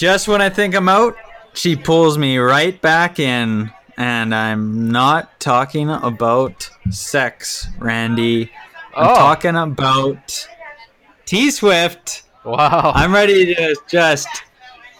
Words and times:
Just 0.00 0.28
when 0.28 0.40
I 0.40 0.48
think 0.48 0.74
I'm 0.74 0.88
out, 0.88 1.14
she 1.52 1.76
pulls 1.76 2.16
me 2.16 2.38
right 2.38 2.80
back 2.80 3.18
in. 3.18 3.70
And 3.98 4.34
I'm 4.34 4.90
not 4.90 5.38
talking 5.40 5.90
about 5.90 6.70
sex, 6.88 7.68
Randy. 7.78 8.50
I'm 8.96 9.08
Oh. 9.08 9.14
talking 9.14 9.56
about 9.56 10.48
T 11.26 11.50
Swift. 11.50 12.22
Wow. 12.46 12.92
I'm 12.94 13.12
ready 13.12 13.54
to 13.54 13.76
just. 13.90 14.26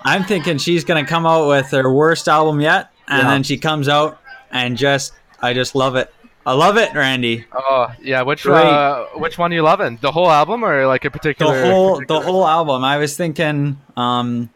I'm 0.03 0.25
thinking 0.25 0.59
she's 0.59 0.85
gonna 0.85 1.07
come 1.07 1.25
out 1.25 1.49
with 1.49 1.71
her 1.71 1.91
worst 1.91 2.29
album 2.29 2.61
yet, 2.61 2.91
and 3.09 3.23
Yeah. 3.23 3.31
then 3.31 3.43
she 3.43 3.57
comes 3.57 3.89
out 3.89 4.19
and 4.53 4.77
just. 4.77 5.15
I 5.41 5.55
just 5.55 5.75
love 5.75 5.97
it. 5.97 6.13
I 6.45 6.53
love 6.53 6.77
it, 6.77 6.93
Randy. 6.93 7.47
Oh 7.55 7.87
yeah, 8.03 8.21
which 8.21 8.47
uh, 8.47 9.07
which 9.15 9.39
one 9.39 9.51
you 9.51 9.63
loving? 9.63 9.99
The 10.03 10.13
whole 10.13 10.31
album 10.31 10.63
or 10.63 10.87
like 10.87 11.07
a 11.07 11.11
particular? 11.11 11.55
The 11.55 11.59
particular? 11.63 11.75
whole 11.75 12.03
the 12.07 12.21
whole 12.21 12.47
album. 12.47 12.85
I 12.85 12.99
was 12.99 13.17
thinking. 13.17 13.81
Um, 13.97 14.51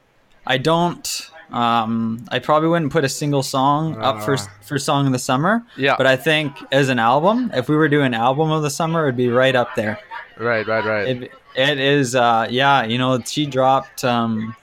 I 0.46 0.58
don't. 0.58 1.30
Um, 1.52 2.24
I 2.30 2.38
probably 2.40 2.68
wouldn't 2.68 2.90
put 2.92 3.04
a 3.04 3.08
single 3.08 3.42
song 3.42 3.96
up 4.02 4.22
for 4.22 4.34
Ah. 4.34 4.46
for 4.62 4.78
song 4.78 5.06
of 5.06 5.12
the 5.12 5.18
summer. 5.18 5.62
Yeah. 5.76 5.94
But 5.96 6.06
I 6.06 6.16
think 6.16 6.56
as 6.72 6.88
an 6.88 6.98
album, 6.98 7.50
if 7.54 7.68
we 7.68 7.76
were 7.76 7.88
doing 7.88 8.12
album 8.14 8.50
of 8.50 8.62
the 8.62 8.70
summer, 8.70 9.04
it'd 9.04 9.16
be 9.16 9.28
right 9.28 9.54
up 9.54 9.74
there. 9.76 9.98
Right, 10.36 10.66
right, 10.66 10.84
right. 10.84 11.06
It, 11.08 11.32
it 11.54 11.78
is. 11.78 12.14
Uh, 12.16 12.48
yeah, 12.50 12.82
you 12.84 12.98
know, 12.98 13.20
she 13.22 13.46
dropped. 13.46 14.04
Um, 14.04 14.56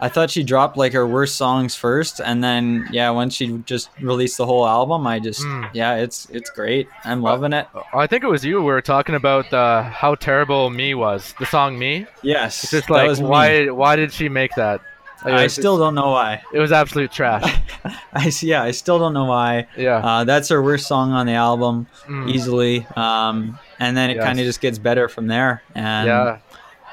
I 0.00 0.08
thought 0.08 0.30
she 0.30 0.44
dropped 0.44 0.76
like 0.76 0.92
her 0.92 1.06
worst 1.06 1.36
songs 1.36 1.74
first, 1.74 2.20
and 2.20 2.44
then 2.44 2.86
yeah, 2.92 3.08
once 3.10 3.34
she 3.34 3.58
just 3.64 3.88
released 4.00 4.36
the 4.36 4.44
whole 4.46 4.66
album, 4.68 5.06
I 5.06 5.18
just 5.20 5.40
Mm. 5.40 5.70
yeah, 5.72 5.94
it's 5.94 6.28
it's 6.30 6.50
great. 6.50 6.88
I'm 7.04 7.22
loving 7.22 7.52
it. 7.54 7.66
I 7.94 8.06
think 8.06 8.22
it 8.22 8.28
was 8.28 8.44
you. 8.44 8.58
We 8.60 8.66
were 8.66 8.82
talking 8.82 9.14
about 9.14 9.50
uh, 9.52 9.82
how 9.84 10.14
terrible 10.14 10.68
"Me" 10.70 10.94
was. 10.94 11.34
The 11.40 11.46
song 11.46 11.78
"Me." 11.78 12.06
Yes, 12.22 12.62
It's 12.64 12.70
just 12.70 12.90
like 12.90 13.08
was 13.08 13.20
me. 13.20 13.26
why 13.28 13.68
why 13.70 13.96
did 13.96 14.12
she 14.12 14.28
make 14.28 14.54
that? 14.56 14.80
Like, 15.24 15.34
I 15.34 15.46
still 15.48 15.78
don't 15.78 15.94
know 15.96 16.10
why. 16.10 16.42
It 16.52 16.60
was 16.60 16.70
absolute 16.70 17.10
trash. 17.10 17.58
I 18.12 18.30
see 18.30 18.48
yeah, 18.50 18.62
I 18.62 18.70
still 18.70 18.98
don't 19.00 19.12
know 19.14 19.24
why. 19.24 19.66
Yeah. 19.76 19.96
Uh, 19.96 20.24
that's 20.24 20.48
her 20.50 20.62
worst 20.62 20.86
song 20.86 21.12
on 21.12 21.26
the 21.26 21.32
album, 21.32 21.86
Mm. 22.06 22.30
easily. 22.30 22.86
Um, 22.96 23.58
and 23.80 23.96
then 23.96 24.10
it 24.10 24.16
Yes. 24.16 24.24
kind 24.24 24.38
of 24.38 24.44
just 24.46 24.60
gets 24.60 24.78
better 24.78 25.08
from 25.08 25.26
there. 25.26 25.62
And 25.74 26.06
yeah. 26.06 26.38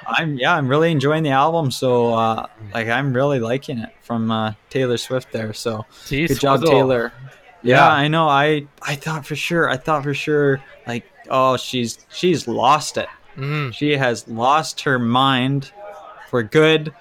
I'm 0.08 0.38
yeah, 0.38 0.56
I'm 0.56 0.68
really 0.68 0.92
enjoying 0.92 1.24
the 1.24 1.30
album. 1.32 1.72
So 1.72 2.14
uh, 2.14 2.48
like 2.74 2.88
I'm 2.88 3.14
really 3.14 3.40
liking 3.40 3.78
it 3.80 3.90
from 4.02 4.30
uh, 4.32 4.54
Taylor 4.70 4.98
Swift 4.98 5.32
there. 5.32 5.54
So 5.54 5.86
T 6.06 6.28
good 6.28 6.40
job. 6.40 6.64
Taylor. 6.64 7.12
Yeah, 7.64 7.78
Yeah. 7.78 7.88
I 7.90 8.08
know. 8.08 8.28
I 8.28 8.68
I 8.82 8.96
thought 8.96 9.26
for 9.26 9.36
sure. 9.36 9.70
I 9.70 9.78
thought 9.78 10.04
for 10.04 10.14
sure. 10.14 10.62
Like 10.88 11.06
oh, 11.30 11.58
she's 11.58 12.00
she's 12.10 12.48
lost 12.48 12.98
it. 12.98 13.08
Mhm. 13.38 13.74
She 13.74 13.98
has 13.98 14.28
lost 14.28 14.82
her 14.82 14.98
mind 15.00 15.72
for 16.30 16.42
good. 16.44 16.94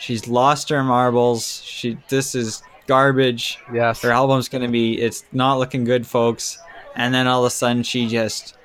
She's 0.00 0.26
lost 0.26 0.68
her 0.70 0.82
marbles. 0.82 1.62
She 1.64 1.98
this 2.08 2.34
is 2.34 2.62
garbage. 2.86 3.58
Yes. 3.72 4.02
Her 4.02 4.10
album's 4.10 4.48
gonna 4.48 4.68
be. 4.68 5.00
It's 5.00 5.24
not 5.32 5.58
looking 5.58 5.84
good, 5.84 6.06
folks. 6.06 6.58
And 6.96 7.14
then 7.14 7.26
all 7.26 7.44
of 7.44 7.46
a 7.46 7.50
sudden, 7.50 7.82
she 7.82 8.08
just 8.08 8.56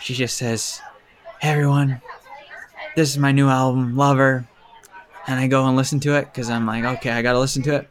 she 0.00 0.14
just 0.14 0.36
says, 0.36 0.80
"Hey 1.40 1.48
everyone, 1.50 2.00
this 2.94 3.08
is 3.10 3.18
my 3.18 3.32
new 3.32 3.48
album, 3.48 3.96
Lover." 3.96 4.46
And 5.26 5.38
I 5.40 5.46
go 5.46 5.66
and 5.66 5.76
listen 5.76 6.00
to 6.00 6.16
it 6.16 6.26
because 6.26 6.50
I'm 6.50 6.66
like, 6.66 6.84
okay, 6.84 7.10
I 7.10 7.22
gotta 7.22 7.38
listen 7.38 7.62
to 7.64 7.76
it. 7.76 7.88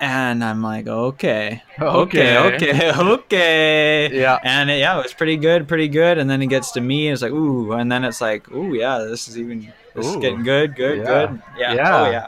And 0.00 0.44
I'm 0.44 0.62
like, 0.62 0.86
okay, 0.86 1.62
okay, 1.80 2.36
Okay. 2.38 2.56
okay, 2.68 2.92
okay. 2.98 4.10
Yeah. 4.20 4.38
And 4.44 4.68
it, 4.70 4.80
yeah, 4.80 4.98
it 4.98 5.02
was 5.02 5.14
pretty 5.14 5.36
good, 5.38 5.66
pretty 5.66 5.88
good. 5.88 6.18
And 6.18 6.28
then 6.28 6.42
it 6.42 6.48
gets 6.48 6.72
to 6.72 6.80
me, 6.82 7.06
and 7.08 7.14
it's 7.14 7.22
like, 7.22 7.32
ooh. 7.32 7.72
And 7.72 7.90
then 7.90 8.04
it's 8.04 8.20
like, 8.20 8.50
ooh, 8.52 8.74
yeah, 8.74 8.98
this 8.98 9.28
is 9.28 9.38
even, 9.38 9.72
this 9.94 10.06
is 10.06 10.16
getting 10.16 10.42
good, 10.42 10.76
good, 10.76 10.98
Yeah. 10.98 11.04
good. 11.04 11.42
Yeah. 11.56 11.74
Yeah. 11.74 11.96
Oh 12.06 12.10
yeah. 12.10 12.26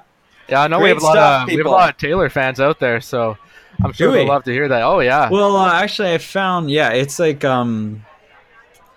Yeah, 0.49 0.62
I 0.62 0.69
know 0.69 0.79
we 0.81 0.89
have 0.89 0.99
a 0.99 1.05
lot 1.05 1.12
stuff, 1.12 1.43
of 1.43 1.49
we 1.49 1.57
have 1.57 1.67
a 1.67 1.71
lot 1.71 1.91
of 1.91 1.97
Taylor 1.97 2.29
fans 2.31 2.61
out 2.61 2.79
there, 2.79 3.01
so 3.01 3.37
I'm 3.83 3.93
sure 3.93 4.09
Do 4.12 4.19
they'll 4.19 4.29
love 4.29 4.45
to 4.45 4.53
hear 4.53 4.69
that. 4.69 4.83
Oh 4.83 5.01
yeah. 5.01 5.29
Well, 5.31 5.57
uh, 5.57 5.73
actually, 5.73 6.12
I 6.15 6.19
found 6.19 6.71
yeah, 6.71 6.91
it's 6.91 7.19
like 7.19 7.45
um, 7.45 8.05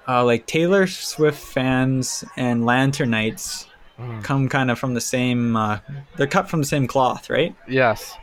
uh, 0.07 0.23
like 0.23 0.45
Taylor 0.45 0.87
Swift 0.87 1.39
fans 1.41 2.23
and 2.37 2.63
Lanternites 2.63 3.65
Mm. 3.99 4.23
come 4.23 4.47
kind 4.47 4.71
of 4.71 4.79
from 4.79 4.93
the 4.93 5.01
same. 5.01 5.57
Uh, 5.57 5.79
they're 6.15 6.25
cut 6.25 6.49
from 6.49 6.61
the 6.61 6.65
same 6.65 6.87
cloth, 6.87 7.29
right? 7.29 7.53
yes. 7.67 8.15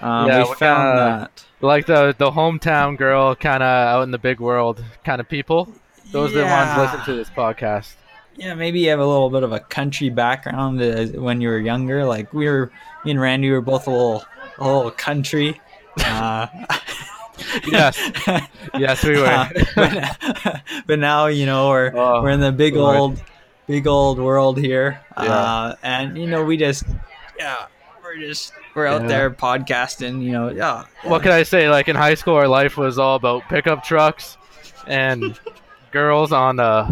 Um, 0.00 0.28
Yeah, 0.28 0.44
we 0.48 0.54
found 0.54 0.98
that. 0.98 1.44
Like 1.60 1.86
the 1.86 2.14
the 2.16 2.30
hometown 2.30 2.96
girl 2.96 3.34
kind 3.34 3.60
of 3.60 3.66
out 3.66 4.02
in 4.02 4.12
the 4.12 4.18
big 4.18 4.38
world 4.38 4.84
kind 5.04 5.20
of 5.20 5.28
people. 5.28 5.68
Those 6.12 6.30
are 6.30 6.34
the 6.34 6.42
ones 6.44 6.52
Yeah. 6.70 6.80
listen 6.80 7.00
to 7.06 7.14
this 7.14 7.28
podcast. 7.30 7.94
Yeah, 8.36 8.54
maybe 8.54 8.80
you 8.80 8.90
have 8.90 8.98
a 9.00 9.06
little 9.06 9.30
bit 9.30 9.42
of 9.42 9.52
a 9.52 9.60
country 9.60 10.10
background 10.10 10.80
uh, 10.82 11.06
when 11.20 11.40
you 11.40 11.48
were 11.48 11.58
younger. 11.58 12.04
Like 12.04 12.32
we 12.34 12.46
were, 12.46 12.70
me 13.04 13.12
and 13.12 13.20
Randy 13.20 13.50
were 13.50 13.60
both 13.62 13.86
a 13.86 13.90
little, 13.90 14.24
a 14.58 14.66
little 14.66 14.90
country. 14.90 15.60
Uh, 16.04 16.46
Yes. 17.66 17.98
Yes, 18.78 19.04
we 19.04 19.18
were. 19.20 19.26
Uh, 19.26 19.48
but, 19.76 20.62
but 20.86 20.98
now 20.98 21.26
you 21.26 21.44
know 21.44 21.68
we're 21.68 21.92
Oh, 21.94 22.22
we're 22.22 22.30
in 22.30 22.40
the 22.40 22.50
big 22.50 22.74
Lord. 22.74 22.96
old 22.96 23.22
big 23.66 23.86
old 23.86 24.18
world 24.18 24.56
here 24.58 25.00
Yeah. 25.18 25.24
uh, 25.24 25.76
and 25.82 26.16
you 26.16 26.26
know 26.26 26.42
we 26.44 26.56
just 26.56 26.84
yeah 27.38 27.66
we're 28.02 28.16
just 28.16 28.52
we're 28.74 28.86
out 28.86 29.02
Yeah. 29.02 29.08
there 29.08 29.30
podcasting 29.30 30.22
you 30.22 30.32
know 30.32 30.48
yeah 30.50 30.84
what 31.04 31.20
can 31.22 31.30
I 31.32 31.42
say? 31.42 31.68
Like 31.68 31.88
in 31.88 31.96
high 31.96 32.14
school, 32.14 32.34
our 32.36 32.48
life 32.48 32.78
was 32.78 32.98
all 32.98 33.16
about 33.16 33.42
pickup 33.50 33.84
trucks 33.84 34.38
and 34.86 35.38
girls 35.90 36.32
on 36.32 36.58
a 36.58 36.88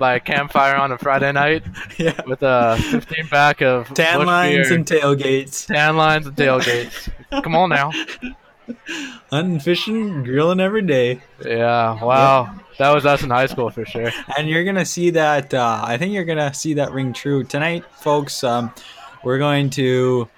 by 0.00 0.14
a 0.14 0.20
campfire 0.20 0.74
on 0.74 0.90
a 0.90 0.98
Friday 0.98 1.30
night 1.30 1.62
yeah 1.98 2.20
with 2.26 2.42
a 2.42 2.76
15 2.90 3.28
pack 3.28 3.60
of 3.62 3.86
tan 3.94 4.26
lines 4.26 4.68
beer, 4.68 4.74
and 4.76 4.86
tailgates 4.86 5.66
tan 5.66 5.96
lines 5.96 6.26
and 6.26 6.34
tailgates. 6.34 7.08
Come 7.44 7.54
on 7.54 7.68
now. 7.68 7.92
hunting 9.30 9.60
fishing 9.60 10.22
grilling 10.24 10.60
every 10.60 10.82
day 10.82 11.20
Yeah. 11.44 12.02
Wow. 12.02 12.54
That 12.78 12.94
was 12.94 13.04
us 13.04 13.22
in 13.22 13.30
high 13.30 13.46
school 13.46 13.68
for 13.70 13.84
sure. 13.84 14.10
and 14.38 14.48
you're 14.48 14.64
gonna 14.64 14.84
see 14.86 15.10
that 15.10 15.52
uh, 15.52 15.82
i 15.84 15.98
think 15.98 16.12
you're 16.14 16.24
gonna 16.24 16.54
see 16.54 16.74
that 16.74 16.92
ring 16.92 17.12
true 17.12 17.44
tonight 17.44 17.84
folks 17.96 18.42
um, 18.42 18.72
we're 19.22 19.38
going 19.38 19.68
to 19.70 20.28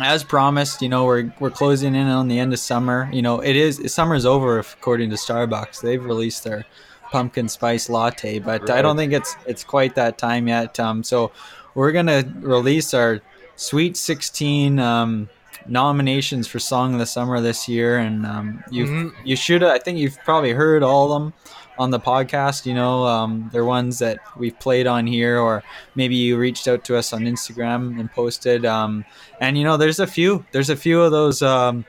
as 0.00 0.22
promised 0.22 0.82
you 0.82 0.88
know 0.88 1.04
we're, 1.06 1.32
we're 1.40 1.50
closing 1.50 1.94
in 1.94 2.06
on 2.08 2.28
the 2.28 2.38
end 2.38 2.52
of 2.52 2.58
summer 2.58 3.08
you 3.12 3.22
know 3.22 3.40
it 3.40 3.56
is 3.56 3.80
summer's 3.92 4.26
over 4.26 4.58
if, 4.58 4.74
according 4.74 5.08
to 5.10 5.16
starbucks 5.16 5.80
they've 5.80 6.04
released 6.04 6.44
their 6.44 6.66
pumpkin 7.10 7.48
spice 7.48 7.88
latte 7.88 8.38
but 8.38 8.68
i 8.70 8.80
don't 8.82 8.96
think 8.96 9.12
it's 9.12 9.36
it's 9.46 9.64
quite 9.64 9.94
that 9.94 10.18
time 10.18 10.48
yet. 10.48 10.78
Um, 10.80 11.02
so 11.02 11.32
we're 11.74 11.92
gonna 11.92 12.24
release 12.40 12.92
our 12.94 13.20
sweet 13.56 13.96
16 13.96 14.78
um, 14.78 15.28
nominations 15.66 16.46
for 16.48 16.58
song 16.58 16.94
of 16.94 16.98
the 16.98 17.06
summer 17.06 17.40
this 17.40 17.68
year. 17.68 17.98
And 17.98 18.24
um, 18.26 18.64
you 18.70 18.84
Mhm. 18.86 19.12
you 19.24 19.36
should 19.36 19.62
i 19.62 19.78
think 19.78 19.98
you've 19.98 20.18
probably 20.24 20.52
heard 20.52 20.82
all 20.82 21.12
of 21.12 21.22
them 21.22 21.32
on 21.78 21.90
the 21.90 22.00
podcast 22.00 22.66
you 22.66 22.74
know 22.74 23.04
um, 23.04 23.48
they're 23.52 23.64
ones 23.64 24.00
that 24.00 24.18
we've 24.36 24.58
played 24.58 24.86
on 24.88 25.06
here 25.06 25.38
or 25.38 25.62
maybe 25.94 26.16
you 26.16 26.36
reached 26.36 26.66
out 26.66 26.82
to 26.84 26.96
us 26.96 27.12
on 27.12 27.20
instagram 27.22 28.00
and 28.00 28.10
posted. 28.12 28.64
Um, 28.66 29.04
and 29.40 29.56
you 29.56 29.64
know 29.64 29.76
there's 29.76 30.00
a 30.00 30.06
few 30.06 30.44
there's 30.52 30.70
a 30.70 30.76
few 30.76 31.00
of 31.02 31.12
those 31.12 31.42
um, 31.42 31.84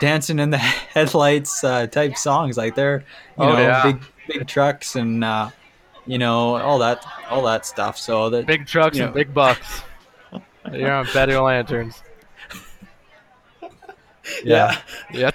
dancing 0.00 0.38
in 0.38 0.50
the 0.50 0.58
headlights 0.94 1.62
uh, 1.64 1.86
type 1.86 2.16
songs 2.16 2.56
like 2.56 2.74
they're 2.74 2.98
you 3.38 3.44
Oh, 3.44 3.52
know 3.52 3.60
yeah. 3.60 3.82
big 3.92 4.02
big 4.28 4.46
trucks 4.46 4.94
and 4.96 5.24
uh, 5.24 5.50
you 6.06 6.18
know 6.18 6.56
all 6.56 6.78
that 6.78 7.04
all 7.30 7.42
that 7.44 7.66
stuff 7.66 7.98
so 7.98 8.30
that 8.30 8.46
Big 8.46 8.66
trucks 8.66 8.96
You 8.96 9.04
and 9.04 9.12
know. 9.12 9.14
big 9.14 9.32
bucks. 9.34 9.82
You're 10.72 10.92
on 10.92 11.06
better 11.14 11.40
lanterns. 11.40 12.02
yeah 14.44 14.78
Yeah. 15.12 15.30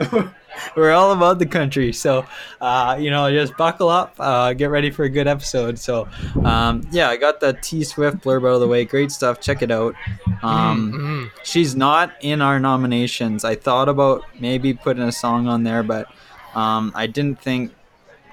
we're 0.76 0.92
all 0.92 1.12
about 1.12 1.38
the 1.38 1.46
country. 1.46 1.92
So 1.92 2.24
uh, 2.60 2.96
you 3.00 3.10
know 3.10 3.30
just 3.30 3.56
buckle 3.56 3.88
up 3.88 4.14
uh, 4.18 4.52
get 4.52 4.70
ready 4.70 4.90
for 4.90 5.04
a 5.04 5.08
good 5.08 5.26
episode. 5.26 5.78
So 5.78 6.08
um, 6.44 6.82
yeah 6.90 7.08
i 7.08 7.16
got 7.16 7.40
the 7.40 7.52
t 7.62 7.84
swift 7.84 8.18
blurb 8.24 8.42
out 8.48 8.54
of 8.54 8.60
the 8.60 8.68
way. 8.68 8.84
Great 8.84 9.10
stuff. 9.12 9.40
Check 9.40 9.62
it 9.62 9.70
out. 9.70 9.94
Um, 10.42 10.92
Mhm. 10.92 11.30
she's 11.44 11.74
not 11.76 12.12
in 12.20 12.40
our 12.42 12.58
nominations. 12.60 13.44
I 13.44 13.54
thought 13.54 13.88
about 13.88 14.22
maybe 14.40 14.74
putting 14.74 15.02
a 15.02 15.12
song 15.12 15.46
on 15.48 15.62
there 15.64 15.82
but 15.82 16.06
um, 16.54 16.92
i 16.94 17.06
didn't 17.06 17.40
think 17.40 17.72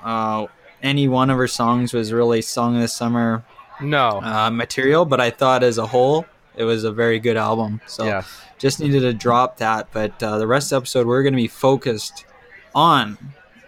uh, 0.03 0.45
any 0.83 1.07
one 1.07 1.29
of 1.29 1.37
her 1.37 1.47
songs 1.47 1.93
was 1.93 2.11
really 2.11 2.41
song 2.41 2.75
of 2.75 2.81
the 2.81 2.87
summer 2.87 3.43
No. 3.81 4.21
uh, 4.21 4.49
material 4.49 5.05
but 5.05 5.19
i 5.21 5.29
thought 5.29 5.63
as 5.63 5.77
a 5.77 5.87
whole 5.87 6.25
it 6.59 6.63
was 6.63 6.83
a 6.83 6.91
very 6.91 7.19
good 7.19 7.37
album 7.37 7.81
so 7.87 8.05
yes. 8.05 8.41
just 8.59 8.79
needed 8.79 8.99
to 8.99 9.13
drop 9.13 9.57
that 9.57 9.87
but 9.91 10.21
uh, 10.21 10.37
the 10.37 10.45
rest 10.45 10.67
of 10.67 10.69
the 10.69 10.77
episode 10.77 11.07
we're 11.07 11.23
going 11.23 11.33
to 11.33 11.37
be 11.37 11.47
focused 11.47 12.25
on 12.75 13.17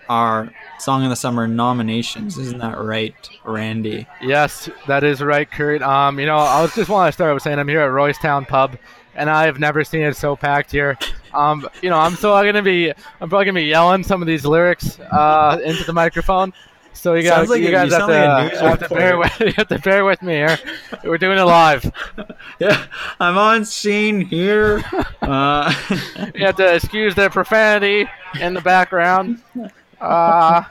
our 0.10 0.54
song 0.78 1.04
of 1.04 1.10
the 1.10 1.16
summer 1.16 1.48
nominations 1.48 2.38
isn't 2.38 2.60
that 2.60 2.78
right 2.78 3.30
randy 3.46 4.06
Yes, 4.22 4.70
that 4.88 5.04
is 5.04 5.22
right, 5.22 5.50
Kurt. 5.50 5.82
Um, 5.82 6.20
you 6.20 6.26
know, 6.26 6.38
I 6.38 6.62
was 6.62 6.74
just 6.76 6.90
want 6.90 7.08
to 7.08 7.12
start 7.12 7.34
with 7.34 7.44
saying 7.44 7.60
I'm 7.60 7.68
here 7.68 7.82
at 7.82 7.90
Roystown 7.90 8.48
Pub, 8.48 8.78
and 9.16 9.30
I 9.30 9.46
have 9.46 9.60
never 9.60 9.84
seen 9.84 10.02
it 10.02 10.16
so 10.16 10.36
packed 10.36 10.72
here. 10.72 10.98
Um, 11.34 11.68
you 11.82 11.90
know, 11.90 11.98
I'm 11.98 12.16
so 12.16 12.32
gonna 12.44 12.62
be, 12.62 12.92
I'm 12.92 13.30
probably 13.30 13.46
gonna 13.46 13.60
be 13.60 13.66
yelling 13.66 14.04
some 14.04 14.22
of 14.22 14.28
these 14.28 14.46
lyrics 14.46 15.00
uh, 15.00 15.60
into 15.64 15.84
the 15.84 15.94
microphone. 15.94 16.54
So 16.94 17.16
you 17.16 17.24
got 17.24 17.38
Sounds 17.38 17.50
like 17.50 17.62
you 17.62 17.72
guys 17.72 17.90
you 17.92 17.98
have 17.98 18.08
to, 18.08 18.14
like 18.14 18.54
uh, 18.54 18.68
have 18.70 18.80
to 18.88 18.90
bear 18.90 19.18
with 19.18 19.40
you 19.40 19.52
have 19.54 19.68
to 19.70 19.80
bear 19.80 20.06
with 20.06 20.22
me 20.22 20.34
here. 20.34 20.60
We're 21.04 21.18
doing 21.18 21.38
it 21.38 21.44
live. 21.44 21.92
Yeah, 22.60 22.86
I'm 23.20 23.38
on 23.40 23.66
scene 23.66 24.22
here. 24.22 24.84
Uh, 25.22 25.74
You 26.36 26.46
have 26.46 26.58
to 26.58 26.76
excuse 26.76 27.16
the 27.16 27.30
profanity 27.30 28.08
in 28.40 28.54
the 28.54 28.62
background. 28.62 29.42
Uh, 30.00 30.64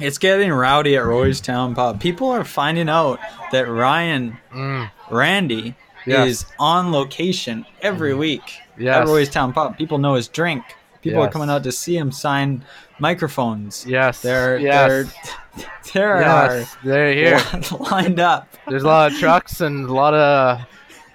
it's 0.00 0.18
getting 0.18 0.50
rowdy 0.52 0.96
at 0.96 1.04
Roy's 1.04 1.40
Town 1.40 1.74
Pub. 1.74 2.00
People 2.00 2.28
are 2.30 2.44
finding 2.44 2.88
out 2.88 3.20
that 3.52 3.68
Ryan 3.68 4.38
mm, 4.52 4.90
Randy 5.10 5.74
Yes. 6.06 6.28
is 6.28 6.46
on 6.58 6.90
location 6.92 7.66
every 7.82 8.14
week 8.14 8.58
Yes. 8.78 8.96
at 8.96 9.06
Roy's 9.06 9.28
Town 9.28 9.52
Pub. 9.52 9.76
People 9.76 9.98
know 9.98 10.14
his 10.14 10.28
drink. 10.28 10.64
People 11.02 11.20
are 11.22 11.28
coming 11.30 11.50
out 11.50 11.62
to 11.64 11.72
see 11.72 11.96
him 11.96 12.10
sign 12.10 12.64
microphones. 12.98 13.84
yes. 13.86 14.22
They're 14.22 14.58
yes. 14.58 14.88
they're 14.88 15.64
there 15.92 16.20
yes. 16.20 16.76
They're 16.84 17.12
here. 17.14 17.40
lined 17.90 18.20
up. 18.20 18.48
There's 18.68 18.82
a 18.82 18.86
lot 18.86 19.12
of 19.12 19.18
trucks 19.18 19.60
and 19.60 19.88
a 19.88 19.92
lot 19.92 20.14
of 20.14 20.60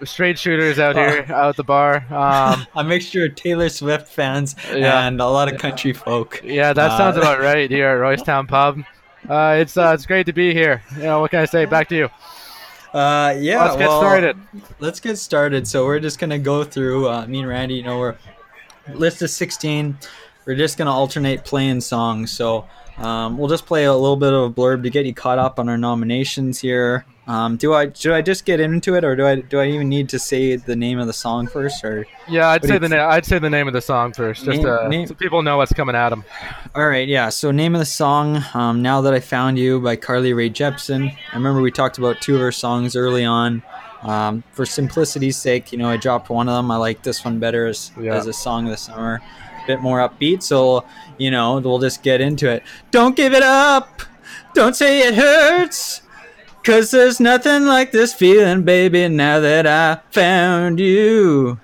straight 0.08 0.38
shooters 0.38 0.80
out 0.80 0.96
here 0.96 1.26
out 1.34 1.50
at 1.50 1.56
the 1.56 1.64
bar. 1.64 2.06
Um, 2.10 2.66
A 2.76 2.84
mixture 2.84 3.26
of 3.26 3.36
Taylor 3.36 3.70
Swift 3.70 4.08
fans 4.08 4.56
Yeah. 4.74 5.08
and 5.08 5.22
a 5.22 5.28
lot 5.28 5.52
of 5.52 5.60
country 5.60 5.94
folk. 5.94 6.42
yeah, 6.44 6.74
that 6.74 6.92
Uh, 6.92 6.98
sounds 6.98 7.18
about 7.18 7.40
right 7.40 7.70
here 7.72 7.88
at 7.88 7.94
Royce 7.94 8.22
Town 8.22 8.46
Pub. 8.48 8.80
Uh, 9.30 9.56
it's 9.60 9.78
uh, 9.78 9.92
it's 9.94 10.06
great 10.06 10.26
to 10.26 10.34
be 10.34 10.54
here. 10.54 10.84
You 10.98 11.04
know, 11.04 11.22
what 11.22 11.32
can 11.32 11.40
I 11.40 11.46
say? 11.46 11.64
Back 11.66 11.88
to 11.90 11.96
you. 11.96 12.10
Uh, 12.94 13.34
yeah, 13.40 13.64
Let's 13.64 13.78
get 13.78 13.88
well, 13.88 14.00
started. 14.02 14.38
Let's 14.80 15.00
get 15.00 15.18
started. 15.18 15.66
So 15.68 15.86
we're 15.86 16.00
just 16.02 16.20
gonna 16.20 16.38
go 16.38 16.64
through. 16.66 17.08
Uh, 17.08 17.26
me 17.26 17.40
and 17.40 17.48
Randy, 17.48 17.76
you 17.76 17.84
know, 17.84 17.98
we're 18.00 18.16
list 18.94 19.22
of 19.22 19.30
sixteen. 19.30 19.98
We're 20.46 20.56
just 20.56 20.78
gonna 20.78 20.92
alternate 20.92 21.46
playing 21.46 21.82
songs. 21.82 22.32
So 22.32 22.66
um, 22.98 23.38
we'll 23.38 23.50
just 23.50 23.66
play 23.66 23.86
a 23.86 23.94
little 23.94 24.18
bit 24.18 24.34
of 24.34 24.44
a 24.44 24.50
blurb 24.54 24.84
to 24.84 24.90
get 24.90 25.06
you 25.06 25.14
caught 25.14 25.40
up 25.40 25.60
on 25.60 25.70
our 25.70 25.78
nominations 25.78 26.60
here. 26.60 27.06
Um, 27.26 27.56
do 27.56 27.74
I 27.74 27.90
should 27.94 28.12
I 28.12 28.22
just 28.22 28.44
get 28.44 28.60
into 28.60 28.96
it, 28.96 29.06
or 29.06 29.16
do 29.16 29.26
I 29.26 29.36
do 29.36 29.58
I 29.62 29.68
even 29.68 29.88
need 29.88 30.10
to 30.10 30.20
say 30.20 30.58
the 30.58 30.76
name 30.76 31.00
of 31.00 31.08
the 31.08 31.14
song 31.14 31.48
first? 31.48 31.82
Or 31.86 32.06
Yeah, 32.28 32.50
I'd 32.50 32.66
say 32.66 32.78
the 32.78 32.90
na- 32.90 33.08
I'd 33.08 33.26
say 33.26 33.40
the 33.40 33.50
name 33.50 33.66
of 33.66 33.74
the 33.74 33.80
song 33.82 34.12
first, 34.12 34.44
just 34.44 34.58
Name- 34.58 34.68
uh, 34.68 34.88
name- 34.90 35.08
so 35.08 35.14
people 35.14 35.42
know 35.42 35.56
what's 35.56 35.72
coming 35.72 35.96
at 35.96 36.10
them. 36.10 36.26
All 36.76 36.86
right, 36.86 37.08
yeah. 37.08 37.30
So 37.30 37.50
name 37.52 37.76
of 37.76 37.80
the 37.80 37.86
song, 37.86 38.44
um, 38.54 38.82
"Now 38.82 39.00
That 39.00 39.14
I 39.14 39.22
Found 39.22 39.58
You" 39.58 39.80
by 39.80 39.96
Carly 39.96 40.34
Rae 40.34 40.50
Jepsen. 40.50 41.16
I 41.32 41.36
remember 41.36 41.62
we 41.62 41.72
talked 41.72 41.98
about 41.98 42.20
two 42.20 42.36
of 42.36 42.42
her 42.42 42.52
songs 42.52 42.94
early 42.98 43.24
on. 43.24 43.64
Um, 44.02 44.44
for 44.52 44.66
simplicity's 44.66 45.38
sake, 45.38 45.72
you 45.72 45.78
know, 45.78 45.88
I 45.88 45.96
dropped 45.96 46.30
one 46.30 46.50
of 46.50 46.56
them. 46.56 46.70
I 46.72 46.76
like 46.76 47.04
this 47.04 47.24
one 47.24 47.40
better 47.40 47.68
as, 47.68 47.92
Yeah. 47.98 48.16
as 48.16 48.28
a 48.28 48.34
song 48.34 48.66
of 48.66 48.72
the 48.72 48.76
summer, 48.78 49.22
bit 49.68 49.82
more 49.82 50.00
upbeat. 50.00 50.44
So 50.44 50.86
you 51.18 51.32
know, 51.32 51.60
we'll 51.60 51.80
just 51.80 52.04
get 52.04 52.22
into 52.22 52.50
it. 52.50 52.64
Don't 52.92 53.16
give 53.16 53.34
it 53.34 53.44
up. 53.44 54.02
Don't 54.54 54.76
say 54.76 55.08
it 55.08 55.16
hurts. 55.16 56.02
Cause 56.64 56.92
there's 56.92 57.20
nothing 57.20 57.66
like 57.66 57.92
this 57.92 58.14
feeling, 58.14 58.64
baby, 58.64 59.10
now 59.10 59.42
that 59.42 59.68
I 59.68 60.00
found 60.12 60.80
you. 60.80 61.60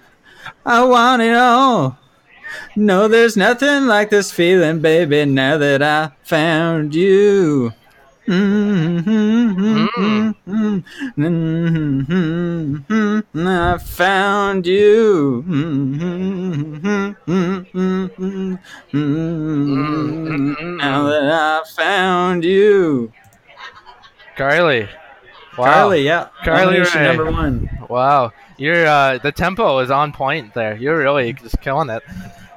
I 0.65 0.83
want 0.83 1.21
it 1.21 1.35
all. 1.35 1.97
No, 2.75 3.07
there's 3.07 3.37
nothing 3.37 3.87
like 3.87 4.09
this 4.09 4.31
feeling, 4.31 4.81
baby, 4.81 5.23
now 5.25 5.57
that 5.57 5.81
I 5.81 6.11
found 6.23 6.93
you. 6.93 7.73
Mm-hmm. 8.29 9.89
I 13.47 13.77
found 13.79 14.67
you. 14.67 15.43
Now 20.77 21.07
that 21.07 21.23
I 21.23 21.63
found 21.75 22.43
you. 22.43 23.11
Carly. 24.37 24.87
Wow. 25.57 25.65
Carly, 25.73 26.03
yeah. 26.03 26.27
Carly 26.43 26.65
Nomination 26.65 27.03
number 27.03 27.31
one. 27.31 27.67
Wow. 27.89 28.31
You're 28.57 28.85
uh, 28.85 29.17
the 29.17 29.31
tempo 29.31 29.79
is 29.79 29.89
on 29.89 30.11
point 30.11 30.53
there. 30.53 30.77
You're 30.77 30.99
really 30.99 31.33
just 31.33 31.59
killing 31.61 31.89
it. 31.89 32.03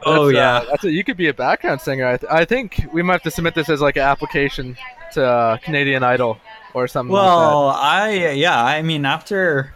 Oh, 0.04 0.26
That's, 0.26 0.36
yeah. 0.36 0.56
Uh, 0.56 0.64
that's 0.70 0.84
a, 0.84 0.92
you 0.92 1.04
could 1.04 1.16
be 1.16 1.28
a 1.28 1.34
background 1.34 1.80
singer. 1.80 2.06
I, 2.06 2.16
th- 2.16 2.32
I 2.32 2.44
think 2.44 2.86
we 2.92 3.02
might 3.02 3.14
have 3.14 3.22
to 3.22 3.30
submit 3.30 3.54
this 3.54 3.68
as 3.68 3.80
like 3.80 3.96
an 3.96 4.02
application 4.02 4.76
to 5.12 5.24
uh, 5.24 5.56
Canadian 5.58 6.02
Idol 6.02 6.38
or 6.74 6.88
something 6.88 7.12
Well, 7.12 7.68
I 7.68 8.32
yeah, 8.32 8.62
I 8.62 8.82
mean 8.82 9.04
after 9.04 9.74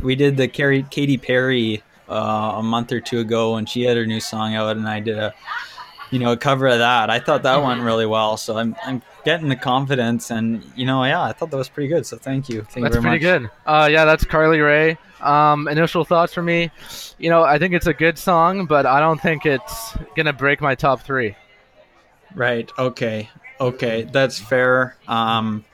we 0.00 0.14
did 0.14 0.36
the 0.36 0.48
Carrie, 0.48 0.84
Katy 0.90 1.18
Perry 1.18 1.82
uh, 2.08 2.54
a 2.56 2.62
month 2.62 2.92
or 2.92 3.00
two 3.00 3.18
ago, 3.20 3.56
and 3.56 3.68
she 3.68 3.82
had 3.82 3.96
her 3.96 4.06
new 4.06 4.20
song 4.20 4.54
out, 4.54 4.76
and 4.76 4.88
I 4.88 5.00
did 5.00 5.18
a 5.18 5.34
you 6.10 6.18
know 6.18 6.32
a 6.32 6.36
cover 6.36 6.66
of 6.68 6.78
that. 6.78 7.10
I 7.10 7.18
thought 7.18 7.42
that 7.42 7.62
went 7.62 7.82
really 7.82 8.06
well, 8.06 8.36
so 8.36 8.56
I'm 8.56 8.76
I'm 8.84 9.02
getting 9.26 9.48
the 9.48 9.56
confidence, 9.56 10.30
and 10.30 10.64
you 10.76 10.86
know 10.86 11.04
yeah, 11.04 11.20
I 11.20 11.32
thought 11.32 11.50
that 11.50 11.56
was 11.56 11.68
pretty 11.68 11.88
good. 11.88 12.06
So 12.06 12.16
thank 12.16 12.48
you, 12.48 12.62
thank 12.62 12.84
That's 12.84 12.94
you 12.96 13.02
very 13.02 13.18
pretty 13.18 13.26
much. 13.26 13.42
good. 13.42 13.50
Uh, 13.66 13.88
yeah, 13.90 14.04
that's 14.06 14.24
Carly 14.24 14.60
Rae. 14.60 14.96
Um, 15.20 15.66
initial 15.66 16.04
thoughts 16.04 16.32
for 16.32 16.42
me, 16.42 16.70
you 17.18 17.28
know, 17.28 17.42
I 17.42 17.58
think 17.58 17.74
it's 17.74 17.88
a 17.88 17.92
good 17.92 18.16
song, 18.18 18.66
but 18.66 18.86
I 18.86 19.00
don't 19.00 19.20
think 19.20 19.44
it's 19.44 19.96
gonna 20.14 20.32
break 20.32 20.60
my 20.60 20.74
top 20.76 21.02
three. 21.02 21.34
Right. 22.34 22.70
Okay. 22.78 23.28
Okay. 23.60 24.02
That's 24.04 24.38
fair. 24.38 24.96
Um, 25.08 25.64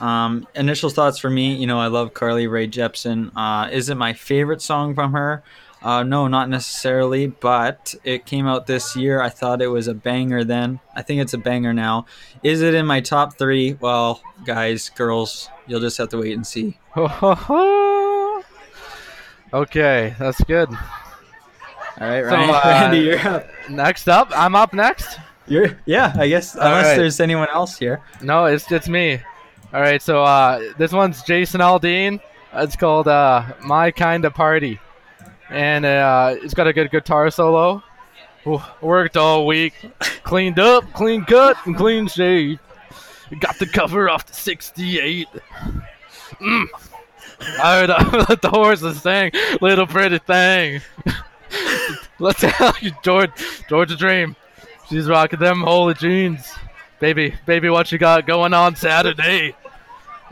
um, 0.00 0.46
initial 0.54 0.90
thoughts 0.90 1.18
for 1.18 1.30
me, 1.30 1.54
you 1.54 1.66
know, 1.66 1.78
I 1.80 1.86
love 1.86 2.12
Carly 2.12 2.48
Rae 2.48 2.66
Jepsen. 2.68 3.30
Uh, 3.34 3.70
is 3.70 3.88
it 3.88 3.94
my 3.94 4.12
favorite 4.12 4.60
song 4.60 4.94
from 4.94 5.12
her? 5.12 5.42
Uh, 5.84 6.02
no, 6.02 6.26
not 6.28 6.48
necessarily, 6.48 7.26
but 7.26 7.94
it 8.04 8.24
came 8.24 8.46
out 8.46 8.66
this 8.66 8.96
year. 8.96 9.20
I 9.20 9.28
thought 9.28 9.60
it 9.60 9.66
was 9.66 9.86
a 9.86 9.92
banger 9.92 10.42
then. 10.42 10.80
I 10.96 11.02
think 11.02 11.20
it's 11.20 11.34
a 11.34 11.38
banger 11.38 11.74
now. 11.74 12.06
Is 12.42 12.62
it 12.62 12.72
in 12.72 12.86
my 12.86 13.02
top 13.02 13.36
three? 13.36 13.74
Well, 13.74 14.22
guys, 14.46 14.88
girls, 14.88 15.50
you'll 15.66 15.80
just 15.80 15.98
have 15.98 16.08
to 16.08 16.16
wait 16.16 16.32
and 16.32 16.46
see. 16.46 16.78
okay, 19.52 20.14
that's 20.18 20.42
good. 20.44 20.70
All 22.00 22.08
right, 22.08 22.24
So, 22.24 22.34
uh, 22.34 22.62
Randy, 22.64 23.00
you're 23.00 23.28
up. 23.28 23.46
Next 23.68 24.08
up, 24.08 24.32
I'm 24.34 24.56
up 24.56 24.72
next. 24.72 25.18
You're, 25.46 25.78
yeah, 25.84 26.14
I 26.16 26.28
guess 26.28 26.54
unless 26.54 26.86
right. 26.86 26.96
there's 26.96 27.20
anyone 27.20 27.48
else 27.52 27.78
here. 27.78 28.00
No, 28.22 28.46
it's 28.46 28.72
it's 28.72 28.88
me. 28.88 29.20
All 29.74 29.82
right, 29.82 30.00
so 30.00 30.22
uh, 30.22 30.72
this 30.78 30.92
one's 30.92 31.22
Jason 31.22 31.60
Aldean. 31.60 32.20
It's 32.54 32.74
called 32.74 33.06
uh, 33.06 33.44
"My 33.60 33.90
Kind 33.90 34.24
of 34.24 34.32
Party," 34.32 34.80
and 35.54 35.86
uh, 35.86 36.34
it's 36.42 36.52
got 36.52 36.66
a 36.66 36.72
good 36.72 36.90
guitar 36.90 37.30
solo. 37.30 37.82
Worked 38.82 39.16
all 39.16 39.46
week, 39.46 39.72
cleaned 40.22 40.58
up, 40.58 40.84
clean 40.92 41.24
cut, 41.24 41.56
and 41.64 41.74
clean 41.76 42.08
shaved. 42.08 42.60
Got 43.40 43.58
the 43.58 43.66
cover 43.66 44.10
off 44.10 44.26
the 44.26 44.34
'68. 44.34 45.28
Mm. 46.40 46.66
I 47.62 47.80
heard 47.80 47.90
uh, 47.90 48.34
the 48.34 48.48
horses 48.52 49.00
sing, 49.00 49.30
"Little 49.62 49.86
Pretty 49.86 50.18
Thing." 50.18 50.82
Let's 52.18 52.40
tell 52.40 52.74
you, 52.80 52.92
George, 53.02 53.30
Georgia 53.68 53.96
Dream. 53.96 54.36
She's 54.88 55.08
rocking 55.08 55.40
them 55.40 55.62
holy 55.62 55.94
jeans. 55.94 56.52
Baby, 57.00 57.34
baby, 57.46 57.70
what 57.70 57.90
you 57.90 57.98
got 57.98 58.26
going 58.26 58.52
on 58.52 58.76
Saturday? 58.76 59.54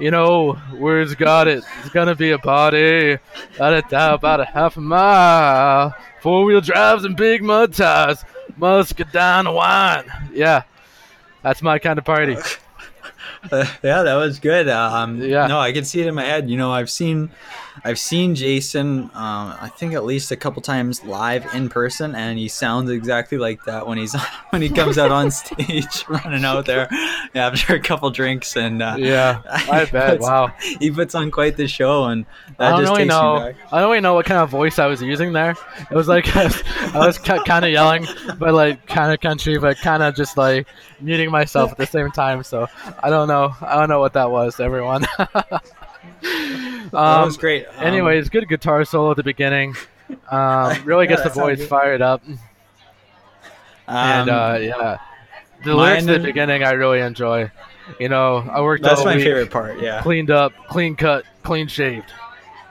You 0.03 0.11
know, 0.11 0.55
where's 0.79 1.15
got 1.15 1.47
it? 1.47 1.63
It's 1.79 1.91
gonna 1.91 2.17
be 2.17 2.33
a 2.33 2.39
party. 2.39 3.19
Out 3.61 3.73
of 3.73 3.89
town, 3.89 4.15
about 4.15 4.41
a 4.41 4.45
half 4.45 4.77
a 4.77 4.81
mile. 4.81 5.95
Four 6.21 6.45
wheel 6.45 6.61
drives 6.61 7.05
and 7.05 7.17
big 7.17 7.41
mud 7.41 7.73
tires. 7.73 8.25
Muscadine 8.57 9.55
wine. 9.55 10.03
Yeah, 10.33 10.65
that's 11.45 11.63
my 11.63 11.79
kind 11.79 12.01
of 12.01 12.05
party. 12.05 12.37
Uh, 13.49 13.65
yeah, 13.85 14.03
that 14.03 14.17
was 14.17 14.41
good. 14.41 14.69
Um, 14.69 15.23
Yeah. 15.23 15.47
No, 15.47 15.61
I 15.61 15.71
can 15.71 15.85
see 15.85 16.01
it 16.01 16.09
in 16.09 16.17
my 16.17 16.25
head. 16.25 16.51
You 16.51 16.57
know, 16.57 16.73
I've 16.73 16.91
seen, 16.91 17.31
I've 17.85 17.99
seen 17.99 18.35
Jason. 18.37 19.05
Um, 19.15 19.55
I 19.61 19.69
think 19.77 19.95
at 19.95 20.05
least 20.05 20.31
a 20.31 20.37
couple 20.37 20.63
times 20.63 21.03
live 21.05 21.53
in 21.55 21.69
person, 21.69 22.15
and 22.15 22.39
he 22.39 22.47
sounds 22.49 22.89
exactly 22.91 23.39
like 23.39 23.65
that 23.65 23.87
when 23.89 23.99
he's 23.99 24.15
when 24.51 24.63
he 24.63 24.69
comes 24.69 24.99
out 24.99 25.11
on 25.11 25.31
stage, 25.33 26.05
running 26.09 26.45
out 26.45 26.65
there 26.67 26.89
after 27.35 27.75
a 27.75 27.81
couple 27.81 28.09
drinks, 28.11 28.57
and 28.57 28.81
uh, 28.83 28.95
Yeah, 28.99 29.43
I 29.47 29.85
bet. 29.87 30.11
puts- 30.19 30.23
Wow. 30.23 30.53
he 30.79 30.91
puts 30.93 31.15
on 31.17 31.31
quite 31.33 31.57
the 31.57 31.67
show, 31.67 32.05
and 32.05 32.25
I 32.59 32.67
that 32.67 32.71
don't 32.71 32.81
just 32.83 32.91
really 32.93 33.03
takes 33.05 33.09
know. 33.11 33.35
me 33.35 33.53
back. 33.53 33.57
I 33.73 33.81
don't 33.81 33.91
really 33.91 34.01
know 34.01 34.15
what 34.15 34.27
kind 34.27 34.41
of 34.41 34.49
voice 34.51 34.79
I 34.79 34.87
was 34.87 35.03
using 35.03 35.33
there. 35.33 35.57
It 35.91 35.95
was 35.95 36.07
like 36.07 36.29
I 36.37 36.47
was 36.95 37.19
kind 37.19 37.65
of 37.65 37.71
yelling, 37.73 38.07
but 38.39 38.55
like 38.55 38.87
kind 38.87 39.13
of 39.13 39.21
country, 39.21 39.59
but 39.59 39.77
kind 39.79 40.03
of 40.05 40.15
just 40.15 40.37
like 40.37 40.69
muting 41.01 41.31
myself 41.33 41.73
at 41.73 41.79
the 41.79 41.87
same 41.87 42.13
time. 42.13 42.45
So 42.45 42.69
I 43.03 43.11
don't 43.11 43.27
know. 43.27 43.55
I 43.61 43.75
don't 43.75 43.89
know 43.89 43.99
what 43.99 44.13
that 44.13 44.31
was, 44.31 44.61
everyone. 44.61 45.05
That 46.23 46.91
um, 46.95 47.25
was 47.27 47.37
great. 47.37 47.67
Um, 47.67 47.85
anyways, 47.85 48.29
good 48.29 48.49
guitar 48.49 48.85
solo 48.85 49.11
at 49.11 49.17
the 49.17 49.23
beginning. 49.23 49.75
Um, 50.31 50.83
really 50.85 51.05
Yeah, 51.05 51.11
gets 51.11 51.23
the 51.23 51.29
that 51.31 51.35
sounds 51.35 51.47
voice 51.49 51.59
good. 51.59 51.69
fired 51.69 52.03
up, 52.03 52.23
and 53.89 54.31
um, 54.31 54.55
uh, 54.55 54.59
yeah, 54.59 54.99
the 55.65 55.75
lyrics 55.75 56.07
at 56.07 56.21
the 56.21 56.27
beginning 56.27 56.65
I 56.65 56.73
really 56.73 57.01
enjoy. 57.01 57.51
You 57.99 58.09
know, 58.09 58.37
I 58.51 58.61
worked 58.61 58.85
that's 58.85 59.01
all 59.01 59.07
my 59.07 59.17
week, 59.17 59.25
favorite 59.25 59.51
part. 59.51 59.81
Yeah. 59.81 60.03
cleaned 60.03 60.31
up, 60.31 60.53
clean 60.69 60.95
cut, 60.97 61.25
clean 61.43 61.67
shaved. 61.67 62.13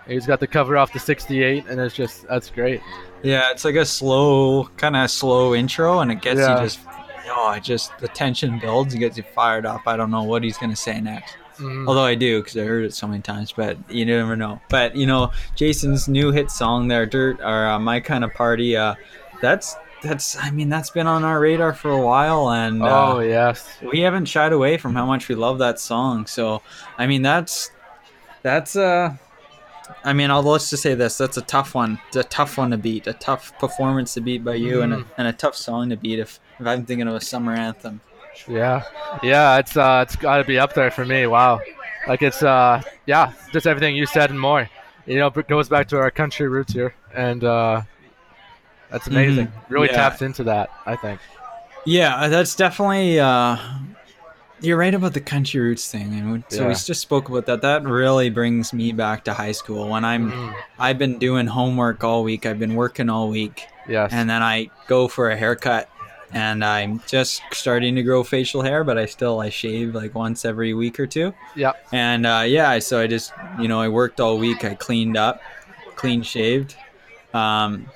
He's 0.07 0.25
got 0.25 0.39
the 0.39 0.47
cover 0.47 0.77
off 0.77 0.93
the 0.93 0.99
68, 0.99 1.65
and 1.67 1.79
it's 1.79 1.95
just 1.95 2.27
that's 2.27 2.49
great. 2.49 2.81
Yeah, 3.23 3.51
it's 3.51 3.63
like 3.65 3.75
a 3.75 3.85
slow, 3.85 4.65
kind 4.77 4.95
of 4.95 5.11
slow 5.11 5.53
intro, 5.53 5.99
and 5.99 6.11
it 6.11 6.21
gets 6.21 6.39
Yeah. 6.39 6.55
you 6.57 6.63
just 6.63 6.79
oh, 7.29 7.51
it 7.51 7.63
just 7.63 7.97
the 7.99 8.07
tension 8.07 8.57
builds 8.59 8.93
and 8.93 8.99
gets 9.01 9.17
you 9.17 9.23
fired 9.23 9.65
up. 9.65 9.81
I 9.85 9.95
don't 9.97 10.09
know 10.11 10.23
what 10.23 10.43
he's 10.43 10.57
gonna 10.57 10.75
say 10.75 10.99
next. 11.01 11.35
Mm. 11.61 11.87
Although 11.87 12.03
I 12.05 12.15
do 12.15 12.39
because 12.41 12.57
I 12.57 12.63
heard 12.63 12.83
it 12.85 12.93
so 12.93 13.07
many 13.07 13.21
times, 13.21 13.51
but 13.51 13.77
you 13.89 14.05
never 14.05 14.35
know. 14.35 14.59
But 14.69 14.95
you 14.95 15.05
know, 15.05 15.31
Jason's 15.55 16.07
new 16.07 16.31
hit 16.31 16.49
song 16.51 16.87
there, 16.87 17.05
"Dirt" 17.05 17.39
or 17.41 17.67
uh, 17.67 17.79
"My 17.79 17.99
Kind 17.99 18.23
of 18.23 18.33
Party," 18.33 18.75
uh, 18.75 18.95
that's 19.41 19.75
that's 20.01 20.35
I 20.37 20.49
mean 20.51 20.69
that's 20.69 20.89
been 20.89 21.07
on 21.07 21.23
our 21.23 21.39
radar 21.39 21.73
for 21.73 21.91
a 21.91 22.01
while, 22.01 22.49
and 22.49 22.81
uh, 22.81 23.13
Oh 23.13 23.19
yes. 23.19 23.67
we 23.93 23.99
haven't 24.01 24.25
shied 24.25 24.51
away 24.53 24.77
from 24.77 24.95
how 24.95 25.05
much 25.05 25.27
we 25.29 25.35
love 25.35 25.59
that 25.59 25.79
song. 25.79 26.25
So 26.25 26.61
I 26.97 27.05
mean 27.07 27.21
that's 27.21 27.71
that's 28.41 28.75
uh. 28.75 29.15
I 30.05 30.13
mean, 30.13 30.31
I'll, 30.31 30.41
let's 30.41 30.69
just 30.69 30.81
say 30.83 30.95
this: 30.95 31.17
that's 31.17 31.35
a 31.37 31.41
tough 31.41 31.75
one. 31.75 31.99
It's 32.07 32.15
a 32.15 32.23
tough 32.23 32.57
one 32.57 32.71
to 32.71 32.77
beat. 32.77 33.07
A 33.07 33.13
tough 33.13 33.51
performance 33.59 34.13
to 34.13 34.21
beat 34.21 34.41
by 34.43 34.53
you, 34.55 34.81
and, 34.83 34.93
a, 34.93 34.97
Mhm. 34.97 35.05
and 35.17 35.27
a 35.27 35.33
tough 35.33 35.53
song 35.55 35.89
to 35.89 35.97
beat. 35.97 36.17
If, 36.17 36.39
if 36.59 36.65
I'm 36.65 36.85
thinking 36.85 37.09
of 37.09 37.13
a 37.15 37.19
summer 37.21 37.53
anthem. 37.53 37.99
Yeah, 38.47 38.83
yeah, 39.23 39.57
it's 39.57 39.75
uh, 39.77 40.03
it's 40.07 40.15
got 40.15 40.37
to 40.37 40.43
be 40.43 40.57
up 40.57 40.73
there 40.73 40.89
for 40.91 41.05
me. 41.05 41.27
Wow, 41.27 41.59
like 42.07 42.21
it's 42.21 42.41
uh, 42.43 42.81
yeah, 43.05 43.33
just 43.51 43.67
everything 43.67 43.95
you 43.95 44.05
said 44.05 44.29
and 44.29 44.39
more. 44.39 44.69
You 45.05 45.17
know, 45.19 45.27
it 45.27 45.47
goes 45.47 45.67
back 45.69 45.87
to 45.89 45.97
our 45.99 46.11
country 46.11 46.47
roots 46.47 46.73
here, 46.73 46.93
and 47.13 47.43
uh, 47.43 47.81
that's 48.89 49.07
amazing. 49.07 49.47
Mhm. 49.47 49.51
Really 49.69 49.87
Yeah. 49.87 49.95
taps 49.97 50.21
into 50.21 50.43
that, 50.45 50.69
I 50.85 50.95
think. 50.95 51.19
Yeah, 51.85 52.27
that's 52.27 52.55
definitely. 52.55 53.19
Uh, 53.19 53.57
you're 54.61 54.77
right 54.77 54.93
about 54.93 55.13
the 55.13 55.21
country 55.21 55.59
roots 55.59 55.89
thing, 55.91 56.13
and 56.13 56.33
we, 56.33 56.43
so 56.49 56.67
we 56.67 56.73
just 56.75 57.01
spoke 57.01 57.29
about 57.29 57.47
that. 57.47 57.61
That 57.63 57.83
really 57.83 58.29
brings 58.29 58.73
me 58.73 58.91
back 58.91 59.23
to 59.25 59.33
high 59.33 59.53
school 59.53 59.89
when 59.89 60.05
I'm. 60.05 60.31
Mm, 60.31 60.53
I've 60.77 60.99
been 60.99 61.17
doing 61.17 61.47
homework 61.47 62.03
all 62.03 62.23
week. 62.23 62.45
I've 62.45 62.59
been 62.59 62.75
working 62.75 63.09
all 63.09 63.29
week, 63.29 63.65
yes. 63.87 64.11
and 64.13 64.29
then 64.29 64.43
I 64.43 64.69
go 64.87 65.07
for 65.07 65.31
a 65.31 65.35
haircut, 65.35 65.89
and 66.33 66.63
I'm 66.63 67.01
just 67.07 67.41
starting 67.53 67.95
to 67.95 68.03
grow 68.03 68.23
facial 68.23 68.61
hair, 68.61 68.83
but 68.83 68.97
I 68.97 69.05
still 69.05 69.39
I 69.41 69.49
shave 69.49 69.93
like 69.95 70.15
once 70.15 70.45
every 70.45 70.73
week 70.73 70.99
or 70.99 71.07
two. 71.07 71.33
yeah. 71.55 71.73
And 71.91 72.25
uh, 72.25 72.43
yeah, 72.47 72.79
so 72.79 72.99
I 72.99 73.07
just 73.07 73.33
you 73.59 73.67
know 73.67 73.79
I 73.81 73.87
worked 73.89 74.19
all 74.19 74.37
week. 74.37 74.63
I 74.63 74.75
cleaned 74.75 75.17
up, 75.17 75.41
clean 75.95 76.21
shaved, 76.23 76.75
um, 77.33 77.87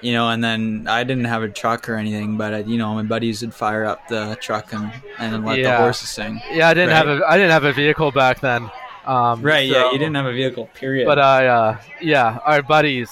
you 0.00 0.12
know, 0.12 0.28
and 0.30 0.42
then 0.42 0.86
I 0.88 1.04
didn't 1.04 1.26
have 1.26 1.42
a 1.42 1.48
truck 1.48 1.88
or 1.88 1.94
anything, 1.94 2.36
but 2.36 2.54
uh, 2.54 2.56
you 2.58 2.78
know 2.78 2.94
my 2.94 3.02
buddies 3.02 3.42
would 3.42 3.54
fire 3.54 3.84
up 3.84 4.08
the 4.08 4.36
truck 4.40 4.72
and 4.72 4.92
and 5.18 5.44
let 5.44 5.56
the 5.62 5.76
horses 5.76 6.08
sing. 6.08 6.40
Yeah, 6.52 6.68
I 6.68 6.74
didn't 6.74 6.90
Right. 6.90 6.96
have 6.96 7.08
a 7.08 7.22
I 7.28 7.36
didn't 7.36 7.52
have 7.52 7.64
a 7.64 7.72
vehicle 7.72 8.10
back 8.12 8.40
then. 8.40 8.70
Um, 9.04 9.42
Right? 9.42 9.66
yeah, 9.66 9.90
you 9.90 9.98
didn't 9.98 10.14
have 10.14 10.26
a 10.26 10.32
vehicle. 10.32 10.70
Period. 10.74 11.06
But 11.06 11.18
I, 11.18 11.46
uh, 11.48 11.78
yeah, 12.00 12.38
our 12.44 12.62
buddies 12.62 13.10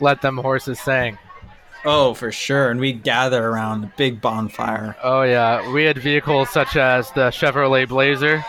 let 0.00 0.20
them 0.20 0.36
horses 0.36 0.78
sing. 0.80 1.16
Oh, 1.84 2.14
for 2.14 2.30
sure. 2.32 2.70
And 2.70 2.80
we 2.80 2.92
gather 2.92 3.46
around 3.46 3.84
a 3.84 3.92
big 3.96 4.20
bonfire. 4.20 4.96
Oh 5.02 5.22
yeah, 5.22 5.70
we 5.72 5.84
had 5.84 5.98
vehicles 5.98 6.50
such 6.50 6.76
as 6.76 7.10
the 7.12 7.30
Chevrolet 7.30 7.88
Blazer, 7.88 8.44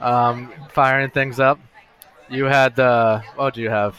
um, 0.00 0.52
firing 0.72 1.10
things 1.10 1.40
up. 1.40 1.58
You 2.30 2.44
had 2.44 2.76
the 2.76 3.22
what 3.36 3.54
do 3.54 3.60
you 3.62 3.70
have? 3.70 3.96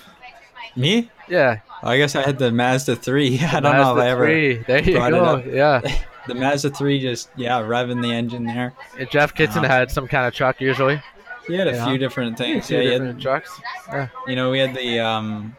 Me? 0.75 1.09
Yeah, 1.27 1.59
I 1.83 1.97
guess 1.97 2.15
I 2.15 2.21
had 2.21 2.37
the 2.39 2.51
Mazda 2.51 2.95
three. 2.95 3.39
I 3.43 3.59
don't 3.59 3.75
know 3.75 3.97
if 3.97 4.03
I 4.03 4.09
ever 4.09 4.25
3. 4.25 4.63
There 4.67 4.81
you 4.83 4.93
go. 4.93 5.43
Yeah, 5.45 5.81
the 6.27 6.35
Mazda 6.35 6.69
three 6.71 6.99
just 7.01 7.29
yeah 7.35 7.59
revving 7.61 8.01
the 8.01 8.11
engine 8.13 8.45
there. 8.45 8.73
Jeff 9.09 9.33
Kitson 9.33 9.65
Uh-huh. 9.65 9.73
had 9.73 9.91
some 9.91 10.07
kind 10.07 10.27
of 10.27 10.33
truck 10.33 10.61
usually. 10.61 11.01
He 11.47 11.55
had 11.55 11.67
a 11.67 11.71
Yeah. 11.71 11.85
few 11.87 11.97
different 11.97 12.37
things. 12.37 12.67
Two 12.67 12.75
Yeah, 12.75 12.81
he 12.81 12.87
had- 12.87 12.97
different 12.99 13.21
trucks. 13.21 13.61
Yeah. 13.87 14.07
you 14.27 14.35
know 14.35 14.51
we 14.51 14.59
had 14.59 14.75
the 14.75 14.99
um 14.99 15.55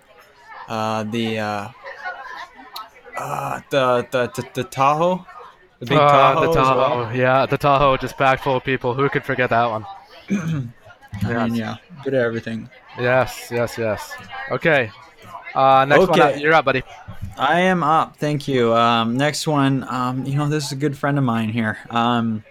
uh 0.69 1.03
the 1.03 1.39
uh 1.41 1.69
uh 3.21 3.61
the 3.71 4.07
the 4.11 4.27
the, 4.35 4.49
the 4.55 4.65
Tahoe 4.65 5.25
the 5.79 5.87
big 5.87 5.99
Uh, 5.99 6.09
Tahoe, 6.11 6.41
the 6.43 6.49
as 6.51 6.55
Tahoe. 6.57 6.99
well. 7.05 7.17
Yeah, 7.17 7.47
the 7.47 7.57
Tahoe 7.59 7.97
just 7.97 8.17
packed 8.19 8.43
full 8.45 8.57
of 8.57 8.65
people. 8.65 8.93
Who 8.95 9.09
could 9.09 9.25
forget 9.25 9.51
that 9.51 9.67
one? 9.67 9.87
I 11.25 11.45
mean 11.45 11.55
yeah 11.57 11.77
good 12.05 12.15
at 12.15 12.23
everything 12.23 12.69
Yes, 12.99 13.49
yes, 13.51 13.77
yes. 13.79 14.13
Okay. 14.51 14.91
Uh, 15.55 15.85
next 15.85 16.09
one. 16.09 16.21
Okay. 16.21 16.41
you're 16.41 16.53
up, 16.55 16.65
buddy. 16.65 16.83
I 17.37 17.61
am 17.61 17.83
up 17.83 18.17
thank 18.17 18.47
you 18.47 18.75
um 18.75 19.17
next 19.17 19.47
one 19.47 19.85
um 19.89 20.25
you 20.27 20.37
know 20.37 20.49
this 20.49 20.67
is 20.67 20.73
a 20.73 20.77
good 20.77 20.97
friend 20.97 21.19
of 21.19 21.25
mine 21.25 21.49
here 21.49 21.79
um 21.91 22.45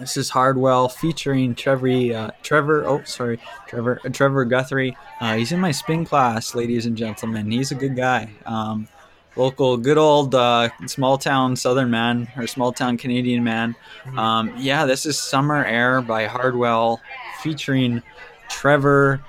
this 0.00 0.16
is 0.16 0.28
Hardwell 0.30 0.88
featuring 0.88 1.54
Trevor 1.54 2.12
uh, 2.14 2.30
Trevor 2.42 2.84
oh 2.86 3.02
sorry 3.04 3.38
Trevor 3.68 4.00
uh, 4.04 4.08
Trevor 4.10 4.44
Guthrie 4.44 4.96
uh, 5.20 5.34
he's 5.36 5.52
in 5.52 5.60
my 5.60 5.70
spin 5.70 6.04
class 6.04 6.54
ladies 6.54 6.84
and 6.86 6.96
gentlemen 6.96 7.50
he's 7.50 7.70
a 7.70 7.76
good 7.76 7.94
guy 7.96 8.30
um 8.46 8.88
local 9.36 9.76
good 9.76 9.98
old 9.98 10.34
uh, 10.34 10.68
small 10.86 11.18
town 11.18 11.56
southern 11.56 11.90
man 11.90 12.28
or 12.36 12.46
small 12.46 12.72
town 12.72 12.96
Canadian 12.96 13.42
man 13.42 13.74
Um, 14.16 14.52
yeah, 14.56 14.86
this 14.86 15.06
is 15.06 15.18
Summer 15.18 15.64
Air 15.64 16.00
by 16.00 16.26
Hardwell 16.26 17.00
featuring 17.42 18.02
Trevor 18.48 19.20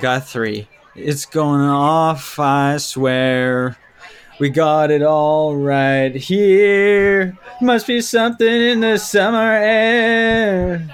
Guthrie. 0.00 0.68
It's 0.94 1.24
going 1.26 1.60
off, 1.60 2.38
I 2.38 2.76
swear. 2.76 3.76
We 4.38 4.50
got 4.50 4.90
it 4.90 5.02
all 5.02 5.56
right 5.56 6.14
here. 6.14 7.36
Must 7.60 7.86
be 7.86 8.00
something 8.00 8.46
in 8.46 8.80
the 8.80 8.98
summer 8.98 9.52
air. 9.52 10.88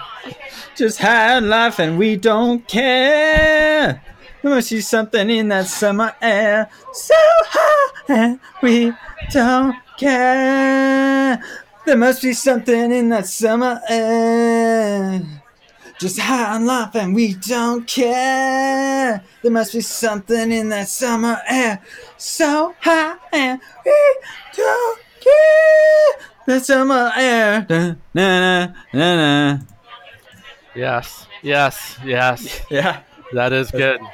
Just 0.76 0.98
had 0.98 1.42
life 1.42 1.78
and 1.78 1.98
we 1.98 2.16
don't 2.16 2.66
care. 2.68 4.02
There 4.42 4.54
must 4.54 4.70
be 4.70 4.80
something 4.80 5.28
in 5.28 5.48
that 5.48 5.66
summer 5.66 6.14
air. 6.22 6.70
So 6.94 7.14
high 7.16 7.92
and 8.08 8.40
we 8.62 8.92
don't 9.30 9.76
care. 9.98 11.42
There 11.84 11.96
must 11.96 12.22
be 12.22 12.32
something 12.32 12.90
in 12.90 13.10
that 13.10 13.26
summer 13.26 13.80
air. 13.88 15.22
Just 15.98 16.18
high 16.18 16.54
on 16.54 16.64
life 16.64 16.94
and 16.94 17.14
we 17.14 17.34
don't 17.34 17.86
care. 17.86 19.22
There 19.42 19.52
must 19.52 19.74
be 19.74 19.82
something 19.82 20.50
in 20.50 20.70
that 20.70 20.88
summer 20.88 21.38
air. 21.46 21.82
So 22.16 22.74
high 22.80 23.16
and 23.32 23.60
we 23.84 24.16
don't 24.56 25.00
care. 25.20 26.26
The 26.46 26.60
summer 26.60 27.12
air. 27.14 27.66
Da, 27.68 27.94
na, 28.14 28.40
na, 28.40 28.72
na, 28.94 29.16
na. 29.16 29.58
Yes, 30.74 31.26
yes, 31.42 31.98
yes. 32.02 32.62
Yeah. 32.70 33.02
That 33.32 33.52
is 33.52 33.70
good. 33.70 34.00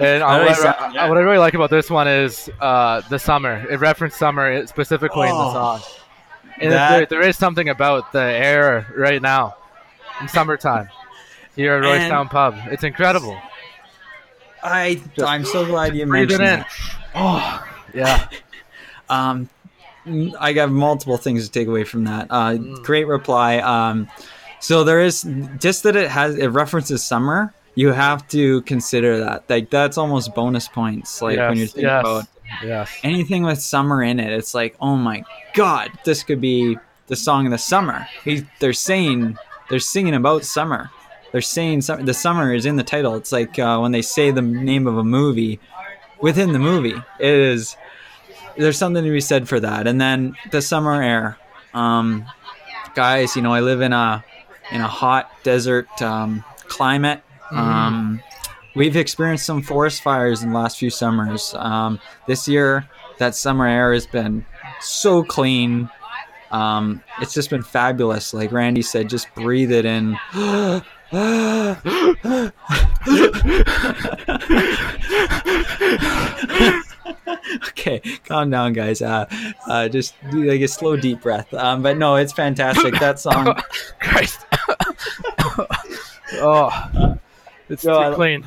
And 0.00 0.22
uh, 0.22 0.28
How 0.28 0.38
do 0.38 0.44
I 0.44 0.46
what, 0.46 0.56
sound? 0.56 0.76
I, 0.78 0.92
Yeah. 0.94 1.08
what 1.10 1.18
I 1.18 1.20
really 1.20 1.36
like 1.36 1.52
about 1.52 1.68
this 1.68 1.90
one 1.90 2.08
is 2.08 2.48
uh, 2.58 3.02
the 3.10 3.18
summer. 3.18 3.66
It 3.70 3.80
referenced 3.80 4.16
summer 4.18 4.66
specifically 4.66 5.28
in 5.28 5.34
the 5.34 5.40
Oh, 5.42 5.52
song. 5.52 5.80
And 6.58 6.72
that- 6.72 6.90
there, 7.10 7.20
there 7.20 7.28
is 7.28 7.36
something 7.36 7.68
about 7.68 8.10
the 8.12 8.22
air 8.22 8.86
right 8.96 9.20
now 9.20 9.56
in 10.22 10.28
summertime 10.28 10.88
here 11.54 11.74
at 11.74 11.84
And- 11.84 12.10
Roystown 12.10 12.30
Pub. 12.30 12.54
It's 12.70 12.82
incredible. 12.82 13.36
I 14.62 15.02
I'm 15.22 15.44
so 15.44 15.66
glad 15.66 15.94
you 15.94 16.06
Breathe 16.06 16.30
it 16.30 16.34
in. 16.34 16.38
that. 16.40 16.68
Oh, 17.14 17.66
yeah. 17.94 18.28
Um, 19.10 19.48
I 20.38 20.52
got 20.52 20.70
multiple 20.70 21.16
things 21.18 21.44
to 21.46 21.52
take 21.52 21.66
away 21.68 21.82
from 21.84 22.04
that. 22.04 22.28
Uh, 22.30 22.52
Mm. 22.52 22.82
Great 22.84 23.06
reply. 23.08 23.58
Um, 23.58 24.08
so 24.60 24.84
there 24.84 25.00
is 25.00 25.26
just 25.58 25.82
that 25.82 25.96
it 25.96 26.08
has 26.08 26.36
it 26.36 26.46
references 26.46 27.02
summer. 27.02 27.52
You 27.80 27.92
have 27.92 28.28
to 28.28 28.60
consider 28.62 29.18
that. 29.24 29.48
Like 29.48 29.70
that's 29.70 29.96
almost 29.96 30.34
bonus 30.34 30.68
points. 30.68 31.22
Like 31.22 31.38
when 31.38 31.56
you're 31.56 31.66
thinking 31.66 31.84
yes, 31.84 32.00
about 32.00 32.26
yes. 32.62 32.90
anything 33.02 33.42
with 33.42 33.60
summer 33.60 34.02
in 34.02 34.20
it, 34.20 34.30
it's 34.32 34.54
like, 34.54 34.76
oh 34.80 34.96
my 34.96 35.24
god, 35.54 35.90
this 36.04 36.22
could 36.22 36.42
be 36.42 36.76
the 37.06 37.16
song 37.16 37.46
of 37.46 37.52
the 37.52 37.58
summer. 37.58 38.06
He, 38.22 38.46
they're 38.58 38.74
saying 38.74 39.38
they're 39.70 39.78
singing 39.78 40.14
about 40.14 40.44
summer. 40.44 40.90
They're 41.32 41.40
saying 41.40 41.80
some, 41.82 42.04
the 42.04 42.12
summer 42.12 42.52
is 42.52 42.66
in 42.66 42.76
the 42.76 42.82
title. 42.82 43.14
It's 43.14 43.32
like 43.32 43.58
uh, 43.58 43.78
when 43.78 43.92
they 43.92 44.02
say 44.02 44.30
the 44.30 44.42
name 44.42 44.86
of 44.86 44.98
a 44.98 45.04
movie 45.04 45.58
within 46.20 46.52
the 46.52 46.58
movie. 46.58 47.00
It 47.18 47.34
is 47.34 47.76
there's 48.58 48.76
something 48.76 49.02
to 49.02 49.10
be 49.10 49.22
said 49.22 49.48
for 49.48 49.58
that. 49.58 49.86
And 49.86 49.98
then 49.98 50.36
the 50.50 50.60
summer 50.60 51.02
air, 51.02 51.38
um, 51.72 52.26
guys. 52.94 53.36
You 53.36 53.42
know, 53.42 53.54
I 53.54 53.60
live 53.60 53.80
in 53.80 53.94
a 53.94 54.22
in 54.70 54.82
a 54.82 54.88
hot 54.88 55.30
desert 55.44 55.88
um, 56.02 56.44
climate. 56.68 57.22
Um, 57.50 58.22
we've 58.74 58.96
experienced 58.96 59.46
some 59.46 59.62
forest 59.62 60.02
fires 60.02 60.42
in 60.42 60.50
the 60.50 60.58
last 60.58 60.78
few 60.78 60.90
summers. 60.90 61.54
Um, 61.56 62.00
this 62.26 62.46
year, 62.48 62.88
that 63.18 63.34
summer 63.34 63.66
air 63.66 63.92
has 63.92 64.06
been 64.06 64.44
so 64.80 65.22
clean. 65.22 65.88
Um, 66.50 67.02
it's 67.20 67.34
just 67.34 67.50
been 67.50 67.62
fabulous. 67.62 68.34
Like 68.34 68.52
Randy 68.52 68.82
said, 68.82 69.08
just 69.08 69.32
breathe 69.34 69.72
it 69.72 69.84
in. 69.84 70.16
okay, 77.68 78.00
calm 78.24 78.50
down, 78.50 78.72
guys. 78.72 79.02
Uh, 79.02 79.26
uh, 79.66 79.88
just 79.88 80.14
do 80.30 80.44
like 80.44 80.60
a 80.60 80.68
slow, 80.68 80.96
deep 80.96 81.20
breath. 81.20 81.52
Um, 81.54 81.82
but 81.82 81.98
no, 81.98 82.16
it's 82.16 82.32
fantastic. 82.32 82.98
That 82.98 83.18
song. 83.18 83.60
Christ. 84.00 84.44
oh, 86.34 87.18
it's 87.70 87.84
No, 87.84 87.94
too 87.94 88.12
I- 88.12 88.14
clean. 88.14 88.44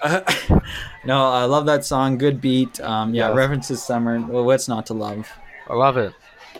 no, 1.04 1.24
I 1.26 1.44
love 1.44 1.66
that 1.66 1.84
song. 1.84 2.18
Good 2.18 2.40
beat. 2.40 2.80
Um, 2.80 3.12
yeah, 3.14 3.28
Yes. 3.28 3.36
references 3.36 3.82
summer. 3.82 4.20
Well, 4.20 4.44
what's 4.44 4.68
not 4.68 4.86
to 4.86 4.94
love? 4.94 5.28
I 5.68 5.74
love 5.74 5.96
it. 5.96 6.12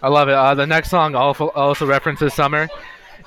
I 0.02 0.08
love 0.08 0.28
it. 0.28 0.34
Uh, 0.34 0.54
the 0.54 0.66
next 0.66 0.90
song 0.90 1.14
also, 1.14 1.48
also 1.50 1.86
references 1.86 2.34
summer. 2.34 2.68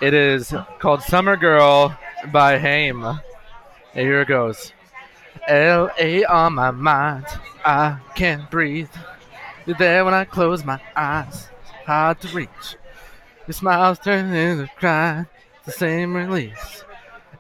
It 0.02 0.14
is 0.14 0.54
called 0.80 1.02
Summer 1.04 1.38
Girl 1.38 1.98
by 2.32 2.58
Haim. 2.58 3.04
And 3.04 3.20
here 3.96 4.22
it 4.22 4.28
goes. 4.28 4.74
L.A. 5.48 6.26
on 6.26 6.54
my 6.56 6.72
mind. 6.72 7.26
I 7.64 7.98
can't 8.16 8.50
breathe. 8.52 8.90
You're 9.66 9.78
there 9.78 10.04
when 10.06 10.14
I 10.14 10.26
close 10.26 10.66
my 10.66 10.80
eyes. 10.96 11.48
Hard 11.86 12.20
to 12.22 12.28
reach. 12.36 12.76
Your 13.48 13.54
smile's 13.54 14.00
turning 14.00 14.34
into 14.34 14.68
cry. 14.78 15.26
The 15.66 15.72
same 15.72 16.16
release. 16.16 16.84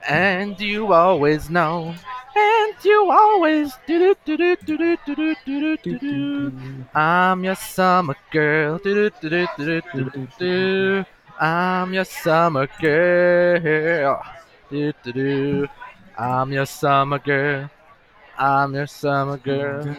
And 0.07 0.59
you 0.59 0.93
always 0.93 1.49
know. 1.49 1.93
And 2.35 2.73
you 2.83 3.11
always 3.11 3.73
do 3.87 4.15
do 4.25 4.37
do 4.37 4.55
do 4.55 4.77
do 4.77 4.97
do 5.05 5.35
do 5.45 5.77
do 5.77 5.77
do 5.77 5.99
do. 5.99 6.53
I'm 6.95 7.43
your 7.43 7.55
summer 7.55 8.15
girl. 8.31 8.77
Do 8.77 9.09
do 9.09 9.29
do 9.29 9.47
do 9.57 9.81
do 9.93 10.09
do 10.09 10.27
do. 10.39 11.05
I'm 11.39 11.93
your 11.93 12.05
summer 12.05 12.67
girl. 12.79 14.23
Do 14.69 14.93
do 15.03 15.11
do. 15.11 15.67
I'm 16.17 16.51
your 16.51 16.65
summer 16.65 17.19
girl. 17.19 17.69
I'm 18.37 18.73
your 18.73 18.87
summer 18.87 19.37
girl 19.37 19.95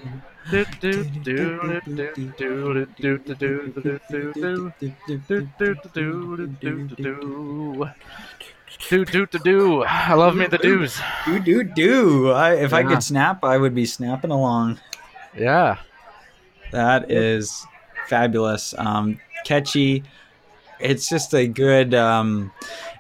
do 8.89 9.05
do 9.05 9.27
do 9.27 9.39
do. 9.39 9.85
I 9.85 10.15
love 10.15 10.37
me 10.37 10.47
the 10.47 10.59
doos. 10.59 11.01
Do 11.25 11.39
do 11.39 11.65
do. 11.65 12.31
I, 12.31 12.55
if 12.55 12.73
yeah. 12.73 12.79
I 12.79 12.83
could 12.85 13.03
snap, 13.03 13.45
I 13.45 13.57
would 13.57 13.75
be 13.75 13.87
snapping 13.87 14.31
along. 14.31 14.81
Yeah, 15.37 15.79
that 16.71 17.11
is 17.11 17.67
fabulous. 18.09 18.75
Um, 18.77 19.21
catchy. 19.45 20.05
It's 20.81 21.09
just 21.09 21.33
a 21.33 21.47
good 21.47 21.95
um, 21.95 22.51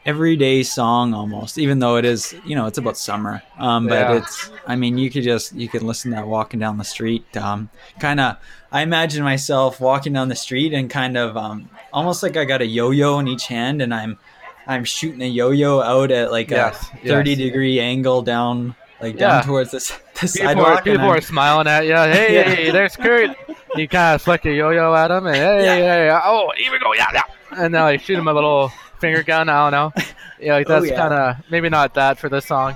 everyday 0.07 0.63
song 0.63 1.15
almost. 1.15 1.59
Even 1.59 1.81
though 1.81 1.97
it 1.97 2.05
is, 2.05 2.33
you 2.45 2.55
know, 2.55 2.67
it's 2.67 2.79
about 2.79 2.97
summer. 2.97 3.43
Um, 3.59 3.89
but 3.89 3.95
yeah. 3.95 4.17
it's. 4.19 4.51
I 4.67 4.77
mean, 4.77 4.99
you 4.99 5.11
could 5.11 5.25
just 5.25 5.53
you 5.55 5.69
could 5.69 5.83
listen 5.83 6.13
to 6.13 6.17
that 6.19 6.29
walking 6.29 6.61
down 6.61 6.79
the 6.79 6.85
street. 6.85 7.37
Um, 7.37 7.71
kind 7.99 8.21
of. 8.21 8.37
I 8.71 8.83
imagine 8.83 9.23
myself 9.23 9.81
walking 9.81 10.15
down 10.15 10.29
the 10.29 10.37
street 10.37 10.73
and 10.73 10.89
kind 10.89 11.19
of 11.19 11.37
um, 11.37 11.69
almost 11.93 12.23
like 12.23 12.39
I 12.39 12.47
got 12.47 12.63
a 12.63 12.67
yo-yo 12.67 13.19
in 13.19 13.29
each 13.29 13.47
hand 13.47 13.83
and 13.83 13.93
I'm 13.93 14.19
I'm 14.67 14.85
shooting 14.85 15.23
a 15.23 15.27
yo 15.27 15.51
yo 15.51 15.81
out 15.81 16.11
at 16.11 16.31
like 16.31 16.51
Yes, 16.51 16.89
a 17.05 17.09
30 17.09 17.31
yes. 17.31 17.39
degree 17.39 17.81
angle 17.81 18.23
down, 18.23 18.75
like 19.01 19.15
Yeah. 19.15 19.29
down 19.29 19.45
towards 19.45 19.71
the, 19.73 19.77
s- 19.79 19.91
the 20.15 20.21
People 20.21 20.29
sidewalk. 20.29 20.79
are, 20.81 20.83
people 20.83 21.07
are 21.07 21.21
smiling 21.21 21.67
at 21.67 21.85
you. 21.87 21.95
Hey, 21.97 22.35
Yeah. 22.35 22.43
hey, 22.55 22.71
there's 22.71 22.97
Kurt. 22.97 23.37
You 23.75 23.89
kind 23.89 24.15
of 24.15 24.23
flick 24.23 24.45
a 24.45 24.53
yo-yo 24.53 24.95
at 24.95 25.11
him, 25.11 25.27
and 25.27 25.37
hey, 25.37 25.65
Yeah. 25.65 25.75
hey, 25.77 26.21
oh, 26.25 26.53
here 26.57 26.71
we 26.73 26.79
go, 26.79 26.93
yeah, 26.95 27.07
yeah. 27.13 27.23
And 27.57 27.75
then 27.75 27.83
like 27.83 28.01
shoot 28.03 28.19
him 28.19 28.29
a 28.29 28.33
little 28.33 28.71
finger 29.01 29.23
gun. 29.23 29.49
I 29.49 29.71
don't 29.71 29.73
know. 29.97 30.03
Yeah, 30.41 30.55
like 30.55 30.69
Oh, 30.69 30.81
that's 30.81 30.91
yeah. 30.91 30.97
kind 30.97 31.15
of 31.15 31.37
maybe 31.53 31.69
not 31.69 31.95
that 31.95 32.19
for 32.19 32.29
this 32.29 32.47
song, 32.47 32.75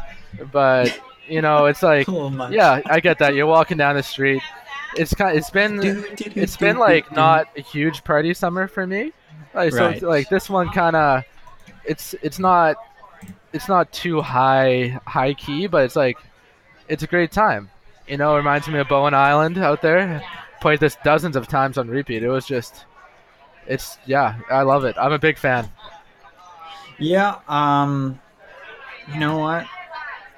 but 0.53 0.97
you 1.27 1.43
know, 1.43 1.67
it's 1.67 1.83
like 1.83 2.09
Oh 2.09 2.31
yeah, 2.49 2.81
I 2.87 3.01
get 3.01 3.19
that. 3.19 3.35
You're 3.35 3.47
walking 3.49 3.77
down 3.77 3.97
the 3.97 4.05
street. 4.05 4.41
It's 4.97 5.13
kind. 5.13 5.37
It's 5.37 5.51
been 5.51 5.81
it's 5.83 6.57
been 6.57 6.79
like 6.79 7.11
not 7.11 7.49
a 7.57 7.61
huge 7.61 8.05
party 8.05 8.35
summer 8.35 8.69
for 8.69 8.87
me. 8.87 9.13
Like 9.53 9.73
so, 9.73 9.85
Right. 9.87 10.01
like 10.01 10.29
this 10.29 10.49
one 10.49 10.69
kind 10.69 10.95
of, 10.95 11.25
it's 11.87 12.15
it's 12.23 12.39
not, 12.39 12.77
it's 13.53 13.69
not 13.69 13.93
too 13.93 14.21
high 14.21 14.99
high 15.07 15.35
key, 15.35 15.67
but 15.67 15.85
it's 15.85 15.97
like, 15.97 16.19
it's 16.89 17.03
a 17.03 17.07
great 17.07 17.33
time. 17.33 17.71
You 18.07 18.17
know, 18.17 18.35
it 18.35 18.39
reminds 18.39 18.69
me 18.69 18.79
of 18.79 18.89
Bowen 18.89 19.15
Island 19.15 19.59
out 19.59 19.83
there. 19.83 20.23
Played 20.61 20.81
this 20.81 20.97
dozens 21.05 21.37
of 21.37 21.49
times 21.49 21.77
on 21.79 21.89
repeat. 21.89 22.23
It 22.23 22.29
was 22.29 22.47
just, 22.47 22.87
it's 23.67 23.99
yeah, 24.07 24.39
I 24.51 24.63
love 24.63 24.85
it. 24.85 24.97
I'm 24.99 25.13
a 25.13 25.19
big 25.19 25.39
fan. 25.39 25.71
Yeah, 26.99 27.41
um 27.49 28.21
you 29.13 29.21
know 29.21 29.39
what? 29.39 29.67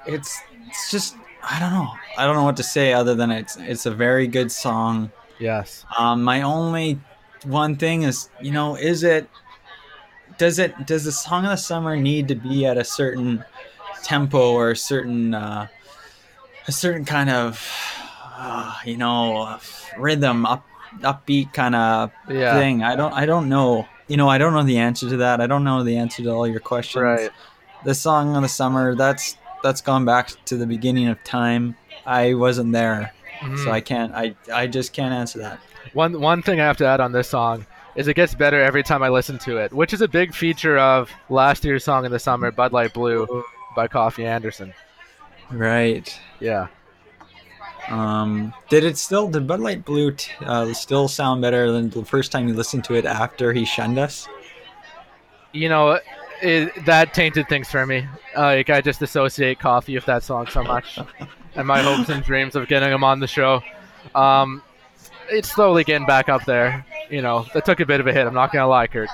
It's 0.05 0.41
it's 0.67 0.91
just 0.91 1.15
I 1.43 1.59
don't 1.59 1.71
know. 1.71 1.91
I 2.17 2.25
don't 2.25 2.35
know 2.35 2.43
what 2.43 2.57
to 2.57 2.63
say 2.63 2.91
other 2.93 3.15
than 3.15 3.31
it's 3.31 3.55
it's 3.57 3.85
a 3.85 3.91
very 3.91 4.27
good 4.27 4.51
song. 4.51 5.11
Yes. 5.39 5.85
Um 5.97 6.23
my 6.23 6.41
only 6.41 6.99
one 7.45 7.77
thing 7.77 8.03
is, 8.03 8.29
you 8.41 8.51
know, 8.51 8.75
is 8.75 9.03
it 9.03 9.29
does 10.39 10.57
it 10.57 10.87
does 10.87 11.03
the 11.03 11.11
song 11.11 11.43
of 11.45 11.51
the 11.51 11.57
summer 11.57 11.95
need 11.95 12.27
to 12.29 12.35
be 12.35 12.65
at 12.65 12.77
a 12.77 12.83
certain 12.83 13.43
tempo 14.03 14.53
or 14.53 14.71
a 14.71 14.75
certain 14.75 15.33
uh 15.33 15.67
a 16.67 16.71
certain 16.71 17.05
kind 17.05 17.29
of 17.29 17.63
uh, 18.41 18.73
you 18.85 18.95
know, 18.95 19.57
rhythm 19.97 20.45
up 20.45 20.65
upbeat 21.01 21.51
kind 21.53 21.75
of 21.75 22.11
Yeah. 22.29 22.57
thing. 22.57 22.83
I 22.83 22.95
don't 22.95 23.13
I 23.13 23.25
don't 23.25 23.49
know. 23.49 23.87
You 24.07 24.17
know, 24.17 24.29
I 24.29 24.37
don't 24.37 24.53
know 24.53 24.63
the 24.63 24.77
answer 24.77 25.09
to 25.09 25.17
that. 25.17 25.39
I 25.41 25.45
don't 25.47 25.63
know 25.63 25.83
the 25.83 25.97
answer 25.97 26.23
to 26.23 26.29
all 26.29 26.47
your 26.47 26.59
questions 26.61 27.03
Right. 27.03 27.29
the 27.83 27.93
song 27.93 28.35
of 28.35 28.41
the 28.41 28.47
summer 28.49 28.95
that's 28.95 29.35
that's 29.61 29.81
gone 29.81 30.05
back 30.05 30.29
to 30.45 30.55
the 30.57 30.65
beginning 30.65 31.07
of 31.09 31.21
time 31.25 31.75
i 32.05 32.33
wasn't 32.33 32.71
there 32.71 33.13
Mhm. 33.41 33.57
so 33.63 33.71
i 33.71 33.81
can't 33.81 34.13
i 34.15 34.33
i 34.53 34.67
just 34.67 34.93
can't 34.93 35.13
answer 35.13 35.39
that 35.39 35.59
One 35.93 36.19
one 36.21 36.41
thing 36.41 36.59
I 36.61 36.65
have 36.65 36.77
to 36.77 36.85
add 36.85 36.99
on 37.01 37.11
this 37.11 37.29
song 37.29 37.65
is 37.99 38.07
it 38.07 38.13
gets 38.15 38.33
better 38.33 38.59
every 38.61 38.81
time 38.83 39.03
I 39.03 39.09
listen 39.09 39.37
to 39.39 39.57
it, 39.57 39.73
which 39.73 39.93
is 39.93 40.01
a 40.01 40.07
big 40.07 40.33
feature 40.33 40.77
of 40.77 41.11
last 41.29 41.63
year's 41.65 41.83
song 41.83 42.05
in 42.05 42.11
the 42.11 42.19
summer, 42.19 42.49
Bud 42.51 42.71
Light 42.71 42.93
Blue 42.93 43.43
by 43.75 43.87
Coffee 43.87 44.25
Anderson. 44.25 44.73
right 45.51 46.07
Yeah. 46.39 46.67
um 47.89 48.53
did 48.69 48.83
it 48.83 48.97
still 48.97 49.27
did 49.29 49.47
bud 49.47 49.59
light 49.59 49.83
blue 49.83 50.11
t- 50.11 50.31
uh, 50.45 50.71
still 50.73 51.07
sound 51.07 51.41
better 51.41 51.71
than 51.71 51.89
the 51.89 52.05
first 52.05 52.31
time 52.31 52.47
you 52.47 52.53
listened 52.53 52.83
to 52.83 52.93
it 52.93 53.05
after 53.05 53.51
he 53.53 53.65
shunned 53.65 53.97
us 53.97 54.27
You 55.51 55.67
know, 55.69 55.99
it, 56.41 56.85
that 56.85 57.13
tainted 57.15 57.49
things 57.49 57.67
for 57.69 57.85
me. 57.85 58.05
Like 58.37 58.69
I 58.69 58.81
just 58.81 59.01
associate 59.01 59.57
Coffee 59.59 59.95
with 59.95 60.05
that 60.05 60.21
song 60.23 60.45
so 60.47 60.61
much, 60.63 60.99
and 61.55 61.67
my 61.67 61.81
hopes 61.81 62.09
and 62.09 62.23
dreams 62.23 62.55
of 62.55 62.67
getting 62.67 62.91
him 62.91 63.03
on 63.03 63.19
the 63.19 63.27
show. 63.27 63.61
Um, 64.13 64.61
it's 65.29 65.49
slowly 65.51 65.83
getting 65.83 66.05
back 66.07 66.29
up 66.29 66.45
there. 66.45 66.85
You 67.09 67.21
know, 67.21 67.45
that 67.53 67.65
took 67.65 67.79
a 67.79 67.85
bit 67.85 67.99
of 67.99 68.07
a 68.07 68.13
hit. 68.13 68.27
I'm 68.27 68.33
not 68.33 68.51
gonna 68.51 68.67
lie, 68.67 68.87
Kurt. 68.87 69.09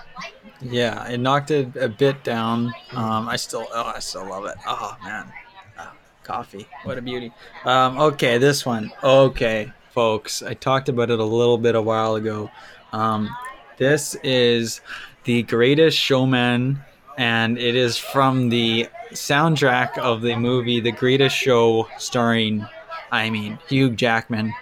yeah 0.61 1.07
it 1.07 1.17
knocked 1.19 1.51
it 1.51 1.75
a 1.75 1.89
bit 1.89 2.23
down. 2.23 2.73
Um 2.91 3.27
i 3.29 3.35
still 3.35 3.67
oh 3.73 3.91
i 3.95 3.99
still 3.99 4.27
love 4.27 4.45
it. 4.45 4.55
Oh 4.67 4.97
man. 5.03 5.31
Ah, 5.77 5.93
coffee. 6.23 6.67
What 6.83 6.97
a 6.97 7.01
beauty. 7.01 7.31
Um 7.63 7.97
okay 7.97 8.37
this 8.37 8.65
one. 8.65 8.91
Okay 9.03 9.71
folks. 9.91 10.43
I 10.43 10.53
talked 10.53 10.89
about 10.89 11.09
it 11.09 11.19
a 11.19 11.23
little 11.23 11.57
bit 11.57 11.75
a 11.75 11.81
while 11.81 12.15
ago. 12.15 12.49
Um 12.91 13.29
this 13.77 14.15
is 14.23 14.81
the 15.23 15.43
greatest 15.43 15.97
showman 15.97 16.79
and 17.17 17.57
it 17.57 17.75
is 17.75 17.97
from 17.97 18.49
the 18.49 18.87
soundtrack 19.11 19.97
of 19.97 20.21
the 20.21 20.35
movie 20.35 20.79
the 20.79 20.91
greatest 20.91 21.35
show 21.35 21.87
starring 21.97 22.65
i 23.11 23.29
mean 23.29 23.57
hugh 23.69 23.89
jackman 23.89 24.53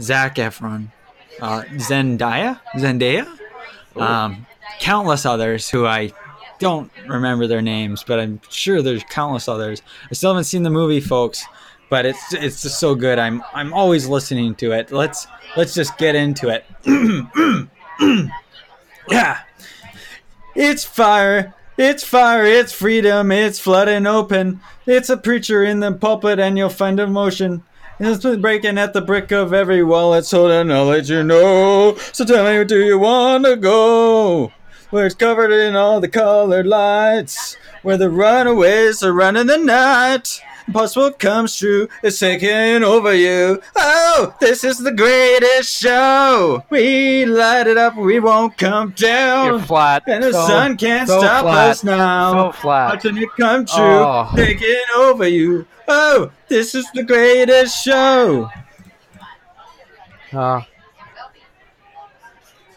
zac 0.00 0.36
efron 0.36 0.90
uh, 1.40 1.62
zendaya 1.76 2.60
zendaya 2.76 3.26
um, 3.96 4.46
countless 4.80 5.26
others 5.26 5.68
who 5.70 5.86
I 5.86 6.12
don't 6.58 6.90
remember 7.06 7.46
their 7.46 7.62
names, 7.62 8.04
but 8.04 8.20
I'm 8.20 8.40
sure 8.48 8.82
there's 8.82 9.04
countless 9.04 9.48
others. 9.48 9.82
I 10.10 10.14
still 10.14 10.30
haven't 10.30 10.44
seen 10.44 10.62
the 10.62 10.70
movie, 10.70 11.00
folks, 11.00 11.44
but 11.90 12.06
it's 12.06 12.32
it's 12.34 12.62
just 12.62 12.78
so 12.78 12.94
good. 12.94 13.18
I'm 13.18 13.42
I'm 13.52 13.72
always 13.72 14.06
listening 14.06 14.54
to 14.56 14.72
it. 14.72 14.92
Let's 14.92 15.26
let's 15.56 15.74
just 15.74 15.98
get 15.98 16.14
into 16.14 16.48
it. 16.48 16.64
yeah, 19.10 19.40
it's 20.54 20.84
fire. 20.84 21.54
It's 21.76 22.04
fire, 22.04 22.44
it's 22.44 22.72
freedom, 22.72 23.32
it's 23.32 23.58
flooding 23.58 24.06
open. 24.06 24.60
It's 24.86 25.10
a 25.10 25.16
preacher 25.16 25.64
in 25.64 25.80
the 25.80 25.90
pulpit, 25.90 26.38
and 26.38 26.56
you'll 26.56 26.68
find 26.68 27.00
emotion. 27.00 27.64
It's 28.00 28.24
been 28.24 28.40
breaking 28.40 28.76
at 28.76 28.92
the 28.92 29.00
brick 29.00 29.30
of 29.30 29.52
every 29.52 29.84
wall. 29.84 30.14
It's 30.14 30.32
holding 30.32 30.72
I'll 30.72 30.86
let 30.86 31.08
you 31.08 31.22
know. 31.22 31.96
So 32.12 32.24
tell 32.24 32.44
me, 32.44 32.64
do 32.64 32.84
you 32.84 32.98
want 32.98 33.44
to 33.44 33.54
go? 33.54 34.52
Where 34.90 35.06
it's 35.06 35.14
covered 35.14 35.52
in 35.52 35.76
all 35.76 36.00
the 36.00 36.08
colored 36.08 36.66
lights. 36.66 37.56
Where 37.82 37.96
the 37.96 38.10
runaways 38.10 39.04
are 39.04 39.12
running 39.12 39.46
the 39.46 39.58
night. 39.58 40.40
Impossible 40.66 41.10
comes 41.12 41.56
true. 41.56 41.88
It's 42.02 42.18
taking 42.18 42.82
over 42.82 43.14
you. 43.14 43.60
Oh, 43.76 44.34
this 44.40 44.64
is 44.64 44.78
the 44.78 44.92
greatest 44.92 45.70
show. 45.80 46.64
We 46.70 47.26
light 47.26 47.66
it 47.66 47.76
up. 47.76 47.96
We 47.96 48.18
won't 48.18 48.56
come 48.56 48.90
down. 48.92 49.46
You're 49.46 49.58
flat. 49.60 50.04
And 50.06 50.22
the 50.24 50.32
So- 50.32 50.46
sun 50.46 50.76
can't 50.78 51.06
so 51.08 51.18
stop 51.18 51.42
flat. 51.44 51.68
us 51.70 51.84
now. 51.84 52.32
So 52.32 52.52
flat. 52.52 52.94
Watching 52.94 53.18
it 53.18 53.28
come 53.38 53.66
true, 53.66 53.76
Oh. 53.84 54.30
taking 54.34 54.74
over 54.96 55.28
you. 55.28 55.66
Oh, 55.86 56.30
this 56.48 56.74
is 56.74 56.86
the 56.94 57.02
greatest 57.02 57.84
show. 57.84 58.48
Uh, 60.32 60.62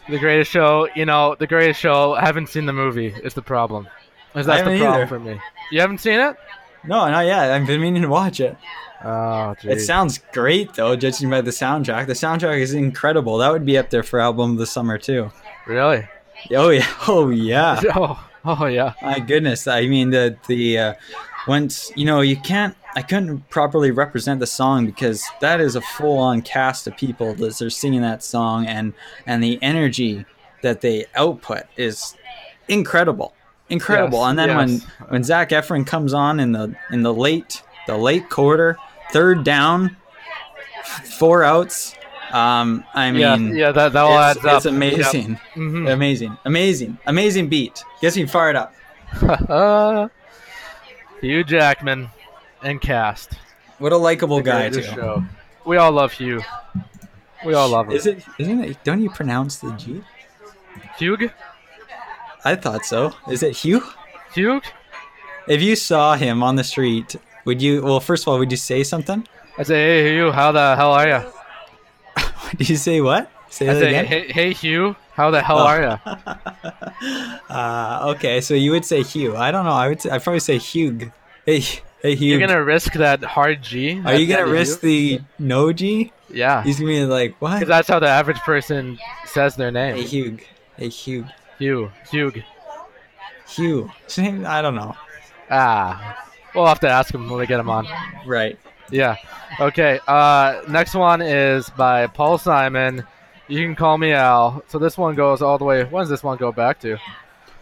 the 0.08 0.18
greatest 0.18 0.50
show, 0.50 0.88
you 0.94 1.06
know, 1.06 1.36
the 1.38 1.46
greatest 1.46 1.80
show. 1.80 2.14
I 2.14 2.20
haven't 2.24 2.48
seen 2.50 2.66
the 2.66 2.72
movie. 2.72 3.08
Is 3.24 3.34
the 3.34 3.42
problem? 3.42 3.88
Is 4.34 4.46
that 4.46 4.58
the 4.64 4.78
problem 4.78 4.92
either. 4.92 5.06
for 5.06 5.18
me? 5.18 5.40
You 5.72 5.80
haven't 5.80 5.98
seen 5.98 6.20
it? 6.20 6.36
No, 6.88 7.08
not 7.08 7.26
yet. 7.26 7.50
I've 7.50 7.66
been 7.66 7.80
meaning 7.80 8.02
to 8.02 8.08
watch 8.08 8.40
it. 8.40 8.56
Oh, 9.04 9.54
It 9.62 9.80
sounds 9.80 10.18
great 10.32 10.74
though, 10.74 10.96
judging 10.96 11.30
by 11.30 11.40
the 11.40 11.52
soundtrack. 11.52 12.06
The 12.06 12.14
soundtrack 12.14 12.58
is 12.60 12.74
incredible. 12.74 13.38
That 13.38 13.52
would 13.52 13.64
be 13.64 13.78
up 13.78 13.90
there 13.90 14.02
for 14.02 14.18
album 14.18 14.52
of 14.52 14.58
the 14.58 14.66
summer 14.66 14.98
too. 14.98 15.30
really? 15.66 16.08
Oh 16.52 16.70
yeah, 16.70 16.86
oh 17.08 17.28
yeah. 17.30 17.80
Oh, 18.44 18.60
oh 18.62 18.66
yeah. 18.66 18.94
My 19.02 19.18
goodness, 19.20 19.66
I 19.66 19.86
mean 19.86 20.10
the 20.10 20.36
the 20.46 20.78
uh, 20.78 20.94
once 21.46 21.92
you 21.96 22.04
know 22.06 22.20
you 22.22 22.36
can't. 22.36 22.74
I 22.96 23.02
couldn't 23.02 23.48
properly 23.50 23.90
represent 23.92 24.40
the 24.40 24.46
song 24.46 24.86
because 24.86 25.22
that 25.40 25.60
is 25.60 25.76
a 25.76 25.80
full 25.80 26.18
on 26.18 26.42
cast 26.42 26.86
of 26.88 26.96
people 26.96 27.34
that 27.34 27.60
are 27.62 27.70
singing 27.70 28.00
that 28.02 28.22
song 28.24 28.66
and 28.66 28.94
and 29.26 29.42
the 29.42 29.58
energy 29.62 30.24
that 30.62 30.80
they 30.80 31.04
output 31.14 31.64
is 31.76 32.16
incredible, 32.68 33.34
incredible. 33.70 34.20
Yes, 34.20 34.28
and 34.30 34.38
then 34.38 34.48
yes. 34.48 34.56
when 34.56 35.08
when 35.08 35.24
Zac 35.24 35.50
Efron 35.50 35.86
comes 35.86 36.12
on 36.14 36.40
in 36.40 36.52
the 36.52 36.74
in 36.90 37.02
the 37.02 37.12
late 37.14 37.62
the 37.86 37.96
late 37.96 38.28
quarter, 38.28 38.76
third 39.12 39.44
down, 39.44 39.96
four 41.18 41.44
outs. 41.44 41.94
Um, 42.32 42.84
I 42.92 43.10
mean, 43.10 43.20
yeah. 43.22 43.36
yeah 43.66 43.72
That 43.72 43.94
that 43.94 44.04
all 44.04 44.18
adds 44.18 44.44
up. 44.44 44.56
it's 44.58 44.66
amazing. 44.66 45.34
hmm 45.54 45.86
Amazing, 45.86 46.36
amazing, 46.44 46.98
amazing 47.06 47.48
beat. 47.48 47.82
Gets 48.02 48.16
me 48.16 48.26
fired 48.26 48.56
up. 48.56 48.74
Hugh 51.22 51.42
Jackman 51.44 52.10
and 52.62 52.80
cast. 52.80 53.32
What 53.78 53.92
a 53.92 53.96
likable 53.96 54.40
guy 54.42 54.68
too. 54.68 54.82
show. 54.82 55.24
We 55.64 55.78
all 55.78 55.92
love 55.92 56.12
Hugh. 56.12 56.42
We 57.46 57.54
all 57.54 57.68
love 57.70 57.86
him. 57.86 57.92
Is 57.92 58.06
it? 58.06 58.22
Isn't 58.38 58.62
it? 58.64 58.84
Don't 58.84 59.00
you 59.00 59.10
pronounce 59.10 59.56
the 59.58 59.70
G? 59.72 60.02
Hugh? 60.98 61.30
I 62.44 62.54
thought 62.54 62.84
so. 62.84 63.12
Is 63.30 63.42
it 63.42 63.56
Hugh? 63.56 63.82
Hugh? 64.34 64.60
If 65.48 65.62
you 65.62 65.76
saw 65.76 66.14
him 66.16 66.42
on 66.42 66.56
the 66.56 66.64
street, 66.64 67.16
would 67.44 67.60
you? 67.62 67.82
Well, 67.82 68.00
first 68.00 68.24
of 68.24 68.28
all, 68.28 68.38
would 68.38 68.50
you 68.50 68.56
say 68.56 68.82
something? 68.84 69.26
I 69.58 69.62
say, 69.64 70.02
hey 70.04 70.14
Hugh, 70.14 70.30
how 70.32 70.52
the 70.52 70.76
hell 70.76 70.92
are 70.92 71.08
you? 71.08 71.22
Did 72.56 72.68
you 72.68 72.76
say 72.76 73.00
what? 73.00 73.30
Say 73.50 73.68
I 73.68 73.74
that 73.74 73.80
say, 73.80 73.88
again. 73.88 74.04
hey, 74.06 74.28
hey 74.32 74.52
Hugh, 74.52 74.94
how 75.14 75.30
the 75.30 75.42
hell 75.42 75.58
Oh. 75.58 75.66
are 75.66 75.80
you? 75.82 76.14
Uh, 77.48 78.12
okay, 78.16 78.40
so 78.40 78.54
you 78.54 78.72
would 78.72 78.84
say 78.84 79.02
Hugh. 79.02 79.36
I 79.36 79.50
don't 79.50 79.64
know. 79.64 79.70
I 79.72 79.88
would. 79.88 80.00
Say, 80.02 80.10
I'd 80.10 80.22
probably 80.22 80.40
say 80.40 80.58
Hugh. 80.58 81.12
Hey, 81.46 81.60
hey 82.02 82.14
Hugh. 82.14 82.36
You're 82.36 82.46
gonna 82.46 82.62
risk 82.64 82.92
that 82.94 83.22
hard 83.24 83.62
G? 83.62 84.00
Are 84.04 84.14
you 84.14 84.26
gonna 84.26 84.50
risk 84.50 84.80
the 84.80 85.20
no 85.38 85.72
G? 85.72 86.12
Yeah, 86.30 86.62
He's 86.62 86.78
gonna 86.78 86.90
be 86.90 87.04
like, 87.06 87.36
what? 87.40 87.54
because 87.54 87.68
that's 87.68 87.88
how 87.88 87.98
the 88.00 88.08
average 88.08 88.36
person 88.38 88.98
says 89.24 89.56
their 89.56 89.70
name. 89.70 89.96
Hey. 89.96 90.02
Hugh. 90.02 90.38
Hey 90.76 90.88
Hugh. 90.90 91.26
Hugh, 91.58 91.90
Hugh. 92.10 92.32
Hugh. 93.48 93.90
I 94.18 94.62
don't 94.62 94.74
know. 94.74 94.94
Ah, 95.50 96.24
we'll 96.54 96.66
have 96.66 96.80
to 96.80 96.88
ask 96.88 97.12
him 97.14 97.28
when 97.28 97.38
we 97.40 97.46
get 97.46 97.58
him 97.60 97.70
on. 97.70 97.86
Right. 98.26 98.58
Yeah. 98.90 99.16
Okay. 99.60 100.00
Uh, 100.06 100.62
next 100.68 100.94
one 100.94 101.20
is 101.22 101.68
by 101.70 102.06
Paul 102.06 102.38
Simon. 102.38 103.04
You 103.48 103.64
can 103.64 103.74
call 103.74 103.96
me 103.98 104.12
Al. 104.12 104.62
So 104.68 104.78
this 104.78 104.96
one 104.98 105.14
goes 105.14 105.40
all 105.42 105.58
the 105.58 105.64
way. 105.64 105.84
When 105.84 106.02
does 106.02 106.10
this 106.10 106.22
one 106.22 106.36
go 106.36 106.52
back 106.52 106.80
to? 106.80 106.98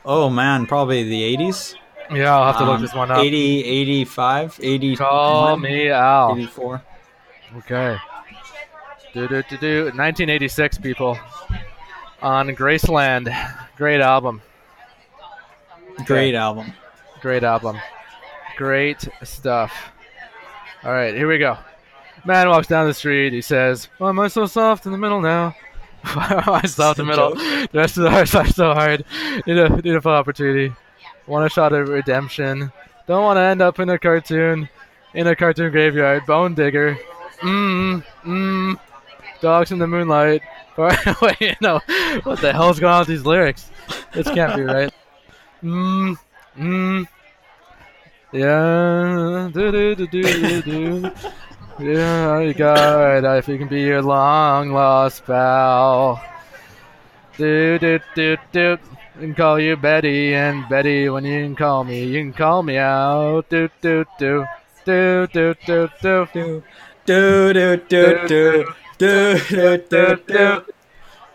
Oh 0.04 0.28
man, 0.30 0.66
probably 0.66 1.04
the 1.04 1.36
80s. 1.36 1.74
Yeah, 2.12 2.36
I'll 2.36 2.46
have 2.46 2.58
to 2.58 2.64
look 2.64 2.76
Um, 2.76 2.82
this 2.82 2.94
one 2.94 3.10
up. 3.10 3.18
80, 3.18 3.64
85, 3.64 4.60
80. 4.62 4.96
Call 4.96 5.56
me 5.56 5.90
Al. 5.90 6.32
84. 6.36 6.82
Okay. 7.58 7.96
Do 9.14 9.26
do 9.28 9.42
do 9.48 9.56
do. 9.56 9.84
1986 9.86 10.78
people. 10.78 11.18
On 12.26 12.48
Graceland. 12.48 13.32
Great 13.76 14.00
album. 14.00 14.42
Great 16.06 16.34
album. 16.34 16.72
Great 17.20 17.44
album. 17.44 17.78
Great 18.56 19.08
stuff. 19.22 19.72
All 20.82 20.90
right, 20.90 21.14
here 21.14 21.28
we 21.28 21.38
go. 21.38 21.56
Man 22.24 22.48
walks 22.48 22.66
down 22.66 22.88
the 22.88 22.94
street. 22.94 23.32
He 23.32 23.40
says, 23.40 23.88
"Why 23.98 24.08
am 24.08 24.18
I 24.18 24.26
so 24.26 24.46
soft 24.46 24.86
in 24.86 24.90
the 24.90 24.98
middle 24.98 25.20
now? 25.20 25.54
Why 26.14 26.42
am 26.44 26.52
I 26.52 26.66
soft 26.66 26.98
in 26.98 27.06
the 27.06 27.12
middle? 27.12 27.36
The 27.36 27.68
rest 27.72 27.96
of 27.96 28.02
the 28.02 28.10
hearts 28.10 28.34
are 28.34 28.48
so 28.48 28.74
hard. 28.74 29.04
Need 29.46 29.58
a 29.58 29.68
need 29.68 29.94
a 29.94 30.00
full 30.00 30.10
opportunity. 30.10 30.74
Want 31.28 31.46
a 31.46 31.48
shot 31.48 31.72
at 31.74 31.86
redemption. 31.86 32.72
Don't 33.06 33.22
want 33.22 33.36
to 33.36 33.42
end 33.42 33.62
up 33.62 33.78
in 33.78 33.88
a 33.88 34.00
cartoon, 34.00 34.68
in 35.14 35.28
a 35.28 35.36
cartoon 35.36 35.70
graveyard. 35.70 36.26
Bone 36.26 36.56
digger. 36.56 36.98
Mmm, 37.38 38.04
mmm. 38.24 38.80
Dogs 39.40 39.70
in 39.70 39.78
the 39.78 39.86
moonlight. 39.86 40.42
Wait, 41.22 41.56
no. 41.60 41.80
What 42.24 42.40
the 42.40 42.52
hell's 42.52 42.78
going 42.78 42.92
on 42.92 43.00
with 43.00 43.08
these 43.08 43.24
lyrics? 43.24 43.70
This 44.12 44.28
can't 44.28 44.56
be 44.56 44.62
right. 44.62 44.92
Mmm, 45.62 46.16
mmm. 46.58 47.08
Yeah, 48.32 49.50
do 49.52 49.72
do 49.72 49.94
do 49.94 50.06
do 50.06 50.22
do 50.22 50.62
do. 50.62 51.12
Yeah, 51.78 52.40
you 52.40 52.52
got. 52.52 53.24
If 53.38 53.48
you 53.48 53.56
can 53.56 53.68
be 53.68 53.82
your 53.82 54.02
long 54.02 54.72
lost 54.72 55.24
pal. 55.24 56.22
Do 57.38 57.78
do 57.78 57.98
do 58.14 58.36
do. 58.52 58.78
Can 59.18 59.34
call 59.34 59.58
you 59.58 59.76
Betty, 59.76 60.34
and 60.34 60.68
Betty, 60.68 61.08
when 61.08 61.24
you 61.24 61.42
can 61.42 61.56
call 61.56 61.84
me, 61.84 62.04
you 62.04 62.20
can 62.20 62.32
call 62.34 62.62
me 62.62 62.76
out. 62.76 63.48
Do 63.48 63.70
do 63.80 64.04
do 64.18 64.46
do 64.84 65.26
do 65.32 65.54
do 65.54 65.88
do. 66.02 66.62
Do 67.06 67.52
do 67.52 67.52
do 67.54 67.76
do 67.88 68.28
do 68.28 68.74
do 68.98 69.38
do 69.48 69.78
do 69.78 70.20
do. 70.26 70.64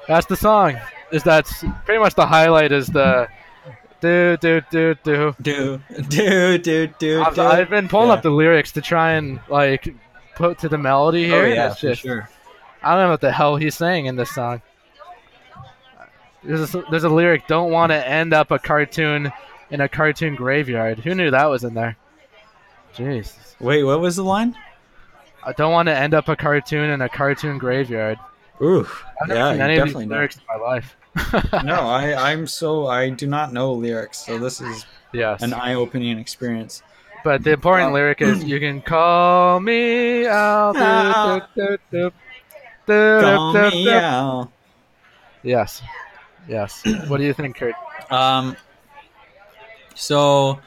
That's 0.07 0.25
the 0.25 0.35
song. 0.35 0.77
Is 1.11 1.23
that's 1.23 1.63
pretty 1.85 1.99
much 1.99 2.15
the 2.15 2.25
highlight? 2.25 2.71
Is 2.71 2.87
the 2.87 3.27
do 3.99 4.37
do 4.37 4.61
do 4.71 4.95
do. 5.03 5.35
Do 5.41 5.81
do 6.09 6.57
do 6.57 6.87
do. 6.87 7.21
I've, 7.21 7.35
do. 7.35 7.41
I've 7.41 7.69
been 7.69 7.87
pulling 7.87 8.07
Yeah. 8.07 8.13
up 8.15 8.21
the 8.23 8.29
lyrics 8.31 8.71
to 8.73 8.81
try 8.81 9.11
and 9.13 9.39
like 9.49 9.93
put 10.35 10.59
to 10.59 10.69
the 10.69 10.77
melody 10.77 11.25
oh, 11.25 11.27
here. 11.27 11.43
Oh 11.43 11.47
yeah, 11.47 11.71
It's 11.71 11.79
for 11.79 11.87
just- 11.89 12.01
sure. 12.01 12.29
I 12.83 12.95
don't 12.95 13.03
know 13.05 13.11
what 13.11 13.21
the 13.21 13.31
hell 13.31 13.57
he's 13.57 13.75
saying 13.75 14.07
in 14.07 14.15
this 14.15 14.31
song. 14.33 14.61
There's 16.43 16.73
a, 16.73 16.83
there's 16.89 17.03
a 17.03 17.09
lyric, 17.09 17.45
don't 17.45 17.69
want 17.71 17.91
to 17.91 18.07
end 18.07 18.33
up 18.33 18.49
a 18.49 18.57
cartoon 18.57 19.31
in 19.69 19.81
a 19.81 19.87
cartoon 19.87 20.33
graveyard. 20.35 20.97
Who 20.97 21.13
knew 21.13 21.29
that 21.29 21.45
was 21.45 21.63
in 21.63 21.75
there? 21.75 21.95
Jeez. 22.95 23.35
Wait, 23.59 23.83
what 23.83 23.99
was 23.99 24.15
the 24.15 24.23
line? 24.23 24.55
I 25.43 25.53
don't 25.53 25.71
want 25.71 25.87
to 25.87 25.95
end 25.97 26.13
up 26.13 26.27
a 26.29 26.35
cartoon 26.35 26.89
in 26.91 27.01
a 27.01 27.09
cartoon 27.09 27.57
graveyard. 27.57 28.17
I've 28.59 29.27
never 29.27 29.33
yeah, 29.33 29.49
seen 29.51 29.57
you 29.57 29.63
any 29.63 29.73
of 29.77 29.85
definitely 29.87 30.03
these 30.03 30.09
know. 30.09 30.15
lyrics 30.15 30.35
in 30.37 30.43
my 30.47 30.55
life. 30.65 30.95
No, 31.65 31.81
I 31.89 32.31
I'm 32.31 32.47
so 32.47 32.87
I 32.87 33.09
do 33.09 33.27
not 33.27 33.51
know 33.51 33.73
lyrics, 33.73 34.19
so 34.19 34.37
this 34.37 34.61
is 34.61 34.85
Yes. 35.13 35.41
an 35.41 35.53
eye-opening 35.53 36.17
experience. 36.19 36.83
But 37.23 37.43
the 37.43 37.51
important 37.51 37.89
Uh, 37.89 37.93
lyric 37.95 38.21
is, 38.21 38.43
you 38.43 38.59
can 38.59 38.81
call 38.81 39.59
me 39.59 40.25
out. 40.27 40.75
Al. 40.77 41.41
Call 42.87 43.53
me 43.71 43.89
out. 43.89 44.49
Yes. 45.43 45.81
Yes. 46.47 46.83
what 47.07 47.17
do 47.17 47.23
you 47.23 47.33
think, 47.33 47.57
Kurt? 47.57 47.75
Um. 48.09 48.55
So, 49.95 50.59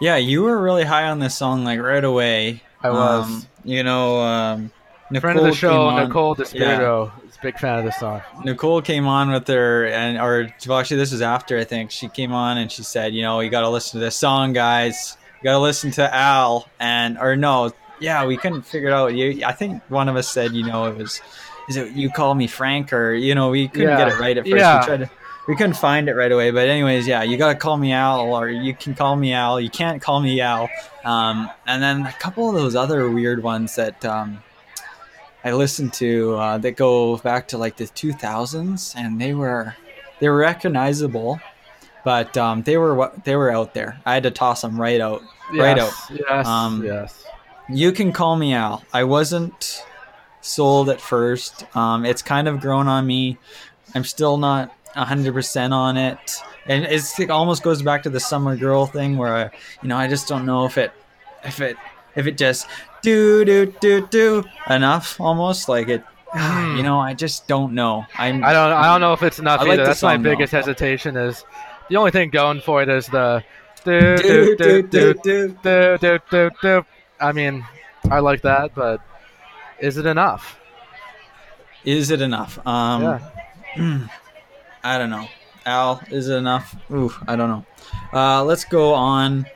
yeah, 0.00 0.16
you 0.16 0.42
were 0.42 0.60
really 0.60 0.84
high 0.84 1.08
on 1.08 1.18
this 1.18 1.36
song 1.36 1.64
like 1.64 1.80
right 1.80 2.04
away. 2.04 2.62
I 2.82 2.90
was. 2.90 3.26
Um, 3.26 3.46
you 3.64 3.82
know, 3.82 4.20
um, 4.20 4.70
Nicole 5.10 5.20
Friend 5.20 5.38
of 5.38 5.44
the 5.44 5.52
show, 5.52 5.98
Nicole 5.98 6.36
Despirito, 6.36 7.10
is 7.28 7.36
a 7.36 7.42
big 7.42 7.58
fan 7.58 7.78
of 7.78 7.84
the 7.84 7.90
song. 7.92 8.22
Nicole 8.44 8.80
came 8.80 9.06
on 9.06 9.30
with 9.32 9.46
her, 9.48 9.86
and 9.86 10.18
or 10.18 10.48
well, 10.66 10.78
actually, 10.78 10.98
this 10.98 11.12
was 11.12 11.22
after 11.22 11.58
I 11.58 11.64
think 11.64 11.90
she 11.90 12.08
came 12.08 12.32
on 12.32 12.58
and 12.58 12.70
she 12.70 12.82
said, 12.82 13.12
you 13.14 13.22
know, 13.22 13.40
you 13.40 13.50
got 13.50 13.62
to 13.62 13.68
listen 13.68 13.98
to 13.98 14.04
this 14.04 14.16
song, 14.16 14.52
guys. 14.52 15.16
You 15.40 15.44
got 15.44 15.52
to 15.52 15.58
listen 15.58 15.90
to 15.92 16.14
Al, 16.14 16.68
and 16.78 17.18
or 17.18 17.36
no, 17.36 17.72
yeah, 17.98 18.24
we 18.24 18.36
couldn't 18.36 18.62
figure 18.62 18.88
it 18.88 18.92
out. 18.94 19.14
You, 19.14 19.44
I 19.44 19.52
think 19.52 19.82
one 19.88 20.08
of 20.08 20.16
us 20.16 20.28
said, 20.28 20.52
you 20.52 20.64
know, 20.64 20.86
it 20.86 20.96
was, 20.96 21.20
is 21.68 21.76
it 21.76 21.92
you 21.92 22.10
call 22.10 22.34
me 22.34 22.46
Frank 22.46 22.92
or 22.92 23.14
you 23.14 23.34
know, 23.34 23.50
we 23.50 23.68
couldn't 23.68 23.96
get 23.96 24.08
it 24.08 24.18
right 24.18 24.38
at 24.38 24.44
first. 24.44 24.56
Yeah. 24.56 24.80
We 24.80 24.86
tried 24.86 24.96
to. 24.98 25.10
We 25.50 25.56
couldn't 25.56 25.74
find 25.74 26.08
it 26.08 26.14
right 26.14 26.30
away, 26.30 26.52
but 26.52 26.68
anyways, 26.68 27.08
yeah, 27.08 27.24
you 27.24 27.36
gotta 27.36 27.56
call 27.56 27.76
me 27.76 27.90
Al, 27.90 28.20
or 28.20 28.48
you 28.48 28.72
can 28.72 28.94
call 28.94 29.16
me 29.16 29.32
Al. 29.32 29.60
You 29.60 29.68
can't 29.68 30.00
call 30.00 30.20
me 30.20 30.40
Al. 30.40 30.68
Um, 31.04 31.50
and 31.66 31.82
then 31.82 32.06
a 32.06 32.12
couple 32.12 32.48
of 32.48 32.54
those 32.54 32.76
other 32.76 33.10
weird 33.10 33.42
ones 33.42 33.74
that 33.74 34.04
um, 34.04 34.44
I 35.42 35.50
listened 35.50 35.92
to 35.94 36.36
uh, 36.36 36.58
that 36.58 36.76
go 36.76 37.16
back 37.16 37.48
to 37.48 37.58
like 37.58 37.76
the 37.76 37.86
2000s, 37.86 38.94
and 38.94 39.20
they 39.20 39.34
were 39.34 39.74
they 40.20 40.28
were 40.28 40.36
recognizable, 40.36 41.40
but 42.04 42.36
um, 42.36 42.62
they 42.62 42.76
were 42.76 42.94
what 42.94 43.24
they 43.24 43.34
were 43.34 43.50
out 43.50 43.74
there. 43.74 44.00
I 44.06 44.14
had 44.14 44.22
to 44.22 44.30
toss 44.30 44.60
them 44.60 44.80
right 44.80 45.00
out. 45.00 45.20
Right 45.52 45.76
Yes, 45.76 46.12
Yes. 46.12 46.46
Um, 46.46 46.84
yes. 46.84 47.24
You 47.68 47.90
can 47.90 48.12
call 48.12 48.36
me 48.36 48.54
Al. 48.54 48.84
I 48.92 49.02
wasn't 49.02 49.84
sold 50.42 50.88
at 50.90 51.00
first. 51.00 51.64
Um, 51.76 52.04
it's 52.04 52.22
kind 52.22 52.46
of 52.46 52.60
grown 52.60 52.86
on 52.86 53.04
me. 53.04 53.36
I'm 53.96 54.04
still 54.04 54.36
not 54.36 54.72
100% 54.96 55.72
on 55.72 55.96
it. 55.96 56.36
And 56.66 56.84
it's, 56.84 57.18
it 57.18 57.30
almost 57.30 57.62
goes 57.62 57.82
back 57.82 58.02
to 58.04 58.10
the 58.10 58.20
summer 58.20 58.56
girl 58.56 58.86
thing 58.86 59.16
where 59.16 59.34
I, 59.34 59.50
you 59.82 59.88
know, 59.88 59.96
I 59.96 60.08
just 60.08 60.28
don't 60.28 60.46
know 60.46 60.66
if 60.66 60.78
it 60.78 60.92
if 61.44 61.60
it 61.60 61.76
if 62.16 62.26
it 62.26 62.36
just 62.36 62.66
do 63.02 63.44
do 63.44 63.72
do 63.80 64.06
do 64.08 64.44
enough 64.68 65.18
almost 65.20 65.68
like 65.68 65.88
it 65.88 66.04
you 66.76 66.82
know, 66.82 67.00
I 67.00 67.14
just 67.14 67.48
don't 67.48 67.72
know. 67.74 68.04
I'm 68.16 68.44
I 68.44 68.52
don't. 68.52 68.72
I 68.72 68.84
don't 68.86 69.00
know 69.00 69.12
if 69.14 69.22
it's 69.22 69.40
enough 69.40 69.62
I 69.62 69.64
like 69.64 69.72
either. 69.72 69.82
the 69.82 69.88
That's 69.88 70.02
my 70.02 70.14
song, 70.14 70.22
though. 70.22 70.30
biggest 70.30 70.52
hesitation. 70.52 71.16
Is 71.16 71.44
the 71.88 71.96
only 71.96 72.12
thing 72.12 72.30
going 72.30 72.60
for 72.60 72.82
it 72.82 72.88
is 72.88 73.06
the 73.08 73.42
Do, 73.84 74.16
Do, 74.16 74.56
do, 74.56 74.56
do, 74.56 74.82
do, 74.82 75.14
do, 75.14 75.14
do, 75.14 75.48
do. 75.48 75.56
do, 75.62 75.98
do, 75.98 76.18
do, 76.30 76.50
do. 76.62 76.86
I 77.18 77.32
mean, 77.32 77.64
I 78.10 78.20
like 78.20 78.42
that, 78.42 78.74
but 78.76 79.00
is 79.80 79.96
it 79.96 80.06
enough? 80.06 80.56
Is 81.84 82.10
it 82.10 82.20
enough? 82.20 82.64
Um, 82.66 83.02
yeah. 83.76 84.08
I 84.82 84.98
don't 84.98 85.10
know. 85.10 85.28
Al, 85.66 86.00
is 86.10 86.28
it 86.28 86.36
enough? 86.36 86.74
Ooh, 86.90 87.12
I 87.28 87.36
don't 87.36 87.50
know. 87.50 87.66
Uh, 88.12 88.44
let's 88.44 88.64
go 88.64 88.94
on. 88.94 89.46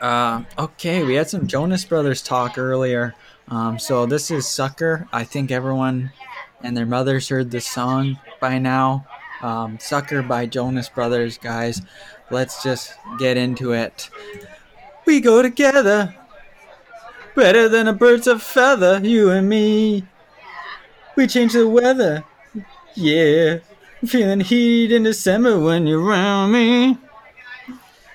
Uh, 0.00 0.42
okay, 0.58 1.04
we 1.04 1.14
had 1.14 1.28
some 1.28 1.46
Jonas 1.46 1.84
Brothers 1.84 2.22
talk 2.22 2.58
earlier. 2.58 3.14
Um, 3.48 3.78
so 3.78 4.06
this 4.06 4.30
is 4.30 4.46
Sucker. 4.46 5.08
I 5.12 5.24
think 5.24 5.50
everyone 5.50 6.12
and 6.62 6.76
their 6.76 6.86
mothers 6.86 7.28
heard 7.28 7.50
this 7.50 7.66
song 7.66 8.18
by 8.40 8.58
now. 8.58 9.06
Um, 9.42 9.78
Sucker 9.80 10.22
by 10.22 10.46
Jonas 10.46 10.88
Brothers, 10.88 11.38
guys. 11.38 11.82
Let's 12.30 12.62
just 12.62 12.94
get 13.18 13.36
into 13.36 13.72
it. 13.72 14.10
We 15.06 15.20
go 15.20 15.42
together. 15.42 16.14
Better 17.34 17.68
than 17.68 17.88
a 17.88 17.92
bird's 17.92 18.26
of 18.26 18.42
feather, 18.42 19.00
you 19.02 19.30
and 19.30 19.48
me. 19.48 20.04
We 21.16 21.26
change 21.26 21.54
the 21.54 21.68
weather. 21.68 22.24
Yeah. 22.94 23.60
Feeling 24.06 24.40
heat 24.40 24.92
in 24.92 25.02
December 25.02 25.60
when 25.60 25.86
you're 25.86 26.02
around 26.02 26.52
me. 26.52 26.96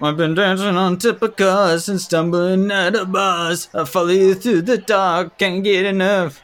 I've 0.01 0.17
been 0.17 0.33
dancing 0.33 0.75
on 0.75 0.97
tip 0.97 1.21
of 1.21 1.35
cars 1.35 1.87
and 1.87 2.01
stumbling 2.01 2.71
at 2.71 2.95
a 2.95 3.05
bars. 3.05 3.69
I 3.71 3.85
follow 3.85 4.09
you 4.09 4.33
through 4.33 4.63
the 4.63 4.79
dark, 4.79 5.37
can't 5.37 5.63
get 5.63 5.85
enough. 5.85 6.41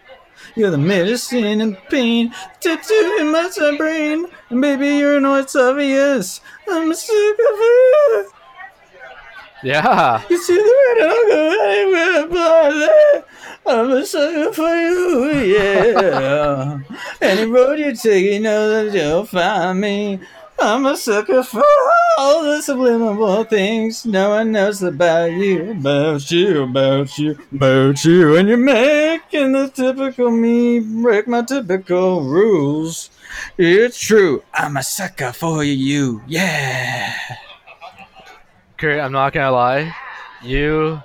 You're 0.56 0.70
the 0.70 0.78
medicine 0.78 1.60
and 1.60 1.76
pain, 1.90 2.32
tattoo 2.60 3.18
in 3.20 3.32
my 3.32 3.50
brain. 3.80 4.28
And 4.52 4.62
baby, 4.62 4.90
you 4.98 5.20
know 5.20 5.36
it's 5.36 5.56
obvious. 5.56 6.40
I'm 6.70 6.94
sucker 6.94 7.36
for 7.36 7.64
you. 7.64 8.32
Yeah. 9.64 10.24
You 10.30 10.38
see 10.42 10.56
the 10.56 10.64
red, 11.94 13.24
I'm 13.66 13.92
a 13.92 14.06
sucker 14.06 14.52
for 14.54 14.76
you, 14.76 15.32
yeah. 15.56 16.80
Any 17.22 17.46
road 17.46 17.80
you 17.80 17.96
take, 17.96 18.26
you 18.26 18.40
know 18.40 18.70
that 18.70 18.94
you'll 18.94 19.26
find 19.26 19.80
me. 19.80 20.20
I'm 20.60 20.86
a 20.86 20.98
sucker 20.98 21.44
for 21.44 21.64
all 22.18 22.44
the 22.44 22.62
subliminal 22.62 23.44
things 23.46 24.06
no 24.06 24.30
one 24.30 24.52
knows 24.52 24.84
about 24.84 25.32
you, 25.32 25.72
about 25.72 26.30
you, 26.30 26.64
about 26.64 27.18
you, 27.18 27.38
about 27.52 28.04
you. 28.04 28.36
And 28.36 28.48
you're 28.48 28.58
making 28.58 29.54
the 29.54 29.70
typical 29.70 30.32
me 30.32 30.80
break 30.80 31.28
my 31.28 31.42
typical 31.44 32.24
rules. 32.24 33.10
It's 33.58 34.00
true, 34.00 34.44
I'm 34.54 34.78
a 34.78 34.84
sucker 34.84 35.34
for 35.34 35.64
you, 35.64 36.22
yeah. 36.28 37.14
Kurt, 38.82 39.00
I'm 39.00 39.12
not 39.12 39.32
gonna 39.34 39.52
lie, 39.52 39.96
you 40.44 41.02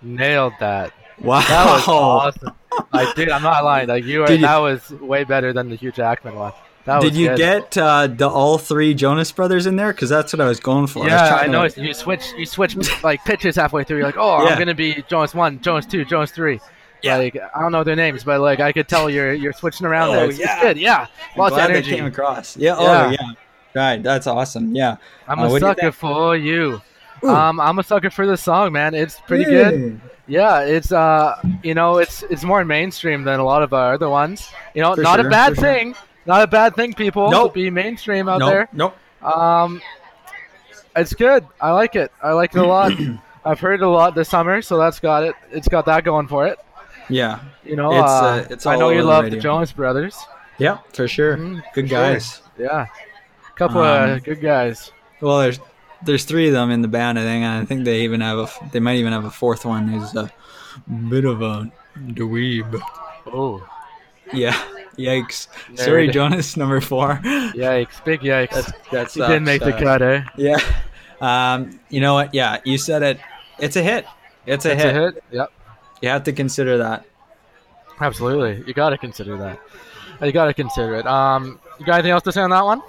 nailed 0.00 0.54
that. 0.60 0.92
Wow. 1.20 1.40
That 1.40 1.66
was 1.66 1.88
awesome. 1.88 2.52
Like, 2.92 3.14
dude, 3.14 3.28
I'm 3.28 3.42
not 3.42 3.62
lying. 3.64 3.86
Like, 3.88 4.04
you, 4.04 4.24
Did 4.26 4.40
you- 4.40 4.46
that 4.46 4.56
was 4.56 4.90
way 4.92 5.24
better 5.24 5.52
than 5.52 5.68
the 5.68 5.76
Hugh 5.76 5.92
Jackman 5.92 6.34
one. 6.34 6.52
That 6.84 7.00
Did 7.00 7.14
you 7.14 7.28
good. 7.28 7.38
get 7.38 7.78
uh, 7.78 8.08
the 8.08 8.28
all 8.28 8.58
three 8.58 8.92
Jonas 8.94 9.30
Brothers 9.30 9.66
in 9.66 9.76
there? 9.76 9.92
Because 9.92 10.08
that's 10.08 10.32
what 10.32 10.40
I 10.40 10.48
was 10.48 10.58
going 10.58 10.88
for. 10.88 11.06
Yeah, 11.06 11.28
trying 11.28 11.50
I 11.50 11.52
know. 11.52 11.64
it's- 11.64 11.76
You 11.80 11.94
switch, 11.94 12.32
you 12.36 12.44
switch 12.46 12.74
like 13.04 13.24
pitches 13.24 13.54
halfway 13.54 13.84
through. 13.84 13.98
You're 13.98 14.06
like, 14.06 14.16
oh, 14.18 14.42
Yeah. 14.42 14.50
I'm 14.54 14.58
gonna 14.58 14.74
be 14.74 15.04
Jonas 15.08 15.32
one, 15.34 15.60
Jonas 15.60 15.86
two, 15.86 16.04
Jonas 16.04 16.32
three. 16.32 16.58
Yeah. 17.02 17.18
Like 17.18 17.36
I 17.54 17.60
don't 17.60 17.70
know 17.72 17.84
their 17.84 17.94
names, 17.94 18.24
but 18.24 18.40
like 18.40 18.58
I 18.58 18.72
could 18.72 18.88
tell 18.88 19.08
you're 19.10 19.32
you're 19.32 19.52
switching 19.52 19.86
around 19.86 20.08
Oh, 20.10 20.12
there. 20.14 20.24
It's, 20.30 20.38
it's 20.40 20.46
yeah. 20.48 20.60
good. 20.60 20.76
Yeah, 20.78 21.06
I'm 21.34 21.38
lots 21.38 21.52
of 21.54 21.60
energy. 21.60 21.90
That 21.90 21.96
came 21.98 22.06
across. 22.06 22.56
Yeah. 22.56 22.74
Oh 22.76 22.82
Yeah. 22.84 23.10
yeah. 23.12 23.28
Right. 23.74 24.02
That's 24.02 24.26
awesome. 24.26 24.74
Yeah. 24.74 24.96
I'm 25.28 25.38
Uh, 25.38 25.54
a 25.54 25.60
sucker 25.60 25.92
for 25.92 26.36
you. 26.36 26.80
Ooh. 27.24 27.28
Um, 27.28 27.60
I'm 27.60 27.78
a 27.78 27.82
sucker 27.82 28.10
for 28.10 28.26
this 28.26 28.42
song, 28.42 28.72
man. 28.72 28.94
It's 28.94 29.18
pretty 29.20 29.44
good. 29.44 30.00
Yeah, 30.26 30.60
it's 30.60 30.92
uh, 30.92 31.40
you 31.62 31.74
know, 31.74 31.98
it's 31.98 32.22
it's 32.24 32.44
more 32.44 32.64
mainstream 32.64 33.24
than 33.24 33.40
a 33.40 33.44
lot 33.44 33.62
of 33.62 33.72
our 33.72 33.94
other 33.94 34.08
ones. 34.08 34.50
You 34.74 34.82
know, 34.82 34.94
For 34.94 35.02
not 35.02 35.18
sure, 35.18 35.26
a 35.28 35.30
bad 35.30 35.50
for 35.50 35.54
sure. 35.56 35.64
thing. 35.64 35.94
Not 36.26 36.42
a 36.42 36.46
bad 36.46 36.74
thing, 36.76 36.94
people. 36.94 37.30
Nope. 37.30 37.52
To 37.52 37.54
be 37.60 37.70
mainstream 37.70 38.28
out 38.28 38.38
Nope. 38.38 38.50
there. 38.50 38.68
Nope. 38.72 38.96
Um, 39.22 39.80
it's 40.96 41.12
good. 41.14 41.44
I 41.60 41.72
like 41.72 41.96
it. 41.96 42.12
I 42.22 42.32
like 42.32 42.54
it 42.54 42.58
a 42.60 42.66
lot. 42.66 42.92
I've 43.44 43.58
heard 43.58 43.80
it 43.80 43.84
a 43.84 43.88
lot 43.88 44.14
this 44.14 44.28
summer, 44.28 44.62
so 44.62 44.78
that's 44.78 45.00
got 45.00 45.24
it. 45.24 45.34
It's 45.50 45.66
got 45.68 45.86
that 45.86 46.04
going 46.04 46.28
for 46.28 46.46
it. 46.46 46.58
Yeah. 47.08 47.40
You 47.64 47.74
know, 47.74 47.90
It's, 47.92 48.10
uh, 48.12 48.24
uh, 48.24 48.46
it's 48.50 48.66
I 48.66 48.76
know 48.76 48.90
you 48.90 48.98
over 49.00 49.02
the 49.02 49.08
love 49.08 49.30
the. 49.32 49.36
Jonas 49.40 49.72
Brothers. 49.72 50.16
Yeah. 50.58 50.78
For 50.92 51.08
sure. 51.08 51.36
Mhm, 51.36 51.62
Good 51.74 51.88
sure. 51.88 51.98
guys. 51.98 52.40
Yeah, 52.58 52.86
couple 53.56 53.80
Um, 53.80 54.10
of 54.10 54.22
good 54.24 54.40
guys. 54.40 54.92
Well, 55.20 55.40
there's 55.40 55.58
there's 56.04 56.24
three 56.24 56.46
of 56.48 56.52
them 56.52 56.70
in 56.70 56.82
the 56.82 56.88
band. 56.88 57.18
I 57.18 57.22
think. 57.22 57.44
I 57.44 57.64
think 57.64 57.84
they 57.84 58.02
even 58.02 58.20
have 58.20 58.38
a. 58.38 58.48
They 58.72 58.80
might 58.80 58.96
even 58.96 59.12
have 59.12 59.24
a 59.24 59.30
fourth 59.30 59.64
one 59.64 59.88
who's 59.88 60.14
a 60.14 60.30
bit 61.08 61.24
of 61.24 61.42
a 61.42 61.70
dweeb. 61.96 62.80
Oh, 63.26 63.66
Yeah. 64.32 64.60
Yikes. 64.98 65.48
Sorry, 65.74 66.08
Jonas. 66.08 66.54
Number 66.56 66.80
four. 66.82 67.18
yikes! 67.24 68.04
Big 68.04 68.20
yikes! 68.20 68.72
That's 68.90 69.14
didn't 69.14 69.44
make 69.44 69.62
the 69.62 69.72
cut, 69.72 70.02
eh? 70.02 70.22
Yeah. 70.36 70.58
Um. 71.20 71.80
You 71.88 72.00
know 72.00 72.12
what? 72.14 72.34
Yeah. 72.34 72.58
You 72.64 72.76
said 72.76 73.02
it. 73.02 73.18
It's 73.58 73.76
a 73.76 73.82
hit. 73.82 74.04
It's 74.46 74.66
a 74.66 74.70
hit. 74.74 74.78
It's 74.78 74.84
hit. 74.84 74.96
a 74.96 75.00
hit. 75.12 75.24
Yep, 75.30 75.52
You 76.02 76.08
have 76.10 76.24
to 76.24 76.32
consider 76.32 76.76
that. 76.78 77.06
absolutely. 78.00 78.64
You 78.66 78.74
got 78.74 78.90
to 78.90 78.98
consider 78.98 79.36
that. 79.38 79.60
You 80.20 80.32
got 80.32 80.46
to 80.46 80.54
consider 80.54 80.96
it. 80.96 81.06
Um, 81.06 81.58
you 81.78 81.86
got 81.86 81.94
anything 81.94 82.10
else 82.10 82.24
to 82.24 82.32
say 82.32 82.40
on 82.42 82.50
that 82.50 82.64
one? 82.64 82.82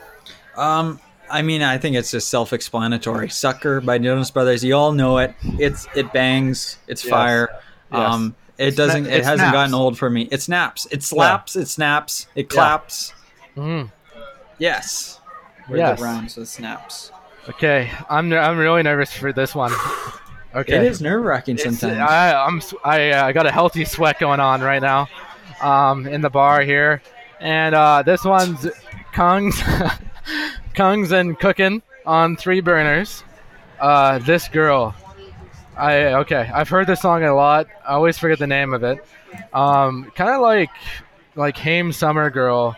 Um, 0.56 0.99
I 1.33 1.41
mean, 1.41 1.61
I 1.63 1.77
think 1.77 1.95
it's 1.95 2.11
just 2.11 2.29
self-explanatory. 2.29 3.29
"Sucker" 3.29 3.81
by 3.81 3.97
Jonas 3.97 4.31
Brothers. 4.31 4.63
You 4.63 4.75
all 4.75 4.91
know 4.91 5.17
it. 5.17 5.33
It's 5.59 5.87
it 5.95 6.13
bangs. 6.13 6.77
It's 6.87 7.03
Yes. 7.03 7.09
fire. 7.09 7.49
Yes. 7.91 8.13
Um, 8.13 8.35
it 8.57 8.75
doesn't. 8.75 9.07
it 9.07 9.13
It, 9.13 9.23
hasn't 9.23 9.39
snaps. 9.39 9.53
gotten 9.53 9.73
old 9.73 9.97
for 9.97 10.09
me. 10.09 10.27
It 10.31 10.41
snaps. 10.41 10.87
It 10.91 11.01
slaps. 11.03 11.55
It 11.55 11.67
snaps. 11.67 12.27
It 12.35 12.49
claps. 12.49 13.13
Mm. 13.57 13.91
Yes. 14.59 15.19
Word 15.69 15.77
Yes. 15.79 15.99
that 15.99 16.05
rhymes 16.05 16.35
with 16.37 16.47
snaps. 16.49 17.11
Okay, 17.49 17.89
I'm 18.09 18.29
ner- 18.29 18.39
I'm 18.39 18.57
really 18.57 18.83
nervous 18.83 19.11
for 19.11 19.33
this 19.33 19.53
one. 19.55 19.71
Okay, 20.55 20.75
It 20.77 20.83
is 20.83 21.01
nerve-wracking 21.01 21.55
It's- 21.55 21.79
sometimes. 21.79 21.99
I, 21.99 22.33
I'm 22.45 22.57
s- 22.57 22.73
I 22.85 23.09
uh, 23.09 23.31
got 23.31 23.45
a 23.47 23.51
healthy 23.51 23.85
sweat 23.85 24.19
going 24.19 24.39
on 24.39 24.61
right 24.61 24.81
now, 24.81 25.07
um, 25.61 26.05
in 26.05 26.21
the 26.21 26.29
bar 26.29 26.61
here, 26.61 27.01
and 27.41 27.73
uh, 27.73 28.03
this 28.03 28.23
one's 28.23 28.67
Kungs 29.13 29.55
Kungs 30.73 31.12
and 31.12 31.38
cooking 31.39 31.81
on 32.05 32.36
three 32.36 32.62
burners. 32.62 33.23
Uh, 33.79 34.19
this 34.19 34.47
girl, 34.47 34.95
I 35.77 36.13
okay, 36.15 36.49
I've 36.53 36.69
heard 36.69 36.88
this 36.88 37.01
song 37.01 37.23
a 37.23 37.33
lot. 37.36 37.67
I 37.86 37.93
always 37.93 38.17
forget 38.17 38.39
the 38.39 38.47
name 38.47 38.73
of 38.73 38.83
it. 38.83 39.03
Um, 39.53 40.12
kind 40.15 40.29
of 40.31 40.41
like 40.41 40.69
like 41.36 41.57
Haim 41.57 41.91
Summer 41.91 42.29
Girl. 42.29 42.75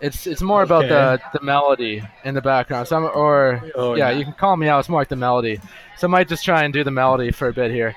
It's 0.00 0.26
it's 0.26 0.42
more 0.42 0.62
about 0.62 0.84
the, 0.88 1.38
the 1.38 1.44
melody 1.44 2.02
in 2.24 2.34
the 2.34 2.40
background. 2.42 2.88
Some 2.88 3.04
or 3.04 3.62
Oh, 3.76 3.94
yeah, 3.94 4.10
yeah. 4.10 4.18
you 4.18 4.24
can 4.24 4.32
call 4.34 4.56
me 4.56 4.68
out. 4.68 4.80
It's 4.80 4.88
more 4.88 5.00
like 5.00 5.08
the 5.08 5.16
melody. 5.16 5.60
So 5.96 6.06
I 6.08 6.10
might 6.10 6.28
just 6.28 6.44
try 6.44 6.64
and 6.64 6.72
do 6.72 6.82
the 6.82 6.90
melody 6.90 7.30
for 7.30 7.48
a 7.48 7.52
bit 7.52 7.70
here. 7.70 7.94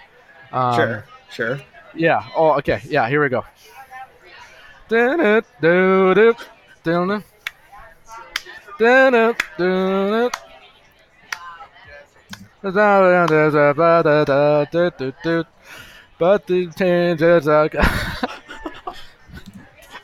Um, 0.52 0.76
sure. 0.76 1.06
Sure. 1.32 1.60
Yeah. 1.96 2.28
Oh, 2.36 2.52
okay. 2.60 2.82
Yeah. 2.86 3.10
Here 3.10 3.22
we 3.22 3.30
go. 3.30 3.44
But 16.20 16.48
the 16.48 16.68
changes 16.78 17.48
are. 17.48 17.70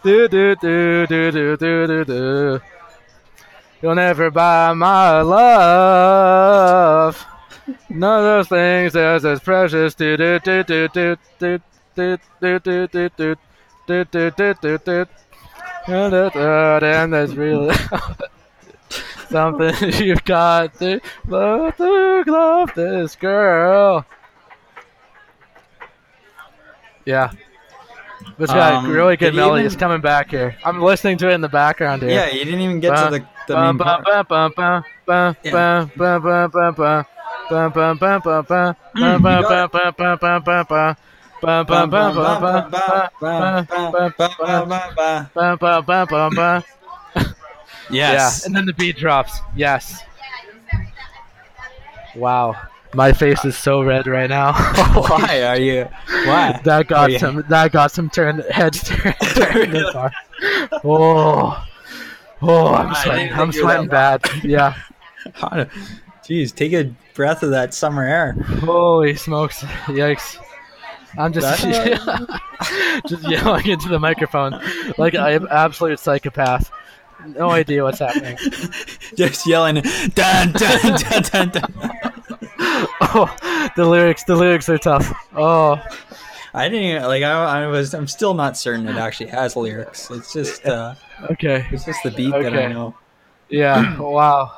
do 0.04 0.28
do 0.28 0.56
do 0.56 1.08
do 1.08 1.32
do 1.32 1.58
do 1.58 1.88
do 1.88 2.06
do. 2.06 2.60
You'll 3.82 3.96
never 3.96 4.30
buy 4.30 4.74
my 4.74 5.22
love. 5.22 7.26
None 7.90 8.20
of 8.20 8.24
those 8.26 8.48
things 8.50 8.96
is 8.96 9.26
as 9.26 9.40
precious. 9.40 9.96
Do 9.96 10.18
do 10.18 10.40
do 10.40 10.64
do 10.64 10.88
do 10.90 11.16
do 11.40 11.60
do 11.96 11.96
do 11.96 12.18
do 12.42 12.60
do 12.60 12.88
do 12.90 13.10
do 13.88 14.06
do 14.06 14.32
do 14.32 14.54
do 14.62 14.78
do. 14.78 15.06
And 15.88 16.14
that- 16.14 16.36
uh, 16.36 16.86
And 16.86 17.14
that's 17.14 17.34
really 17.34 17.74
something 19.30 19.74
you've 20.04 20.24
got 20.26 20.74
to 20.80 21.00
love 21.28 21.76
to 21.78 22.24
love 22.28 22.74
this 22.76 23.16
girl. 23.16 24.06
Yeah. 27.06 27.32
It's 28.38 28.54
got 28.54 28.74
Um, 28.86 28.90
really 28.90 29.18
good 29.18 29.34
melody. 29.36 29.62
even- 29.62 29.66
It's 29.68 29.76
coming 29.76 30.02
back 30.02 30.30
here. 30.30 30.56
I'm 30.64 30.82
listening 30.82 31.18
to 31.20 31.30
it 31.30 31.34
in 31.34 31.42
the 31.42 31.50
background 31.50 32.02
here. 32.02 32.12
Yeah, 32.12 32.28
you 32.30 32.44
didn't 32.46 32.62
even 32.62 32.80
get 32.80 32.90
to 33.06 33.12
the, 33.20 33.26
the 33.48 33.56
main 33.68 33.78
part. 34.04 34.06
Yeah. 35.44 35.52
Yes. 47.92 48.46
and 48.46 48.56
then 48.56 48.66
the 48.66 48.74
beat 48.74 48.98
drops. 48.98 49.40
Yes. 49.56 50.04
Wow. 52.16 52.56
My 52.94 53.14
face 53.14 53.46
is 53.46 53.56
so 53.56 53.84
red 53.84 54.08
right 54.08 54.30
now. 54.30 54.54
Why 54.94 55.44
are 55.44 55.60
you? 55.60 55.88
Why? 56.26 56.60
That 56.64 56.88
got 56.88 57.12
yeah. 57.12 57.20
some. 57.20 57.44
That 57.48 57.72
got 57.72 57.92
some 57.92 58.10
turn 58.10 58.40
heads 58.50 58.84
turned. 58.84 59.16
turned 59.20 59.74
this. 59.74 59.96
Oh, 60.84 61.68
oh, 62.42 62.68
I'm 62.74 62.96
sweating. 62.96 63.32
I'm 63.32 63.52
think 63.52 63.56
you 63.56 63.66
were 63.66 63.72
sweating 63.74 63.90
bad. 63.90 64.22
Yeah. 64.44 64.76
Jeez, 66.24 66.54
take 66.54 66.74
a 66.74 66.92
breath 67.14 67.44
of 67.44 67.52
that 67.52 67.74
summer 67.74 68.04
air. 68.04 68.34
Holy 68.34 69.16
smokes! 69.16 69.62
Yikes! 69.86 70.38
I'm 71.18 71.34
just 71.34 71.62
just 73.08 73.28
yelling 73.28 73.68
into 73.68 73.90
the 73.90 74.00
microphone 74.00 74.62
like 74.98 75.16
I'm 75.16 75.44
an 75.44 75.48
absolute 75.52 76.00
psychopath. 76.00 76.72
No 77.28 77.50
idea 77.52 77.84
what's 77.84 78.00
happening. 78.00 78.38
Just 79.16 79.46
yelling, 79.48 79.76
dun 80.16 80.52
dun 80.54 81.00
dun 81.00 81.22
dun 81.24 81.50
dun. 81.50 81.74
Oh, 83.02 83.70
the 83.76 83.86
lyrics. 83.86 84.24
The 84.24 84.36
lyrics 84.36 84.70
are 84.70 84.78
tough. 84.78 85.12
Oh, 85.36 85.82
I 86.54 86.70
didn't 86.70 86.86
even, 86.86 87.04
like. 87.04 87.24
I, 87.24 87.64
I 87.64 87.68
was. 87.68 87.94
I'm 87.94 88.08
still 88.08 88.34
not 88.34 88.58
certain 88.58 88.88
it 88.88 88.96
actually 88.96 89.30
has 89.32 89.56
lyrics. 89.56 90.10
It's 90.12 90.32
just. 90.34 90.66
uh 90.66 90.96
okay. 91.32 91.66
It's 91.72 91.86
just 91.86 92.04
the 92.04 92.12
beat 92.12 92.32
that 92.32 92.54
I 92.54 92.68
know. 92.68 92.96
Yeah. 93.50 93.96
Wow. 94.00 94.52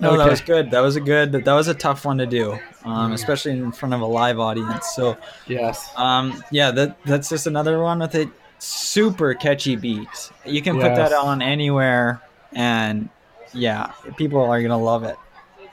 No, 0.00 0.16
that 0.16 0.30
was 0.30 0.40
good. 0.40 0.70
That 0.70 0.80
was 0.80 0.96
a 0.96 1.00
good. 1.00 1.32
That 1.32 1.52
was 1.52 1.68
a 1.68 1.74
tough 1.74 2.06
one 2.06 2.16
to 2.18 2.26
do, 2.26 2.58
um, 2.84 3.12
especially 3.12 3.52
in 3.52 3.70
front 3.70 3.92
of 3.92 4.00
a 4.00 4.06
live 4.06 4.38
audience. 4.40 4.86
So, 4.94 5.18
Yes. 5.46 5.90
um, 5.94 6.42
yeah, 6.50 6.70
that 6.70 6.96
that's 7.04 7.28
just 7.28 7.46
another 7.46 7.82
one 7.82 7.98
with 7.98 8.14
a 8.14 8.30
super 8.60 9.34
catchy 9.34 9.74
beat. 9.76 10.30
You 10.44 10.62
can 10.62 10.76
put 10.76 10.94
that 10.94 11.12
on 11.12 11.42
anywhere, 11.42 12.20
and 12.52 13.08
yeah, 13.52 13.92
people 14.16 14.40
are 14.42 14.60
gonna 14.62 14.78
love 14.78 15.02
it. 15.04 15.16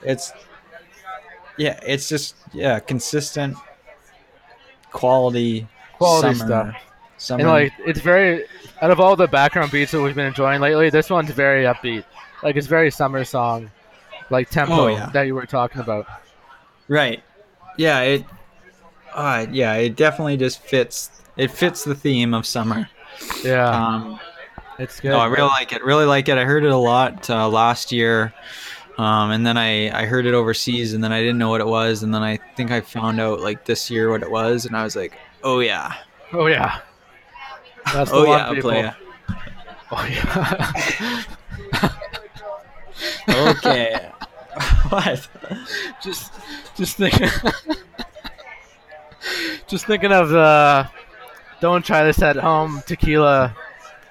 It's 0.02 0.32
yeah, 1.56 1.78
it's 1.82 2.08
just 2.08 2.34
yeah, 2.52 2.78
consistent 2.80 3.56
quality, 4.90 5.66
Quality 5.96 6.34
summer, 6.38 6.46
stuff. 6.72 6.82
Summer, 7.18 7.40
And 7.40 7.48
like 7.50 7.72
it's 7.84 8.00
very 8.00 8.44
out 8.80 8.90
of 8.90 9.00
all 9.00 9.16
the 9.16 9.26
background 9.26 9.72
beats 9.72 9.92
that 9.92 10.00
we've 10.00 10.14
been 10.14 10.26
enjoying 10.26 10.60
lately, 10.60 10.88
this 10.90 11.10
one's 11.10 11.30
very 11.30 11.64
upbeat. 11.64 12.04
Like 12.42 12.56
it's 12.56 12.68
very 12.68 12.90
summer 12.90 13.24
song, 13.24 13.70
like 14.30 14.48
tempo 14.50 14.72
Oh, 14.82 14.86
yeah. 14.86 15.10
that 15.12 15.22
you 15.24 15.34
were 15.34 15.46
talking 15.46 15.80
about. 15.80 16.06
Right. 16.86 17.22
Yeah, 17.76 18.00
it 18.02 18.24
uh 19.12 19.46
yeah, 19.50 19.74
it 19.74 19.96
definitely 19.96 20.36
just 20.36 20.60
fits 20.62 21.10
it 21.38 21.50
fits 21.50 21.84
the 21.84 21.94
theme 21.94 22.34
of 22.34 22.44
summer. 22.44 22.88
Yeah, 23.42 23.70
Um 23.70 24.20
it's 24.78 25.00
good. 25.00 25.10
no, 25.10 25.18
I 25.18 25.26
really 25.26 25.48
like 25.48 25.72
it. 25.72 25.82
Really 25.82 26.04
like 26.04 26.28
it. 26.28 26.38
I 26.38 26.44
heard 26.44 26.64
it 26.64 26.70
a 26.70 26.76
lot 26.76 27.28
uh, 27.30 27.48
last 27.48 27.90
year. 27.90 28.32
Um, 28.96 29.30
and 29.30 29.46
then 29.46 29.56
I, 29.56 29.90
I 29.96 30.06
heard 30.06 30.26
it 30.26 30.34
overseas 30.34 30.92
and 30.92 31.02
then 31.02 31.12
I 31.12 31.20
didn't 31.20 31.38
know 31.38 31.50
what 31.50 31.60
it 31.60 31.66
was 31.66 32.02
and 32.02 32.12
then 32.12 32.22
I 32.22 32.38
think 32.56 32.70
I 32.72 32.80
found 32.80 33.20
out 33.20 33.40
like 33.40 33.64
this 33.64 33.90
year 33.90 34.10
what 34.10 34.22
it 34.22 34.30
was 34.30 34.66
and 34.66 34.76
I 34.76 34.82
was 34.82 34.96
like, 34.96 35.16
"Oh 35.44 35.60
yeah. 35.60 35.94
oh 36.32 36.46
yeah, 36.46 36.80
that's 37.94 38.10
the 38.10 38.16
oh 38.16 38.24
yeah, 38.24 38.52
people. 38.52 38.70
playa." 38.70 38.94
Oh 39.90 40.04
yeah. 40.04 41.22
Okay. 43.28 44.10
what? 44.88 45.28
just, 46.02 46.32
just 46.76 46.96
thinking, 46.96 47.28
just 49.68 49.86
thinking 49.86 50.12
of 50.12 50.30
the 50.30 50.88
"Don't 51.60 51.84
try 51.84 52.04
this 52.04 52.20
at 52.22 52.36
home" 52.36 52.82
tequila, 52.86 53.54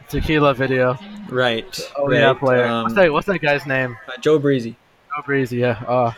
tequila 0.10 0.54
video. 0.54 0.98
Right. 1.30 1.80
Oh 1.98 2.08
right. 2.08 2.20
yeah, 2.20 2.34
player. 2.34 2.66
Um, 2.66 2.84
what's 2.84 2.96
that? 2.96 3.12
What's 3.14 3.28
that 3.28 3.40
guy's 3.40 3.66
name? 3.66 3.98
uh, 4.08 4.18
Joe 4.20 4.40
Breezy. 4.40 4.76
Joe 5.16 5.24
breezy. 5.26 5.58
Yeah. 5.58 5.84
Oh. 5.88 6.14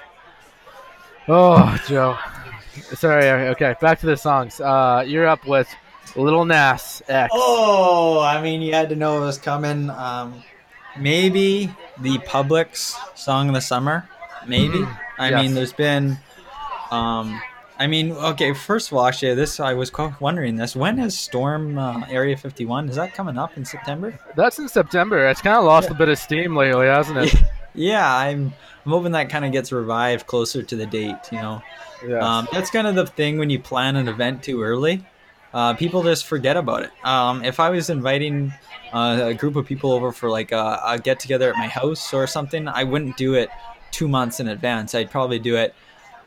Oh, 1.28 1.78
Joe. 1.88 2.18
Sorry. 2.96 3.30
Okay, 3.50 3.76
back 3.82 4.00
to 4.00 4.06
the 4.06 4.18
songs. 4.18 4.60
Uh, 4.60 5.04
you're 5.06 5.28
up 5.28 5.46
with 5.46 5.68
Little 6.16 6.46
Nas 6.46 7.02
X. 7.08 7.30
Oh, 7.34 8.20
I 8.20 8.42
mean, 8.42 8.62
you 8.62 8.74
had 8.74 8.90
to 8.90 8.96
know 8.96 9.18
it 9.22 9.26
was 9.26 9.38
coming. 9.38 9.90
Um, 9.90 10.44
maybe 10.98 11.70
the 12.00 12.18
Publix 12.20 12.96
song 13.18 13.48
of 13.50 13.54
the 13.56 13.62
summer. 13.62 14.08
Maybe. 14.48 14.80
Mhm. 14.80 15.00
I 15.20 15.30
Yes. 15.30 15.42
mean, 15.42 15.54
there's 15.54 15.74
been. 15.74 16.18
Um, 16.92 17.40
I 17.80 17.88
mean, 17.88 18.12
okay. 18.12 18.54
First 18.54 18.92
of 18.92 18.98
all, 18.98 19.06
actually, 19.06 19.34
this 19.36 19.60
I 19.60 19.74
was 19.74 19.92
wondering 20.20 20.58
this. 20.58 20.76
When 20.76 21.00
is 21.00 21.18
Storm 21.18 21.78
uh, 21.78 22.02
Area 22.10 22.36
51? 22.36 22.90
Is 22.90 22.98
that 22.98 23.14
coming 23.14 23.38
up 23.38 23.56
in 23.58 23.64
September? 23.64 24.20
That's 24.36 24.60
in 24.60 24.68
September. 24.68 25.28
It's 25.30 25.42
kind 25.42 25.56
of 25.58 25.64
lost 25.64 25.88
Yeah. 25.90 25.96
a 25.96 25.98
bit 25.98 26.10
of 26.10 26.18
steam 26.20 26.56
lately, 26.56 26.88
hasn't 26.88 27.18
it? 27.18 27.36
Yeah, 27.76 28.14
I'm. 28.14 28.52
I'm 28.84 28.92
hoping 28.92 29.12
that 29.12 29.30
kind 29.30 29.46
of 29.46 29.52
gets 29.52 29.72
revived 29.72 30.26
closer 30.26 30.64
to 30.64 30.76
the 30.76 30.88
date. 30.88 31.16
You 31.32 31.38
know. 31.38 31.62
Yeah. 32.06 32.18
Um, 32.18 32.48
that's 32.52 32.72
kind 32.72 32.88
of 32.88 32.96
the 32.96 33.06
thing 33.06 33.38
when 33.38 33.52
you 33.52 33.60
plan 33.60 33.96
an 33.96 34.08
event 34.08 34.42
too 34.44 34.62
early. 34.64 35.06
Uh, 35.54 35.76
people 35.76 36.02
just 36.04 36.26
forget 36.26 36.58
about 36.58 36.82
it. 36.84 36.92
Um, 37.06 37.44
if 37.46 37.60
I 37.60 37.70
was 37.70 37.90
inviting 37.92 38.52
uh, 38.92 39.20
a 39.26 39.34
group 39.36 39.56
of 39.56 39.68
people 39.68 39.92
over 39.92 40.12
for 40.12 40.30
like 40.32 40.52
a, 40.52 40.82
a 40.84 41.00
get 41.00 41.20
together 41.20 41.50
at 41.52 41.58
my 41.58 41.68
house 41.68 42.12
or 42.12 42.26
something, 42.26 42.68
I 42.68 42.84
wouldn't 42.84 43.18
do 43.18 43.36
it 43.36 43.50
two 43.92 44.08
months 44.08 44.40
in 44.40 44.48
advance. 44.48 44.96
I'd 44.96 45.12
probably 45.12 45.40
do 45.40 45.56
it, 45.56 45.76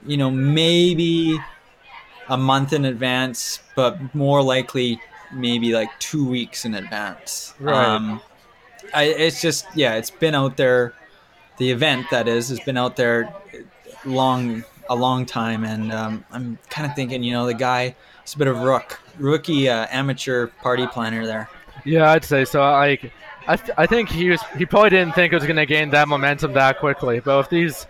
you 0.07 0.17
know, 0.17 0.31
maybe 0.31 1.39
a 2.29 2.37
month 2.37 2.73
in 2.73 2.85
advance, 2.85 3.61
but 3.75 4.15
more 4.15 4.43
likely 4.43 5.01
maybe 5.33 5.73
like 5.73 5.91
two 5.99 6.27
weeks 6.29 6.65
in 6.65 6.75
advance. 6.75 7.55
Right. 7.59 7.75
Um, 7.75 8.21
I, 8.95 9.05
it's 9.05 9.41
just 9.41 9.67
yeah, 9.75 9.95
it's 9.95 10.11
been 10.11 10.35
out 10.35 10.57
there. 10.57 10.95
The 11.59 11.71
event 11.71 12.07
that 12.11 12.29
is 12.29 12.49
has 12.49 12.61
been 12.61 12.77
out 12.77 12.97
there 12.97 13.33
long 14.05 14.65
a 14.89 14.97
long 14.97 15.27
time, 15.27 15.65
and 15.65 15.93
um, 15.93 16.25
I'm 16.31 16.59
kind 16.69 16.89
of 16.89 16.95
thinking, 16.97 17.23
you 17.23 17.33
know, 17.33 17.47
the 17.47 17.55
guy 17.55 17.95
is 18.25 18.35
a 18.35 18.39
bit 18.39 18.49
of 18.49 18.59
rook, 18.61 19.01
rookie 19.19 19.69
uh, 19.69 19.87
amateur 19.91 20.49
party 20.63 20.87
planner 20.87 21.27
there. 21.27 21.49
yeah, 21.85 22.11
I'd 22.11 22.25
say 22.25 22.45
so. 22.45 22.61
Like, 22.61 23.13
I, 23.47 23.57
th- 23.57 23.71
I 23.77 23.87
think 23.87 24.09
he 24.09 24.31
was 24.31 24.43
he 24.57 24.67
probably 24.67 24.91
didn't 24.91 25.15
think 25.15 25.33
it 25.33 25.37
was 25.37 25.47
gonna 25.47 25.67
gain 25.67 25.91
that 25.91 26.09
momentum 26.09 26.53
that 26.55 26.79
quickly. 26.79 27.21
But 27.21 27.39
with 27.39 27.51
these 27.51 27.87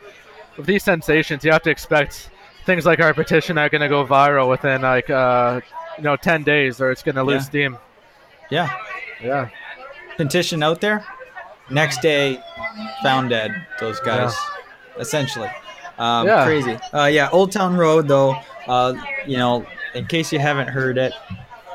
with 0.57 0.67
these 0.67 0.83
sensations, 0.83 1.45
you 1.45 1.53
have 1.53 1.63
to 1.63 1.71
expect 1.71 2.31
things 2.67 2.87
like 2.87 3.01
our 3.01 3.13
petition 3.15 3.59
are 3.59 3.69
gonna 3.69 3.89
go 3.89 4.05
viral 4.07 4.49
within 4.49 4.83
like 4.83 5.11
uh 5.11 5.61
you 5.99 6.05
know 6.05 6.17
ten 6.17 6.43
days, 6.43 6.81
or 6.81 6.91
it's 6.91 7.03
gonna 7.03 7.25
lose 7.25 7.43
Yeah. 7.43 7.49
steam. 7.49 7.79
Yeah, 8.51 8.71
Yeah. 9.23 9.49
petition 10.17 10.63
out 10.63 10.81
there. 10.81 11.05
Next 11.71 12.03
day, 12.03 12.39
found 13.03 13.31
dead. 13.31 13.51
Those 13.81 13.99
guys, 14.01 14.35
essentially. 14.99 15.51
Um, 15.99 16.27
Yeah. 16.27 16.45
Crazy. 16.45 16.79
Uh, 16.93 17.07
yeah, 17.07 17.29
Old 17.33 17.53
Town 17.53 17.77
Road 17.77 18.09
though. 18.09 18.37
Uh, 18.67 18.95
you 19.27 19.37
know, 19.39 19.65
in 19.95 20.07
case 20.07 20.33
you 20.33 20.39
haven't 20.39 20.69
heard 20.69 20.99
it, 20.99 21.13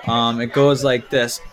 um, 0.08 0.40
it 0.42 0.54
goes 0.54 0.84
like 0.84 1.10
this. 1.10 1.42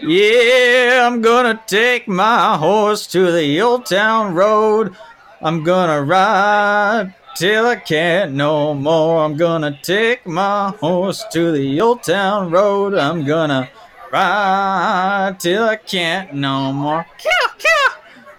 Yeah, 0.00 1.08
I'm 1.08 1.20
gonna 1.22 1.60
take 1.66 2.06
my 2.06 2.56
horse 2.56 3.04
to 3.08 3.32
the 3.32 3.60
old 3.60 3.84
town 3.86 4.32
road. 4.34 4.94
I'm 5.40 5.62
gonna 5.62 6.02
ride 6.02 7.14
till 7.36 7.66
I 7.66 7.76
can't 7.76 8.32
no 8.32 8.74
more. 8.74 9.24
I'm 9.24 9.36
gonna 9.36 9.78
take 9.82 10.26
my 10.26 10.70
horse 10.80 11.24
to 11.32 11.52
the 11.52 11.80
old 11.80 12.02
town 12.02 12.50
road. 12.50 12.94
I'm 12.94 13.24
gonna 13.24 13.68
ride 14.12 15.36
till 15.38 15.64
I 15.68 15.76
can't 15.76 16.34
no 16.34 16.72
more. 16.72 17.06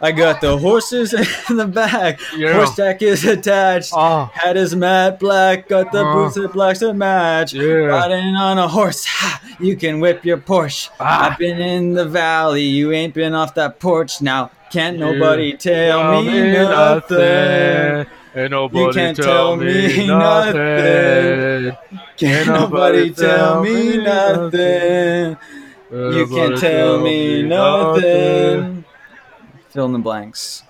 I 0.02 0.14
got 0.14 0.40
the 0.40 0.58
horses 0.58 1.14
in 1.50 1.58
the 1.58 1.68
back. 1.68 2.20
Yeah. 2.36 2.54
Horse 2.54 2.74
tack 2.76 3.02
is 3.02 3.26
attached. 3.26 3.92
Oh. 3.94 4.30
Hat 4.34 4.56
is 4.56 4.74
matte 4.74 5.20
black. 5.20 5.68
Got 5.68 5.92
the 5.92 6.06
Uh. 6.06 6.14
boots 6.14 6.36
that 6.36 6.54
blacks 6.54 6.80
to 6.80 6.94
match. 6.94 7.54
Yeah. 7.54 7.64
Riding 7.64 8.34
on 8.36 8.58
a 8.60 8.68
horse, 8.70 9.04
ha, 9.08 9.42
you 9.60 9.76
can 9.76 10.00
whip 10.00 10.24
your 10.24 10.38
Porsche. 10.38 10.90
Ah. 11.02 11.30
I've 11.32 11.38
been 11.38 11.60
in 11.60 11.94
the 11.96 12.06
valley, 12.06 12.64
you 12.64 12.94
ain't 12.94 13.14
been 13.14 13.34
off 13.34 13.56
that 13.56 13.80
porch. 13.82 14.22
Now 14.22 14.52
can't 14.72 14.98
nobody 14.98 15.54
tell 15.58 16.00
Tell 16.02 16.24
me 16.24 16.52
nothing. 16.54 18.06
Ain't 18.36 18.52
nobody 18.52 18.94
can't 18.94 19.18
tell, 19.18 19.26
tell 19.26 19.56
me 19.56 19.88
me 19.98 20.08
nothing. 20.08 21.78
Can't 22.18 22.48
nobody 22.48 23.12
tell 23.14 23.64
me 23.64 23.98
nothing. 23.98 25.38
You 25.92 26.28
can't 26.28 26.58
tell 26.58 27.00
me 27.02 27.44
nothing. 27.44 28.86
Fill 29.70 29.86
in 29.86 29.94
the 29.94 30.00
blanks. 30.00 30.64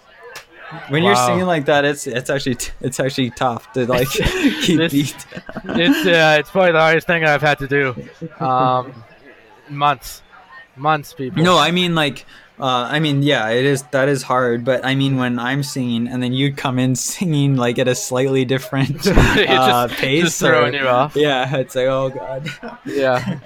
When 0.89 1.04
you're 1.04 1.14
Wow. 1.16 1.26
singing 1.28 1.45
like 1.47 1.66
that, 1.66 1.84
it's 1.84 2.06
it's 2.06 2.30
actually 2.30 2.58
it's 2.82 3.00
actually 3.00 3.32
tough 3.32 3.72
to 3.74 3.86
like 3.95 4.08
keep 4.62 4.78
This- 4.78 4.91
beat. 4.93 5.26
It's 5.66 6.06
uh, 6.08 6.38
it's 6.39 6.50
probably 6.52 6.72
the 6.74 6.80
hardest 6.80 7.08
thing 7.08 7.26
I've 7.26 7.41
had 7.41 7.58
to 7.60 7.68
do. 7.68 7.95
Um, 8.39 9.04
months, 9.68 10.22
months, 10.76 11.14
people. 11.14 11.43
No, 11.43 11.58
I 11.58 11.72
mean 11.72 11.95
like, 11.95 12.26
uh, 12.60 12.88
I 12.91 12.99
mean 12.99 13.24
yeah, 13.24 13.49
it 13.49 13.66
is 13.66 13.84
that 13.91 14.10
is 14.10 14.24
hard. 14.24 14.66
But 14.66 14.86
I 14.86 14.95
mean 14.95 15.18
when 15.18 15.39
I'm 15.39 15.64
singing 15.64 16.07
and 16.07 16.22
then 16.22 16.34
you 16.34 16.53
come 16.53 16.80
in 16.80 16.95
singing 17.14 17.55
like 17.55 17.80
at 17.80 17.88
a 17.88 17.95
slightly 17.95 18.45
different 18.45 19.05
uh, 19.07 19.88
just- 19.88 19.93
pace, 19.99 20.24
just 20.24 20.39
throwing 20.39 20.76
or- 20.76 20.80
you 20.80 20.88
off. 20.88 21.16
Yeah, 21.16 21.55
it's 21.57 21.76
like 21.76 21.88
oh 21.88 22.10
god. 22.10 22.49
Yeah, 22.86 23.39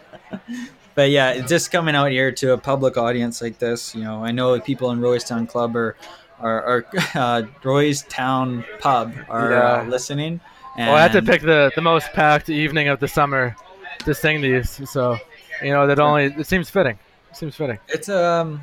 but 0.96 1.10
yeah, 1.10 1.40
just 1.46 1.72
coming 1.72 1.96
out 1.96 2.12
here 2.12 2.32
to 2.32 2.54
a 2.54 2.58
public 2.58 2.98
audience 2.98 3.42
like 3.42 3.60
this, 3.60 3.94
you 3.96 4.04
know, 4.04 4.24
I 4.24 4.32
know 4.32 4.60
people 4.60 4.92
in 4.92 5.00
Roystown 5.00 5.48
Club 5.48 5.76
are 5.76 5.96
or, 6.42 6.52
or 6.64 6.86
uh, 7.16 7.44
Roy's 7.64 8.04
Town 8.04 8.66
Pub 8.80 9.14
are 9.30 9.52
Yeah. 9.52 9.60
uh, 9.60 9.84
listening. 9.86 10.42
And 10.78 10.88
Well, 10.90 10.98
I 10.98 11.02
had 11.04 11.12
to 11.14 11.22
pick 11.22 11.42
the, 11.42 11.72
the 11.76 11.82
most 11.82 12.12
packed 12.14 12.50
evening 12.50 12.88
of 12.90 13.00
the 13.00 13.08
summer 13.08 13.56
to 14.00 14.14
sing 14.16 14.42
these, 14.42 14.82
so 14.90 15.18
you 15.62 15.72
know 15.72 15.86
that 15.88 16.00
only 16.00 16.26
it 16.26 16.48
seems 16.48 16.70
fitting. 16.70 16.98
It 17.30 17.38
seems 17.38 17.56
fitting. 17.56 17.78
It's 17.88 18.10
um, 18.10 18.62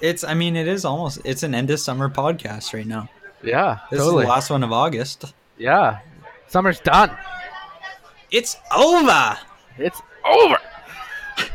it's 0.00 0.24
I 0.24 0.34
mean 0.34 0.56
it 0.56 0.68
is 0.68 0.84
almost 0.84 1.20
it's 1.24 1.42
an 1.42 1.54
end 1.54 1.70
of 1.70 1.80
summer 1.80 2.08
podcast 2.08 2.72
right 2.74 2.86
now. 2.86 3.08
Yeah, 3.42 3.78
This 3.90 4.00
totally. 4.00 4.22
is 4.22 4.26
the 4.26 4.30
last 4.30 4.50
one 4.50 4.62
of 4.64 4.72
August. 4.72 5.32
yeah, 5.58 6.00
summer's 6.48 6.80
done. 6.80 7.16
It's 8.30 8.56
over. 8.76 9.38
It's 9.78 10.00
over. 10.24 10.58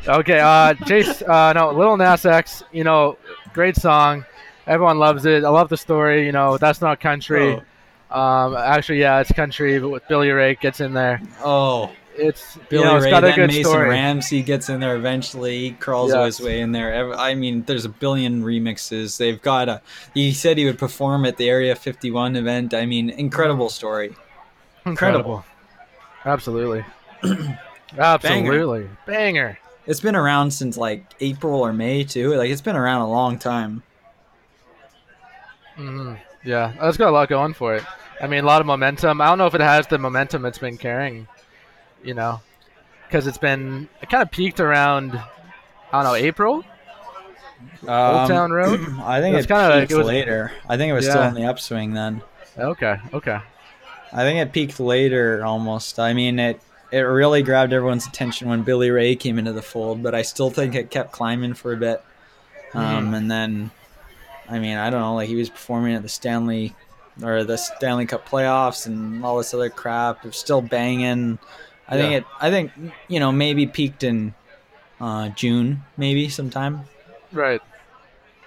Okay, 0.08 0.40
uh, 0.40 0.74
Jace, 0.86 1.28
uh, 1.28 1.52
no, 1.54 1.72
Little 1.72 1.98
Nas 1.98 2.26
X, 2.26 2.64
you 2.72 2.84
know, 2.86 3.18
great 3.54 3.76
song. 3.76 4.26
Everyone 4.66 4.98
loves 4.98 5.26
it. 5.26 5.44
I 5.44 5.50
love 5.50 5.68
the 5.68 5.76
story. 5.78 6.26
You 6.26 6.32
know, 6.32 6.58
that's 6.58 6.80
not 6.80 7.02
country. 7.02 7.62
Um, 8.10 8.56
actually, 8.56 9.00
yeah, 9.02 9.20
it's 9.20 9.32
country, 9.34 9.78
but 9.80 9.90
with 9.90 10.08
Billy 10.08 10.30
Ray 10.30 10.56
gets 10.56 10.80
in 10.80 10.94
there. 10.94 11.22
Oh, 11.44 11.92
It's 12.16 12.58
Billy 12.70 12.84
you 12.84 12.90
know, 12.90 12.96
it's 12.98 13.06
Ray, 13.06 13.10
got 13.12 13.24
a 13.24 13.32
good 13.34 13.48
Mason 13.48 13.64
story. 13.66 13.90
Ramsey 13.90 14.44
gets 14.44 14.70
in 14.70 14.80
there 14.80 14.96
eventually. 14.96 15.60
He 15.60 15.72
crawls 15.72 16.12
Yes. 16.14 16.38
his 16.38 16.46
way 16.46 16.62
in 16.62 16.72
there. 16.72 17.14
I 17.16 17.34
mean, 17.34 17.64
there's 17.64 17.86
a 17.86 17.90
billion 17.90 18.44
remixes. 18.44 19.18
They've 19.18 19.42
got 19.42 19.68
a. 19.70 19.82
He 20.14 20.32
said 20.32 20.58
he 20.58 20.66
would 20.66 20.78
perform 20.78 21.26
at 21.26 21.38
the 21.38 21.50
Area 21.50 21.76
51 21.76 22.36
event. 22.36 22.74
I 22.74 22.86
mean, 22.86 23.10
incredible 23.10 23.70
story. 23.70 24.16
Incredible. 24.86 25.44
Absolutely. 26.26 26.86
Absolutely. 27.98 28.90
Banger. 29.06 29.58
It's 29.86 30.00
been 30.00 30.16
around 30.16 30.52
since 30.52 30.78
like 30.78 31.04
April 31.20 31.60
or 31.62 31.74
May 31.74 32.04
too. 32.04 32.34
Like 32.36 32.50
it's 32.50 32.62
been 32.62 32.76
around 32.76 33.02
a 33.02 33.10
long 33.10 33.38
time. 33.40 33.84
hmm 35.76 36.14
Yeah, 36.44 36.74
it's 36.82 36.98
got 36.98 37.10
a 37.10 37.12
lot 37.12 37.30
going 37.30 37.54
for 37.54 37.76
it. 37.76 37.84
I 38.22 38.28
mean, 38.28 38.44
a 38.44 38.48
lot 38.48 38.62
of 38.62 38.68
momentum. 38.68 39.20
I 39.22 39.28
don't 39.28 39.38
know 39.38 39.48
if 39.48 39.56
it 39.56 39.62
has 39.62 39.88
the 39.88 39.98
momentum 39.98 40.46
it's 40.46 40.58
been 40.58 40.78
carrying, 40.78 41.28
you 42.04 42.14
know, 42.14 42.42
because 43.08 43.28
it's 43.28 43.38
been 43.38 43.88
it 44.02 44.10
kind 44.10 44.22
of 44.24 44.32
peaked 44.32 44.60
around, 44.60 45.16
I 45.16 45.92
don't 45.92 46.04
know, 46.04 46.16
April. 46.16 46.64
Old 47.88 48.28
Town 48.30 48.52
Road? 48.52 48.80
I 49.04 49.22
think 49.22 49.36
It's 49.38 49.46
it 49.46 49.48
kinda 49.48 49.70
like 49.70 49.92
it 49.92 49.96
was- 49.98 50.08
later. 50.08 50.52
I 50.68 50.78
think 50.78 50.90
it 50.90 50.94
was 50.94 51.06
still 51.06 51.24
in 51.24 51.34
the 51.34 51.46
upswing 51.46 51.94
then. 51.94 52.22
Okay, 52.58 52.98
okay. 53.14 53.40
I 54.12 54.18
think 54.24 54.40
it 54.40 54.52
peaked 54.54 54.80
later 54.80 55.44
almost. 55.44 56.00
I 56.00 56.14
mean 56.14 56.40
it 56.40 56.60
it 56.92 57.00
really 57.00 57.42
grabbed 57.42 57.74
everyone's 57.74 58.06
attention 58.06 58.48
when 58.50 58.62
Billy 58.62 58.92
Ray 58.92 59.16
came 59.16 59.40
into 59.40 59.52
the 59.54 59.64
fold, 59.64 60.04
but 60.04 60.14
I 60.14 60.22
still 60.22 60.52
think 60.52 60.76
it 60.76 60.92
kept 60.92 61.12
climbing 61.12 61.56
for 61.56 61.74
a 61.74 61.78
bit. 61.78 62.04
Um, 62.76 63.12
Mhm. 63.12 63.18
and 63.18 63.32
then 63.32 63.72
I 64.50 64.60
mean, 64.60 64.78
I 64.78 64.90
don't 64.90 65.00
know, 65.00 65.16
like 65.16 65.30
he 65.30 65.36
was 65.36 65.50
performing 65.50 65.96
at 65.96 66.04
the 66.04 66.10
Stanley 66.10 66.76
or 67.24 67.44
the 67.44 67.58
Stanley 67.58 68.06
Cup 68.06 68.28
playoffs 68.28 68.86
and 68.86 69.24
all 69.26 69.38
this 69.38 69.54
other 69.54 69.70
crap. 69.70 70.18
It 70.24 70.28
was 70.28 70.38
still 70.38 70.62
banging. 70.62 71.40
I 71.88 71.98
think 71.98 72.12
Yeah. 72.12 72.18
it 72.20 72.26
I 72.40 72.50
think 72.50 72.72
you 73.08 73.20
know, 73.20 73.32
maybe 73.32 73.66
peaked 73.68 74.04
in 74.04 74.34
uh, 75.02 75.30
June, 75.30 75.84
maybe 75.98 76.30
sometime. 76.30 76.82
Right. 77.32 77.62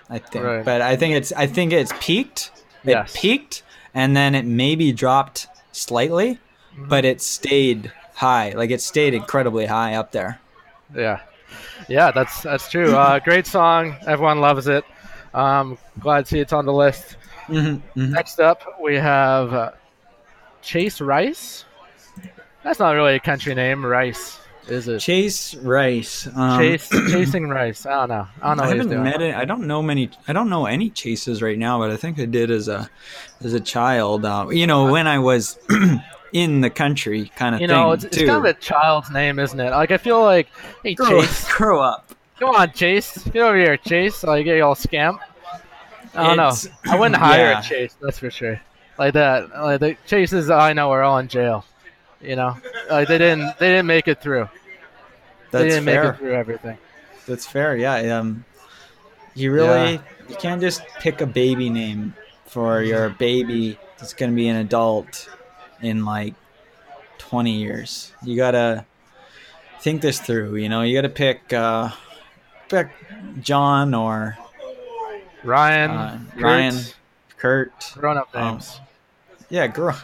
I 0.08 0.18
think. 0.18 0.44
Right. 0.44 0.64
But 0.64 0.80
I 0.82 0.96
think 0.96 1.14
it's 1.14 1.32
I 1.32 1.46
think 1.46 1.72
it's 1.72 1.92
peaked. 2.00 2.50
It 2.84 2.90
Yes. 2.90 3.12
peaked 3.18 3.62
and 3.94 4.16
then 4.16 4.34
it 4.34 4.44
maybe 4.44 4.92
dropped 4.92 5.48
slightly, 5.72 6.38
Mm-hmm. 6.76 6.88
but 6.88 7.04
it 7.04 7.20
stayed 7.22 7.90
high. 8.14 8.50
Like 8.54 8.70
it 8.70 8.80
stayed 8.82 9.14
incredibly 9.14 9.64
high 9.66 9.94
up 9.94 10.12
there. 10.12 10.40
Yeah, 10.94 11.20
yeah, 11.88 12.10
that's 12.12 12.42
that's 12.42 12.68
true. 12.70 12.94
Uh, 12.94 13.18
great 13.24 13.46
song. 13.46 13.96
Everyone 14.06 14.40
loves 14.40 14.66
it. 14.68 14.84
Um, 15.34 15.78
glad 15.98 16.26
to 16.26 16.30
see 16.30 16.38
it's 16.40 16.52
on 16.52 16.64
the 16.66 16.72
list. 16.72 17.16
Mm-hmm, 17.48 18.12
Next 18.12 18.40
up, 18.40 18.62
we 18.80 18.94
have 18.96 19.52
uh, 19.54 19.70
Chase 20.62 21.00
Rice. 21.00 21.64
That's 22.66 22.80
not 22.80 22.90
really 22.96 23.14
a 23.14 23.20
country 23.20 23.54
name, 23.54 23.86
Rice, 23.86 24.40
is 24.66 24.88
it? 24.88 24.98
Chase 24.98 25.54
Rice. 25.54 26.26
Um, 26.34 26.58
Chase, 26.58 26.88
chasing 27.12 27.48
Rice. 27.48 27.86
I 27.86 27.92
don't 27.92 28.08
know. 28.08 28.26
I 28.42 28.48
don't 28.48 28.56
know 28.56 28.62
I 28.64 28.68
haven't 28.76 29.02
met 29.04 29.22
it. 29.22 29.36
I 29.36 29.44
don't 29.44 29.68
know 29.68 29.80
many. 29.82 30.10
I 30.26 30.32
don't 30.32 30.50
know 30.50 30.66
any 30.66 30.90
chases 30.90 31.40
right 31.42 31.56
now, 31.56 31.78
but 31.78 31.92
I 31.92 31.96
think 31.96 32.18
I 32.18 32.24
did 32.24 32.50
as 32.50 32.66
a 32.66 32.90
as 33.44 33.52
a 33.54 33.60
child. 33.60 34.24
Uh, 34.24 34.48
you 34.50 34.66
know, 34.66 34.90
when 34.90 35.06
I 35.06 35.20
was 35.20 35.60
in 36.32 36.60
the 36.60 36.68
country, 36.68 37.30
kind 37.36 37.54
of 37.54 37.60
You 37.60 37.68
know, 37.68 37.92
it's, 37.92 38.02
it's 38.02 38.16
kind 38.18 38.30
of 38.30 38.44
a 38.44 38.54
child's 38.54 39.10
name, 39.10 39.38
isn't 39.38 39.60
it? 39.60 39.70
Like 39.70 39.92
I 39.92 39.96
feel 39.96 40.20
like, 40.24 40.48
hey 40.82 40.94
grow, 40.94 41.20
Chase, 41.20 41.52
grow 41.52 41.80
up. 41.80 42.12
come 42.40 42.50
on 42.50 42.72
Chase, 42.72 43.16
get 43.28 43.42
over 43.42 43.56
here, 43.56 43.76
Chase. 43.76 44.24
Like 44.24 44.44
get 44.44 44.60
all 44.60 44.74
scamp. 44.74 45.20
I 46.16 46.24
don't 46.24 46.32
It's- 46.32 46.64
know. 46.66 46.72
I 46.92 46.98
wouldn't 46.98 47.14
hire 47.22 47.50
yeah. 47.52 47.60
a 47.60 47.62
Chase, 47.62 47.96
that's 48.02 48.18
for 48.18 48.32
sure. 48.32 48.60
Like 48.98 49.14
that, 49.14 49.50
like 49.50 49.78
the 49.78 49.96
Chases 50.08 50.50
I 50.50 50.72
know 50.72 50.90
are 50.90 51.04
all 51.04 51.18
in 51.18 51.28
jail. 51.28 51.64
You 52.20 52.36
know, 52.36 52.56
like 52.90 53.08
they 53.08 53.18
didn't 53.18 53.58
they 53.58 53.68
didn't 53.68 53.86
make 53.86 54.08
it 54.08 54.20
through. 54.20 54.48
That's 55.50 55.62
they 55.62 55.68
didn't 55.68 55.84
make 55.84 55.98
it 55.98 56.16
through 56.16 56.34
everything. 56.34 56.78
That's 57.26 57.46
fair. 57.46 57.76
Yeah. 57.76 58.18
Um, 58.18 58.44
you 59.34 59.52
really 59.52 60.00
you 60.28 60.36
can't 60.36 60.60
just 60.60 60.82
pick 60.98 61.20
a 61.20 61.26
baby 61.26 61.68
name 61.70 62.14
for 62.46 62.82
your 62.82 63.10
baby 63.10 63.78
that's 63.98 64.14
going 64.14 64.30
to 64.30 64.36
be 64.36 64.48
an 64.48 64.56
adult 64.56 65.28
in 65.80 66.04
like 66.04 66.34
20 67.18 67.52
years. 67.52 68.12
You 68.22 68.36
gotta 68.36 68.86
think 69.80 70.02
this 70.02 70.20
through. 70.20 70.56
You 70.56 70.68
know, 70.68 70.82
you 70.82 70.96
gotta 70.96 71.08
pick 71.08 71.52
uh, 71.52 71.90
pick 72.68 72.88
John 73.40 73.94
or 73.94 74.38
Ryan, 75.44 75.90
uh, 75.90 76.20
Ryan, 76.36 76.74
Kurt. 77.36 77.92
grown 77.94 78.16
up 78.16 78.28
um, 78.34 78.52
names. 78.52 78.80
Yeah, 79.48 79.66
grow, 79.66 79.94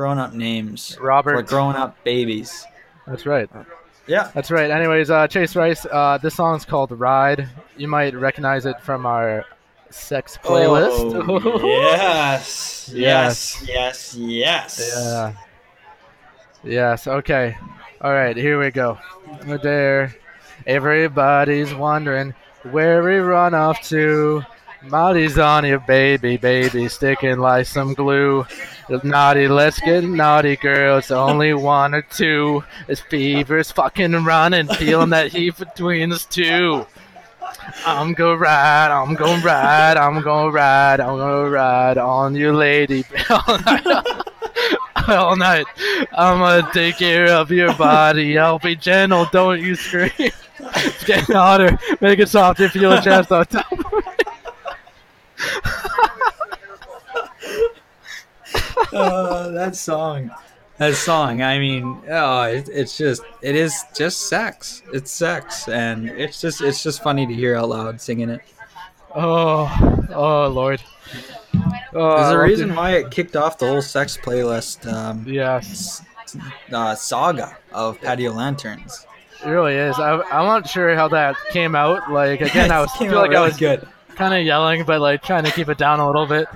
grown 0.00 0.18
up 0.18 0.32
names 0.32 0.96
Robert. 0.98 1.36
for 1.36 1.42
grown 1.42 1.76
up 1.76 2.02
babies. 2.04 2.64
That's 3.06 3.26
right. 3.26 3.50
Yeah. 4.06 4.30
That's 4.34 4.50
right. 4.50 4.70
Anyways, 4.70 5.10
uh, 5.10 5.28
Chase 5.28 5.54
Rice. 5.54 5.84
Uh, 5.84 6.16
this 6.22 6.34
song's 6.36 6.64
called 6.64 6.90
"Ride." 6.90 7.50
You 7.76 7.86
might 7.86 8.14
recognize 8.14 8.64
it 8.64 8.80
from 8.80 9.04
our 9.04 9.44
sex 9.90 10.38
playlist. 10.42 11.12
Oh, 11.28 11.66
yes. 11.66 12.90
Yes. 12.94 13.62
Yes. 13.68 14.16
Yes. 14.16 14.16
Yes. 14.16 14.92
Yeah. 15.04 15.34
Yes. 16.64 17.06
Okay. 17.06 17.58
All 18.00 18.14
right. 18.14 18.34
Here 18.34 18.58
we 18.58 18.70
go. 18.70 18.98
We're 19.46 19.58
there. 19.58 20.16
Everybody's 20.66 21.74
wondering 21.74 22.32
where 22.70 23.02
we 23.02 23.16
run 23.16 23.52
off 23.52 23.86
to. 23.90 24.42
Molly's 24.82 25.38
on 25.38 25.66
your 25.66 25.78
baby, 25.80 26.36
baby, 26.36 26.88
sticking 26.88 27.38
like 27.38 27.66
some 27.66 27.92
glue. 27.92 28.46
It's 28.88 29.04
naughty, 29.04 29.46
let's 29.46 29.78
get 29.78 30.04
naughty, 30.04 30.56
girl. 30.56 30.98
It's 30.98 31.10
Only 31.10 31.52
one 31.52 31.94
or 31.94 32.02
two. 32.02 32.64
This 32.86 33.00
fever's 33.00 33.70
fucking 33.70 34.12
running, 34.24 34.68
feeling 34.68 35.10
that 35.10 35.32
heat 35.32 35.58
between 35.58 36.12
us 36.12 36.24
two. 36.24 36.86
I'm 37.84 38.14
gonna 38.14 38.38
ride, 38.38 38.90
I'm 38.90 39.14
gonna 39.14 39.42
ride, 39.42 39.96
I'm 39.96 40.22
gonna 40.22 40.50
ride, 40.50 41.00
I'm 41.00 41.18
gonna 41.18 41.50
ride 41.50 41.98
on 41.98 42.34
you, 42.34 42.52
lady. 42.52 43.04
all 43.30 43.58
night. 43.58 43.86
all 45.08 45.36
night. 45.36 45.66
I'm 46.12 46.38
gonna 46.38 46.70
take 46.72 46.96
care 46.96 47.28
of 47.28 47.50
your 47.50 47.74
body. 47.74 48.38
I'll 48.38 48.58
be 48.58 48.76
gentle, 48.76 49.26
don't 49.30 49.60
you 49.60 49.74
scream. 49.74 50.10
It's 50.18 51.04
getting 51.04 51.34
hotter. 51.34 51.78
Make 52.00 52.18
it 52.18 52.28
soft 52.28 52.60
if 52.60 52.74
you're 52.74 53.00
just 53.00 53.30
on 53.30 53.44
top 53.46 53.72
of 53.72 53.78
me. 53.78 54.24
Uh, 58.92 59.50
that 59.50 59.76
song. 59.76 60.30
That 60.78 60.94
song. 60.94 61.42
I 61.42 61.58
mean, 61.58 62.00
oh, 62.08 62.42
it, 62.44 62.68
it's 62.72 62.96
just, 62.96 63.22
it 63.42 63.54
is 63.54 63.84
just 63.94 64.28
sex. 64.28 64.82
It's 64.92 65.10
sex, 65.10 65.68
and 65.68 66.08
it's 66.08 66.40
just, 66.40 66.62
it's 66.62 66.82
just 66.82 67.02
funny 67.02 67.26
to 67.26 67.34
hear 67.34 67.56
out 67.56 67.68
loud 67.68 68.00
singing 68.00 68.30
it. 68.30 68.40
Oh, 69.14 69.68
oh 70.14 70.48
Lord. 70.48 70.82
Oh, 71.92 72.16
There's 72.16 72.32
a 72.32 72.38
reason 72.38 72.74
why 72.74 72.92
it 72.92 73.10
kicked 73.10 73.34
off 73.36 73.58
the 73.58 73.66
whole 73.66 73.82
sex 73.82 74.16
playlist 74.16 74.90
um, 74.90 75.24
Yes, 75.26 76.02
uh, 76.72 76.94
saga 76.94 77.56
of 77.72 78.00
patio 78.00 78.32
lanterns. 78.32 79.06
it 79.44 79.48
really 79.48 79.74
is. 79.74 79.98
I, 79.98 80.20
I'm 80.20 80.46
not 80.46 80.68
sure 80.68 80.94
how 80.94 81.08
that 81.08 81.34
came 81.50 81.74
out. 81.74 82.10
Like 82.12 82.40
again, 82.40 82.70
I 82.72 82.80
was 82.80 82.92
feel 82.92 83.12
like 83.16 83.34
I 83.34 83.44
was 83.44 83.56
good. 83.56 83.86
Kind 84.16 84.34
of 84.34 84.44
yelling, 84.44 84.84
but 84.84 85.00
like 85.00 85.22
trying 85.22 85.44
to 85.44 85.50
keep 85.52 85.68
it 85.68 85.78
down 85.78 86.00
a 86.00 86.06
little 86.06 86.26
bit. 86.26 86.46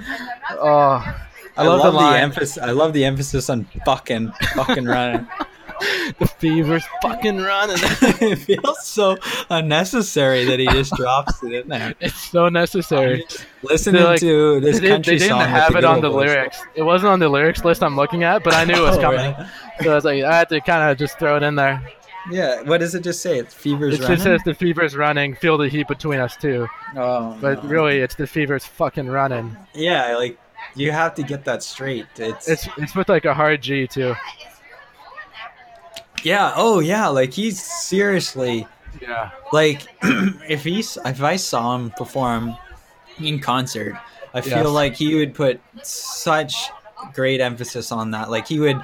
Oh, 0.51 1.21
I 1.57 1.63
love, 1.67 1.83
the, 1.93 1.99
the 1.99 2.19
emphasis. 2.19 2.59
I 2.59 2.71
love 2.71 2.93
the 2.93 3.05
emphasis 3.05 3.49
on 3.49 3.65
fucking, 3.85 4.33
fucking 4.55 4.85
running. 4.87 5.27
the 6.19 6.27
fever's 6.39 6.85
fucking 7.03 7.39
running. 7.39 7.77
it 7.81 8.37
feels 8.37 8.85
so 8.87 9.17
unnecessary 9.51 10.45
that 10.47 10.59
he 10.59 10.67
just 10.67 10.93
drops 10.95 11.43
it 11.43 11.53
in 11.53 11.69
there. 11.69 11.95
it's 12.01 12.15
so 12.31 12.49
necessary. 12.49 13.25
Listening 13.63 14.03
like- 14.03 14.21
to 14.21 14.61
this 14.61 14.81
They, 14.81 14.89
country 14.89 15.15
they 15.15 15.27
didn't 15.27 15.39
song 15.41 15.49
have 15.49 15.77
it 15.77 15.85
on 15.85 16.01
the 16.01 16.11
boys. 16.11 16.27
lyrics. 16.27 16.59
It 16.75 16.83
wasn't 16.83 17.11
on 17.13 17.21
the 17.21 17.29
lyrics 17.29 17.65
list 17.65 17.83
I'm 17.83 17.97
looking 17.97 18.25
at, 18.25 18.43
but 18.43 18.55
I 18.55 18.65
knew 18.65 18.75
it 18.75 18.83
was 18.83 18.97
Oh, 18.99 19.01
coming. 19.01 19.35
really? 19.35 19.49
So 19.83 19.93
I 19.93 19.95
was 19.95 20.05
like, 20.05 20.25
I 20.25 20.37
had 20.37 20.49
to 20.51 20.61
kind 20.61 20.91
of 20.91 20.99
just 20.99 21.19
throw 21.19 21.37
it 21.37 21.43
in 21.43 21.55
there. 21.55 21.83
Yeah. 22.31 22.63
What 22.63 22.79
does 22.81 22.95
it 22.95 23.03
just 23.05 23.21
say? 23.23 23.39
It's 23.39 23.53
fever's 23.55 23.95
It 23.95 24.01
running. 24.03 24.17
just 24.17 24.25
says 24.25 24.41
the 24.45 24.55
fever's 24.55 24.97
running. 24.97 25.35
Feel 25.35 25.59
the 25.59 25.69
heat 25.69 25.89
between 25.89 26.21
us 26.21 26.37
too. 26.37 26.67
oh, 26.97 27.37
But 27.41 27.63
no. 27.65 27.69
really, 27.71 27.99
it's 27.99 28.15
the 28.15 28.27
fever's 28.27 28.65
fucking 28.65 29.07
running. 29.09 29.57
yeah, 29.75 30.17
like 30.17 30.39
you 30.75 30.91
have 30.93 31.15
to 31.17 31.23
get 31.23 31.45
that 31.45 31.63
straight. 31.63 32.07
It's, 32.17 32.49
It's 32.49 32.69
it's 32.79 32.95
with 32.97 33.09
like 33.09 33.25
a 33.27 33.35
hard 33.35 33.61
G 33.63 33.87
too. 33.87 34.15
yeah. 36.23 36.53
Oh 36.57 36.81
yeah. 36.81 37.09
Like 37.09 37.33
he's 37.33 37.63
seriously 37.63 38.67
Yeah. 39.01 39.31
like 39.53 39.83
if 40.49 40.65
he's 40.65 40.97
if 41.05 41.23
I 41.23 41.37
saw 41.37 41.75
him 41.77 41.91
perform 41.91 42.57
in 43.21 43.39
concert, 43.41 43.95
I 44.33 44.41
feel 44.41 44.59
Yes. 44.59 44.67
like 44.69 44.95
he 44.95 45.15
would 45.15 45.35
put 45.35 45.61
such 45.83 46.55
great 47.13 47.41
emphasis 47.41 47.93
on 47.93 48.11
that. 48.13 48.31
Like 48.31 48.49
he 48.49 48.59
would 48.59 48.83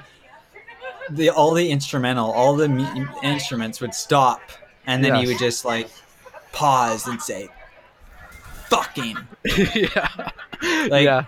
the 1.10 1.30
all 1.30 1.52
the 1.54 1.70
instrumental, 1.70 2.30
all 2.30 2.56
the 2.56 2.68
mu- 2.68 3.06
instruments 3.22 3.80
would 3.80 3.94
stop, 3.94 4.40
and 4.86 5.04
then 5.04 5.14
he 5.16 5.26
would 5.26 5.38
just 5.38 5.64
like 5.64 5.88
pause 6.52 7.06
and 7.06 7.20
say, 7.20 7.48
"Fucking." 8.68 9.16
yeah. 9.74 10.30
Like, 10.88 11.04
yeah. 11.04 11.24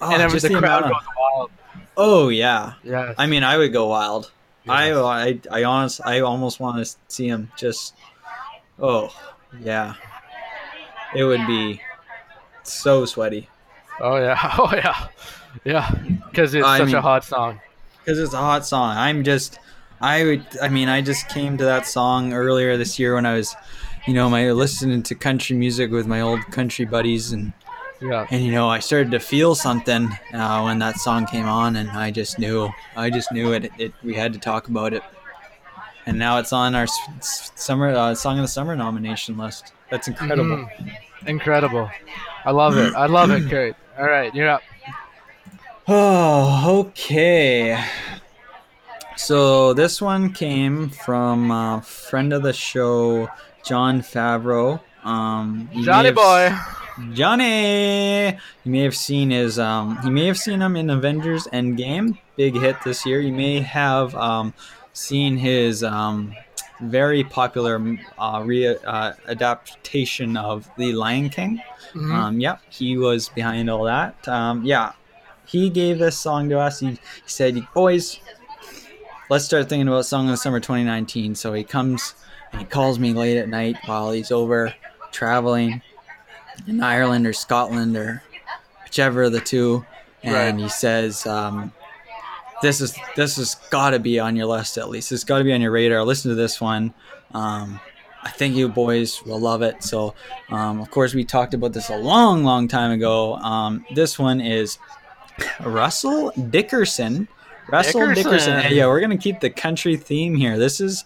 Oh, 0.00 0.10
and 0.12 0.20
then 0.20 0.30
just 0.30 0.42
the, 0.46 0.52
the 0.54 0.58
crowd 0.58 0.84
goes 0.84 0.92
wild. 1.18 1.50
oh 1.96 2.28
yeah. 2.28 2.74
Yeah. 2.84 3.14
I 3.18 3.26
mean, 3.26 3.42
I 3.44 3.56
would 3.56 3.72
go 3.72 3.86
wild. 3.88 4.30
I, 4.68 4.90
I, 4.92 5.40
I 5.50 5.62
honest, 5.64 6.00
I 6.04 6.20
almost 6.20 6.58
want 6.58 6.84
to 6.84 6.96
see 7.08 7.28
him 7.28 7.50
just. 7.56 7.94
Oh, 8.80 9.14
yeah. 9.60 9.94
It 11.14 11.24
would 11.24 11.46
be 11.46 11.80
so 12.64 13.04
sweaty 13.06 13.48
Oh 14.00 14.16
yeah. 14.16 14.36
Oh 14.58 14.70
yeah. 14.74 15.08
Yeah. 15.64 15.90
Because 16.28 16.52
it's 16.54 16.66
I 16.66 16.78
such 16.78 16.88
mean- 16.88 16.96
a 16.96 17.00
hot 17.00 17.24
song. 17.24 17.60
Because 18.06 18.20
it's 18.20 18.34
a 18.34 18.38
hot 18.38 18.64
song. 18.64 18.96
I'm 18.96 19.24
just, 19.24 19.58
I 20.00 20.22
would, 20.24 20.46
I 20.62 20.68
mean, 20.68 20.88
I 20.88 21.02
just 21.02 21.28
came 21.28 21.58
to 21.58 21.64
that 21.64 21.86
song 21.86 22.32
earlier 22.32 22.76
this 22.76 22.98
year 23.00 23.14
when 23.16 23.26
I 23.26 23.34
was, 23.34 23.54
you 24.06 24.14
know, 24.14 24.30
my 24.30 24.52
listening 24.52 25.02
to 25.04 25.14
country 25.16 25.56
music 25.56 25.90
with 25.90 26.06
my 26.06 26.20
old 26.20 26.40
country 26.52 26.84
buddies, 26.84 27.32
and 27.32 27.52
Yeah. 28.00 28.26
and 28.30 28.44
you 28.44 28.52
know, 28.52 28.68
I 28.68 28.78
started 28.78 29.10
to 29.10 29.18
feel 29.18 29.56
something 29.56 30.08
uh, 30.32 30.62
when 30.62 30.78
that 30.78 30.96
song 30.98 31.26
came 31.26 31.46
on, 31.46 31.74
and 31.74 31.90
I 31.90 32.12
just 32.12 32.38
knew, 32.38 32.70
I 32.96 33.10
just 33.10 33.32
knew 33.32 33.52
it. 33.52 33.72
It, 33.78 33.92
we 34.04 34.14
had 34.14 34.32
to 34.34 34.38
talk 34.38 34.68
about 34.68 34.92
it, 34.92 35.02
and 36.06 36.16
now 36.16 36.38
it's 36.38 36.52
on 36.52 36.76
our 36.76 36.86
summer 37.20 37.88
uh, 37.88 38.14
song 38.14 38.38
of 38.38 38.42
the 38.42 38.48
summer 38.48 38.76
nomination 38.76 39.36
list. 39.36 39.72
That's 39.90 40.06
incredible. 40.06 40.44
Mhm. 40.44 40.96
Incredible. 41.26 41.90
I 42.44 42.52
love 42.52 42.76
it. 42.76 42.94
I 42.94 43.06
love 43.06 43.32
it, 43.32 43.50
Kurt. 43.50 43.74
All 43.98 44.04
right, 44.06 44.32
you're 44.32 44.48
up. 44.50 44.62
Oh, 45.88 46.64
okay. 46.88 47.82
So 49.16 49.72
this 49.72 50.00
one 50.00 50.32
came 50.32 50.90
from 50.90 51.50
a 51.50 51.82
friend 51.82 52.32
of 52.32 52.42
the 52.42 52.52
show, 52.52 53.28
Jon 53.64 54.00
Favreau. 54.00 54.80
Um, 55.04 55.70
Johnny 55.82 56.10
boy. 56.10 56.54
Johnny. 57.12 58.26
You 58.64 58.72
may 58.72 58.80
have 58.82 58.96
seen 58.96 59.30
his. 59.30 59.58
Um, 59.58 59.98
you 60.04 60.10
may 60.10 60.26
have 60.26 60.38
seen 60.38 60.60
him 60.60 60.76
in 60.76 60.90
Avengers 60.90 61.46
Endgame, 61.52 62.18
big 62.36 62.54
hit 62.56 62.76
this 62.84 63.06
year. 63.06 63.20
You 63.20 63.32
may 63.32 63.60
have 63.60 64.14
um, 64.14 64.54
seen 64.92 65.36
his 65.36 65.82
um, 65.84 66.34
very 66.80 67.22
popular 67.24 67.80
uh, 68.18 68.42
re- 68.44 68.76
uh, 68.76 69.12
adaptation 69.28 70.36
of 70.36 70.68
The 70.76 70.92
Lion 70.92 71.28
King. 71.30 71.62
Mhm. 71.94 72.12
Um, 72.12 72.40
yep, 72.40 72.60
he 72.68 72.96
was 72.98 73.28
behind 73.30 73.70
all 73.70 73.84
that. 73.84 74.26
Um, 74.28 74.64
yeah, 74.64 74.92
he 75.46 75.70
gave 75.70 75.98
this 75.98 76.16
song 76.18 76.48
to 76.50 76.58
us. 76.58 76.80
He, 76.80 76.88
he 76.90 76.98
said, 77.26 77.58
"Boys, 77.74 78.20
let's 79.30 79.44
start 79.44 79.68
thinking 79.68 79.88
about 79.88 80.06
song 80.06 80.26
of 80.26 80.32
the 80.32 80.36
summer 80.36 80.60
2019." 80.60 81.34
So 81.34 81.52
he 81.52 81.64
comes 81.64 82.14
and 82.52 82.60
he 82.60 82.66
calls 82.66 82.98
me 82.98 83.12
late 83.12 83.38
at 83.38 83.48
night 83.48 83.76
while 83.86 84.12
he's 84.12 84.30
over 84.30 84.74
traveling 85.12 85.82
in 86.66 86.82
Ireland 86.82 87.26
or 87.26 87.32
Scotland 87.32 87.96
or 87.96 88.22
whichever 88.84 89.24
of 89.24 89.32
the 89.32 89.40
two, 89.40 89.84
and 90.22 90.56
Right. 90.58 90.62
he 90.64 90.68
says, 90.68 91.26
um, 91.26 91.72
"This 92.62 92.80
is 92.80 92.96
this 93.14 93.36
has 93.36 93.54
got 93.70 93.90
to 93.90 93.98
be 93.98 94.18
on 94.18 94.36
your 94.36 94.46
list 94.46 94.78
at 94.78 94.88
least. 94.88 95.12
It's 95.12 95.24
got 95.24 95.38
to 95.38 95.44
be 95.44 95.52
on 95.52 95.60
your 95.60 95.70
radar. 95.72 96.04
Listen 96.04 96.30
to 96.30 96.34
this 96.34 96.60
one." 96.60 96.94
Um, 97.34 97.80
I 98.22 98.30
think 98.30 98.56
you 98.56 98.68
boys 98.68 99.22
will 99.24 99.38
love 99.38 99.62
it. 99.62 99.84
So, 99.84 100.14
um, 100.50 100.80
of 100.80 100.90
course, 100.90 101.14
we 101.14 101.22
talked 101.24 101.54
about 101.54 101.72
this 101.72 101.90
a 101.90 101.96
long, 101.96 102.42
long 102.42 102.66
time 102.66 102.90
ago. 102.90 103.34
Um, 103.36 103.84
this 103.94 104.18
one 104.18 104.40
is 104.40 104.78
Russell 105.60 106.30
Dickerson. 106.50 107.28
Russell 107.68 108.14
Dickerson. 108.14 108.56
Dickerson. 108.56 108.76
Yeah, 108.76 108.86
we're 108.86 109.00
gonna 109.00 109.18
keep 109.18 109.40
the 109.40 109.50
country 109.50 109.96
theme 109.96 110.34
here. 110.34 110.58
This 110.58 110.80
is 110.80 111.04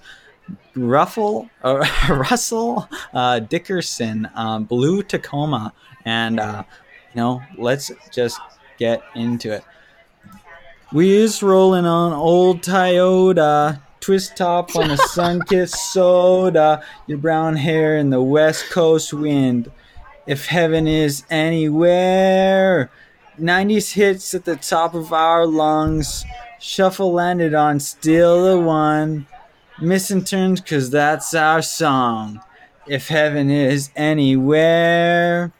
Ruffle 0.74 1.48
uh, 1.62 1.86
Russell 2.08 2.88
uh, 3.12 3.40
Dickerson, 3.40 4.28
um, 4.34 4.64
Blue 4.64 5.02
Tacoma, 5.02 5.72
and 6.04 6.40
uh, 6.40 6.64
you 7.14 7.20
know, 7.20 7.42
let's 7.56 7.90
just 8.12 8.40
get 8.78 9.02
into 9.14 9.52
it. 9.52 9.64
We 10.92 11.10
is 11.10 11.42
rolling 11.42 11.86
on 11.86 12.12
old 12.12 12.62
Toyota, 12.62 13.80
twist 14.00 14.36
top 14.36 14.74
on 14.74 14.90
a 14.90 14.96
sun-kissed 15.08 15.92
soda, 15.92 16.84
your 17.06 17.18
brown 17.18 17.56
hair 17.56 17.96
in 17.96 18.10
the 18.10 18.22
west 18.22 18.70
coast 18.70 19.12
wind. 19.12 19.70
If 20.26 20.46
heaven 20.46 20.86
is 20.86 21.24
anywhere, 21.30 22.90
90s 23.40 23.92
hits 23.92 24.34
at 24.34 24.44
the 24.44 24.56
top 24.56 24.94
of 24.94 25.12
our 25.12 25.46
lungs. 25.46 26.24
Shuffle 26.58 27.12
landed 27.12 27.54
on 27.54 27.80
still 27.80 28.44
the 28.44 28.60
one. 28.60 29.26
Missing 29.80 30.24
turns 30.24 30.60
cause 30.60 30.90
that's 30.90 31.34
our 31.34 31.62
song. 31.62 32.40
If 32.86 33.08
heaven 33.08 33.50
is 33.50 33.90
anywhere. 33.96 35.52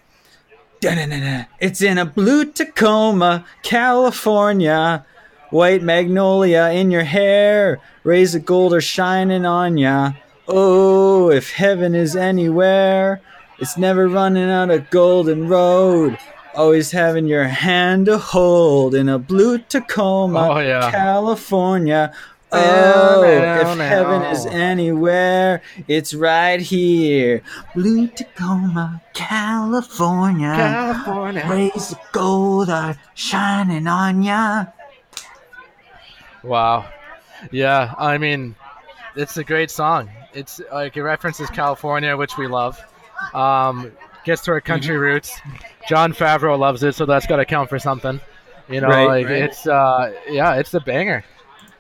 Dun-dun-dun-dun. 0.81 1.47
It's 1.59 1.83
in 1.83 1.99
a 1.99 2.05
blue 2.05 2.45
Tacoma, 2.45 3.45
California. 3.63 5.05
White 5.51 5.83
magnolia 5.83 6.71
in 6.71 6.91
your 6.91 7.05
hair. 7.05 7.81
Rays 8.05 8.35
of 8.35 8.45
gold 8.45 8.73
are 8.73 8.81
shining 8.81 9.45
on 9.45 9.79
ya. 9.79 10.13
Oh, 10.49 11.31
if 11.31 11.53
heaven 11.53 11.95
is 11.95 12.15
anywhere. 12.15 13.21
It's 13.59 13.77
never 13.77 14.09
running 14.09 14.51
out 14.51 14.71
of 14.71 14.91
golden 14.91 15.49
road. 15.49 16.19
Always 16.55 16.91
having 16.91 17.27
your 17.27 17.45
hand 17.45 18.07
to 18.07 18.19
hold 18.19 18.95
in 18.95 19.09
a 19.09 19.19
blue 19.19 19.59
Tacoma, 19.59 20.49
Oh, 20.51 20.59
yeah. 20.59 20.91
California. 20.91 22.13
Oh, 22.53 23.23
down, 23.23 23.81
if 23.81 23.87
heaven 23.87 24.23
is 24.23 24.45
anywhere, 24.47 25.63
it's 25.87 26.13
right 26.13 26.61
here. 26.61 27.43
Blue 27.77 28.09
Tacoma, 28.09 29.01
California. 29.15 30.53
California. 30.57 31.47
Rays 31.49 31.93
of 31.93 31.99
gold 32.11 32.69
are 32.69 32.97
shining 33.15 33.87
on 33.87 34.23
ya. 34.25 34.65
Wow. 36.43 36.87
Yeah, 37.53 37.95
I 37.99 38.19
mean, 38.19 38.57
it's 39.15 39.37
a 39.37 39.45
great 39.45 39.71
song. 39.71 40.11
It's 40.35 40.61
like 40.73 40.97
it 40.97 41.03
references 41.05 41.49
California, 41.51 42.17
which 42.17 42.37
we 42.37 42.49
love. 42.49 42.81
Um, 43.33 43.93
gets 44.25 44.43
to 44.45 44.53
our 44.53 44.61
country 44.61 44.95
Mm-hmm. 44.95 45.03
roots. 45.03 45.41
Jon 45.89 46.13
Favreau 46.13 46.59
loves 46.59 46.83
it, 46.83 46.95
so 46.95 47.07
that's 47.07 47.27
got 47.27 47.37
to 47.37 47.45
count 47.45 47.69
for 47.69 47.79
something. 47.79 48.21
You 48.69 48.81
know, 48.81 48.89
Right, 48.89 49.07
like 49.07 49.27
right. 49.27 49.37
it's 49.43 49.67
uh, 49.67 50.13
yeah, 50.29 50.55
it's 50.55 50.73
a 50.75 50.81
banger. 50.81 51.25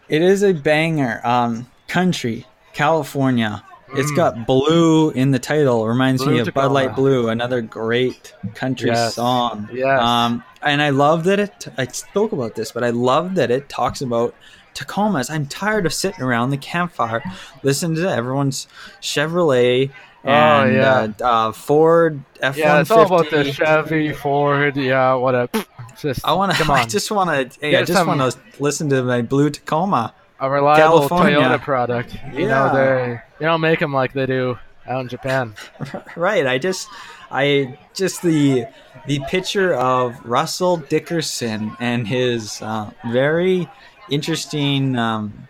It 0.08 0.22
is 0.22 0.42
a 0.42 0.52
banger. 0.52 1.20
Um, 1.24 1.70
country, 1.86 2.46
California. 2.72 3.62
It's 3.92 4.12
got 4.12 4.46
blue 4.46 5.10
in 5.10 5.32
the 5.32 5.40
title. 5.40 5.86
Reminds 5.88 6.22
Blue 6.22 6.34
me 6.34 6.38
of 6.38 6.54
Bud 6.54 6.70
Light 6.70 6.94
Blue, 6.94 7.28
another 7.28 7.60
great 7.60 8.32
country 8.54 8.90
Yes. 8.90 9.14
song. 9.16 9.68
Yes. 9.72 10.00
Um, 10.00 10.44
and 10.62 10.80
I 10.80 10.90
love 10.90 11.24
that 11.24 11.40
it. 11.40 11.66
I 11.76 11.86
spoke 11.88 12.30
about 12.30 12.54
this, 12.54 12.70
but 12.70 12.84
I 12.84 12.90
love 12.90 13.34
that 13.34 13.50
it 13.50 13.68
talks 13.68 14.00
about 14.00 14.32
Tacomas. 14.74 15.28
I'm 15.28 15.44
tired 15.46 15.86
of 15.86 15.92
sitting 15.92 16.22
around 16.22 16.50
the 16.50 16.56
campfire 16.56 17.20
listening 17.64 17.96
to 17.96 18.08
everyone's 18.08 18.68
Chevrolet 19.00 19.90
Oh, 20.22 20.28
and 20.28 20.74
yeah. 20.74 21.08
uh, 21.20 21.48
uh, 21.48 21.52
Ford 21.52 22.22
F 22.40 22.54
one 22.56 22.58
Yeah, 22.58 22.80
it's 22.80 22.90
all 22.90 23.06
about 23.06 23.30
the. 23.30 23.44
Chevy, 23.44 24.12
Ford. 24.12 24.76
Yeah, 24.76 25.14
whatever. 25.14 25.64
Just 25.98 26.24
I 26.26 26.32
want 26.34 26.54
to. 26.54 26.64
I 26.72 26.84
just 26.86 27.10
want 27.10 27.30
to. 27.52 27.58
Hey, 27.60 27.76
I 27.76 27.84
just 27.84 28.06
want 28.06 28.20
to 28.20 28.38
listen 28.62 28.88
to 28.90 29.02
my 29.02 29.22
blue 29.22 29.48
Tacoma. 29.50 30.12
a 30.38 30.50
reliable 30.50 30.98
California. 31.08 31.38
Toyota 31.38 31.60
product. 31.60 32.14
You 32.34 32.42
Yeah. 32.42 32.48
know, 32.48 32.74
they 32.74 33.20
they 33.38 33.46
don't 33.46 33.60
make 33.62 33.78
them 33.80 33.92
like 33.94 34.12
they 34.12 34.26
do 34.26 34.58
out 34.86 35.00
in 35.02 35.08
Japan. 35.08 35.54
right 36.16 36.46
i 36.46 36.58
just 36.58 36.88
i 37.30 37.78
just 37.94 38.22
the 38.22 38.64
the 39.06 39.20
picture 39.28 39.72
of 39.74 40.18
russell 40.24 40.78
dickerson 40.78 41.76
and 41.80 42.08
his 42.08 42.60
uh, 42.62 42.90
very 43.12 43.68
interesting 44.10 44.96
um, 44.96 45.48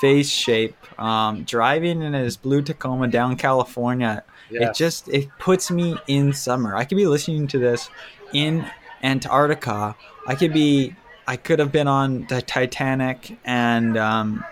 face 0.00 0.28
shape 0.30 0.76
um, 1.02 1.42
driving 1.44 2.02
in 2.02 2.12
his 2.12 2.36
blue 2.36 2.62
tacoma 2.62 3.08
down 3.08 3.36
california 3.36 4.22
it 4.50 4.74
just 4.74 5.08
it 5.08 5.28
puts 5.38 5.70
me 5.70 5.96
in 6.06 6.32
summer 6.32 6.76
i 6.76 6.84
could 6.84 6.96
be 6.96 7.06
listening 7.06 7.46
to 7.46 7.58
this 7.58 7.88
in 8.32 8.64
antarctica 9.02 9.94
i 10.26 10.34
could 10.34 10.52
be 10.52 10.94
i 11.26 11.36
could 11.36 11.58
have 11.58 11.72
been 11.72 11.88
on 11.88 12.26
the 12.28 12.40
titanic 12.42 13.38
and 13.44 13.96
um, 13.96 14.44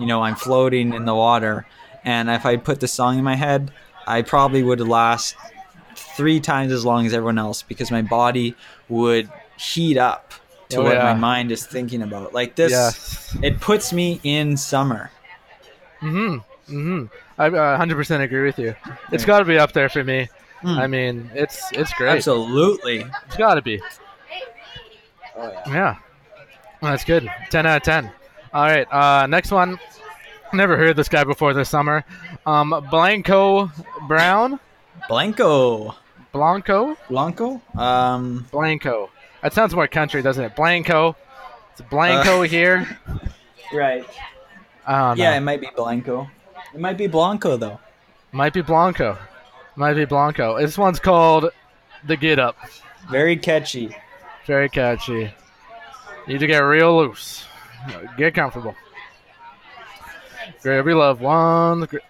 you 0.00 0.06
know 0.06 0.22
i'm 0.22 0.36
floating 0.36 0.92
in 0.94 1.04
the 1.04 1.14
water 1.14 1.66
and 2.04 2.28
if 2.30 2.44
I 2.44 2.56
put 2.56 2.80
the 2.80 2.88
song 2.88 3.16
in 3.18 3.22
my 3.22 3.36
head, 3.36 3.70
I 4.08 4.22
probably 4.22 4.64
would 4.64 4.80
last 4.80 5.36
three 6.16 6.40
times 6.40 6.72
as 6.72 6.84
long 6.84 7.06
as 7.06 7.14
everyone 7.14 7.38
else 7.38 7.62
because 7.62 7.92
my 7.92 8.02
body 8.02 8.56
would 8.88 9.30
heat 9.56 9.96
up 9.96 10.34
to 10.70 10.78
Oh, 10.78 10.82
what 10.82 10.94
yeah. 10.96 11.04
my 11.04 11.14
mind 11.14 11.52
is 11.52 11.64
thinking 11.64 12.02
about. 12.02 12.34
Like 12.34 12.56
this, 12.56 12.72
Yes. 12.72 13.38
it 13.40 13.60
puts 13.60 13.92
me 13.92 14.18
in 14.24 14.56
summer. 14.56 15.12
Mm-hmm. 16.02 16.34
Mm-hmm. 16.76 17.06
I 17.40 17.46
uh, 17.46 17.78
100% 17.78 18.20
agree 18.20 18.44
with 18.44 18.58
you. 18.58 18.74
It's 19.10 19.24
got 19.24 19.38
to 19.40 19.44
be 19.44 19.58
up 19.58 19.72
there 19.72 19.88
for 19.88 20.02
me. 20.04 20.28
Mm. 20.62 20.78
I 20.78 20.86
mean, 20.86 21.30
it's 21.34 21.72
it's 21.72 21.92
great. 21.94 22.16
Absolutely. 22.16 23.04
It's 23.26 23.36
got 23.36 23.54
to 23.54 23.62
be. 23.62 23.80
Oh, 25.36 25.50
yeah. 25.50 25.62
Yeah. 25.68 25.96
That's 26.80 27.04
good. 27.04 27.28
10 27.50 27.66
out 27.66 27.76
of 27.78 27.82
10. 27.82 28.10
All 28.52 28.62
right. 28.64 28.86
Uh, 28.92 29.26
next 29.26 29.50
one. 29.50 29.78
Never 30.52 30.76
heard 30.76 30.96
this 30.96 31.08
guy 31.08 31.24
before 31.24 31.54
this 31.54 31.68
summer. 31.70 32.04
Um, 32.46 32.86
Blanco 32.90 33.70
Brown. 34.06 34.60
Blanco. 35.08 35.94
Blanco. 36.32 36.96
Blanco. 37.08 37.60
Um. 37.74 38.46
Blanco. 38.52 39.10
That 39.42 39.52
sounds 39.52 39.74
more 39.74 39.88
country, 39.88 40.22
doesn't 40.22 40.44
it? 40.44 40.54
Blanco. 40.54 41.16
It's 41.72 41.80
Blanco 41.82 42.40
Uh, 42.40 42.42
here. 42.42 42.98
Right. 43.74 44.04
I 44.86 44.98
don't 44.98 45.18
know. 45.18 45.24
Yeah, 45.24 45.36
it 45.36 45.40
might 45.40 45.60
be 45.60 45.68
Blanco. 45.76 46.30
It 46.74 46.80
might 46.80 46.96
be 46.98 47.06
Blanco 47.06 47.56
though. 47.56 47.78
Might 48.32 48.52
be 48.52 48.62
Blanco. 48.62 49.18
Might 49.76 49.94
be 49.94 50.04
Blanco. 50.04 50.58
This 50.58 50.76
one's 50.78 50.98
called 51.00 51.50
The 52.04 52.16
Get 52.16 52.38
Up. 52.38 52.56
Very 53.10 53.36
catchy. 53.36 53.94
Very 54.46 54.68
catchy. 54.68 55.32
Need 56.26 56.38
to 56.40 56.46
get 56.46 56.58
real 56.58 56.96
loose. 56.96 57.44
Get 58.16 58.34
comfortable. 58.34 58.74
Grab 60.62 60.86
your 60.86 60.96
loved 60.96 61.20
one. 61.20 61.80
Gra- 61.84 62.00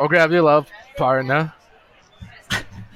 Oh, 0.00 0.08
grab 0.08 0.32
your 0.32 0.42
love 0.42 0.68
partner. 0.96 1.52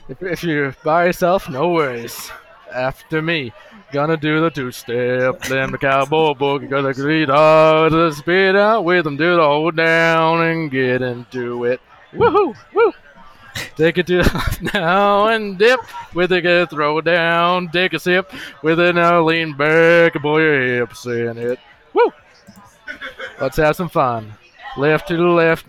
If, 0.08 0.20
if 0.22 0.42
you're 0.44 0.74
by 0.82 1.06
yourself, 1.06 1.48
no 1.48 1.68
worries. 1.68 2.30
After 2.74 3.22
me, 3.22 3.52
gonna 3.92 4.16
do 4.16 4.40
the 4.40 4.50
two 4.50 4.70
step, 4.70 5.42
then 5.42 5.72
the 5.72 5.78
cowboy 5.78 6.32
boogie, 6.34 6.68
gonna 6.68 6.94
greet 6.94 7.30
out 7.30 7.90
the 7.90 8.12
speed 8.12 8.56
out 8.56 8.84
with 8.84 9.04
them, 9.04 9.16
do 9.16 9.36
the 9.36 9.42
hold 9.42 9.76
down 9.76 10.42
and 10.42 10.70
get 10.70 11.02
into 11.02 11.64
it. 11.64 11.80
Woohoo! 12.12 12.56
Woo! 12.74 12.92
Take 13.76 13.98
it 13.98 14.06
to 14.08 14.22
now 14.74 15.28
and 15.28 15.58
dip 15.58 15.80
with 16.14 16.32
a 16.32 16.40
good 16.40 16.70
throw 16.70 17.00
down. 17.00 17.68
Take 17.68 17.92
a 17.92 17.98
sip 17.98 18.32
with 18.62 18.78
it 18.80 18.94
now. 18.94 19.22
Lean 19.22 19.54
back, 19.54 20.20
boy 20.20 20.40
your 20.40 20.60
hips 20.60 21.06
in 21.06 21.38
it. 21.38 21.58
Woo! 21.92 22.12
Let's 23.40 23.56
have 23.56 23.76
some 23.76 23.88
fun. 23.88 24.34
Left 24.76 25.08
to 25.08 25.16
the 25.16 25.22
left, 25.22 25.66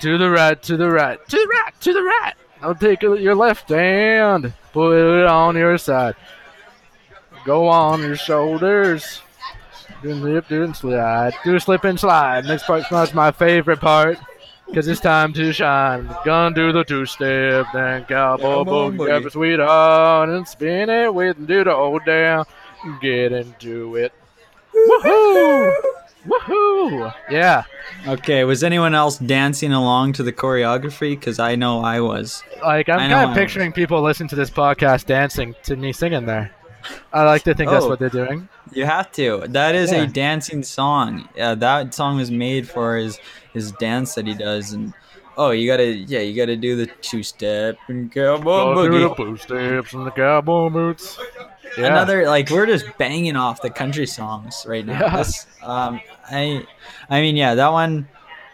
to 0.00 0.18
the 0.18 0.30
right, 0.30 0.62
to 0.62 0.76
the 0.76 0.90
right, 0.90 1.18
to 1.28 1.36
the 1.36 1.46
right, 1.46 1.80
to 1.80 1.92
the 1.92 2.02
right. 2.02 2.34
Now 2.60 2.72
take 2.72 3.02
your 3.02 3.34
left 3.34 3.68
hand, 3.68 4.52
put 4.72 4.92
it 4.92 5.26
on 5.26 5.56
your 5.56 5.78
side. 5.78 6.16
Go 7.48 7.66
on 7.66 8.02
your 8.02 8.14
shoulders. 8.14 9.22
Do 10.02 10.10
and 10.10 10.20
slip, 10.20 10.48
do 10.48 10.64
and 10.64 10.76
slide. 10.76 11.32
Do 11.44 11.56
a 11.56 11.60
slip 11.60 11.82
and 11.84 11.98
slide. 11.98 12.44
Next 12.44 12.64
part's 12.66 12.90
not 12.90 13.14
my 13.14 13.30
favorite 13.30 13.80
part. 13.80 14.18
Cause 14.74 14.86
it's 14.86 15.00
time 15.00 15.32
to 15.32 15.50
shine. 15.50 16.14
Gonna 16.26 16.54
do 16.54 16.72
the 16.72 16.84
two 16.84 17.06
step, 17.06 17.64
then 17.72 18.04
cowboy 18.04 18.42
Cowboy 18.42 18.70
boogie, 18.70 18.96
boogie. 18.98 19.06
grab 19.06 19.24
a 19.24 19.30
sweetheart 19.30 20.28
and 20.28 20.46
spin 20.46 20.90
it 20.90 21.14
with 21.14 21.38
and 21.38 21.48
do 21.48 21.64
the 21.64 21.74
hold 21.74 22.04
down. 22.04 22.44
Get 23.00 23.32
into 23.32 23.96
it. 23.96 24.12
Woohoo! 24.74 25.74
Woohoo! 26.26 27.14
Yeah. 27.30 27.62
Okay, 28.06 28.44
was 28.44 28.62
anyone 28.62 28.94
else 28.94 29.16
dancing 29.16 29.72
along 29.72 30.12
to 30.12 30.22
the 30.22 30.34
choreography? 30.34 31.12
Because 31.12 31.38
I 31.38 31.54
know 31.54 31.80
I 31.80 32.00
was. 32.00 32.42
Like 32.62 32.90
I'm 32.90 32.98
kind 33.10 33.30
of 33.30 33.34
picturing 33.34 33.72
people 33.72 34.02
listening 34.02 34.28
to 34.28 34.36
this 34.36 34.50
podcast 34.50 35.06
dancing 35.06 35.54
to 35.62 35.76
me 35.76 35.94
singing 35.94 36.26
there. 36.26 36.52
I 37.12 37.22
like 37.24 37.42
to 37.44 37.54
think 37.54 37.70
that's 37.70 37.84
Oh. 37.84 37.88
what 37.88 37.98
they're 37.98 38.08
doing. 38.08 38.48
You 38.72 38.84
have 38.84 39.10
to. 39.12 39.44
That 39.48 39.74
is 39.74 39.92
Yeah. 39.92 40.02
a 40.02 40.06
dancing 40.06 40.62
song. 40.62 41.28
Yeah, 41.36 41.54
that 41.54 41.94
song 41.94 42.16
was 42.18 42.30
made 42.30 42.68
for 42.68 42.96
his 42.96 43.18
his 43.52 43.72
dance 43.72 44.14
that 44.14 44.26
he 44.26 44.34
does, 44.34 44.72
and 44.72 44.92
oh, 45.36 45.50
you 45.50 45.66
gotta 45.70 45.86
yeah, 45.86 46.20
you 46.20 46.34
gotta 46.36 46.56
do 46.56 46.76
the 46.76 46.86
two 47.00 47.22
step 47.22 47.76
and 47.88 48.12
cowboy 48.12 48.74
Go 48.74 48.88
do 48.88 48.98
the 49.00 49.08
boogie. 49.10 49.16
boo 49.16 49.36
steps 49.36 49.92
and 49.94 50.06
the 50.06 50.10
cowboy 50.10 50.68
boots. 50.68 51.18
Yeah. 51.76 51.86
Another 51.86 52.26
like 52.26 52.50
we're 52.50 52.66
just 52.66 52.86
banging 52.98 53.36
off 53.36 53.62
the 53.62 53.70
country 53.70 54.06
songs 54.06 54.64
right 54.68 54.84
now. 54.84 55.00
Yeah. 55.00 55.16
This, 55.18 55.46
um, 55.62 56.00
I, 56.30 56.66
I 57.08 57.20
mean, 57.20 57.36
yeah, 57.36 57.54
that 57.54 57.72
one. 57.72 58.08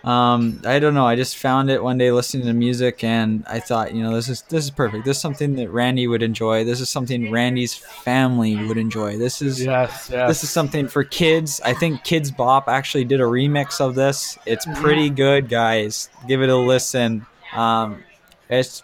Um, 0.05 0.61
I 0.67 0.81
don't 0.81 0.93
know. 0.93 1.07
I 1.07 1.17
just 1.17 1.39
found 1.39 1.71
it 1.71 1.83
one 1.83 1.97
day 1.97 2.13
listening 2.13 2.47
to 2.47 2.53
music, 2.53 3.03
and 3.03 3.43
I 3.47 3.59
thought, 3.59 3.95
you 3.95 4.03
know, 4.03 4.15
this 4.15 4.29
is 4.29 4.43
this 4.43 4.65
is 4.65 4.71
perfect. 4.71 5.07
This 5.07 5.17
is 5.17 5.21
something 5.23 5.57
that 5.57 5.71
Randy 5.71 6.07
would 6.07 6.23
enjoy. 6.23 6.63
This 6.65 6.81
is 6.81 6.91
something 6.91 7.31
Randy's 7.33 7.75
family 7.75 8.55
would 8.67 8.77
enjoy. 8.77 9.17
This 9.17 9.41
is 9.41 9.65
Yes, 9.65 10.11
yes. 10.13 10.29
this 10.29 10.45
is 10.45 10.51
something 10.51 10.89
for 10.89 11.05
kids. 11.05 11.59
I 11.65 11.73
think 11.73 12.03
Kidz 12.05 12.37
Bop 12.37 12.69
actually 12.69 13.05
did 13.05 13.21
a 13.21 13.25
remix 13.25 13.81
of 13.81 13.95
this. 13.95 14.39
It's 14.45 14.67
Mm-hmm. 14.67 14.83
pretty 14.83 15.09
good, 15.11 15.49
guys. 15.49 16.11
Give 16.29 16.43
it 16.43 16.51
a 16.51 16.57
listen. 16.57 17.25
Um, 17.55 18.03
it's 18.51 18.83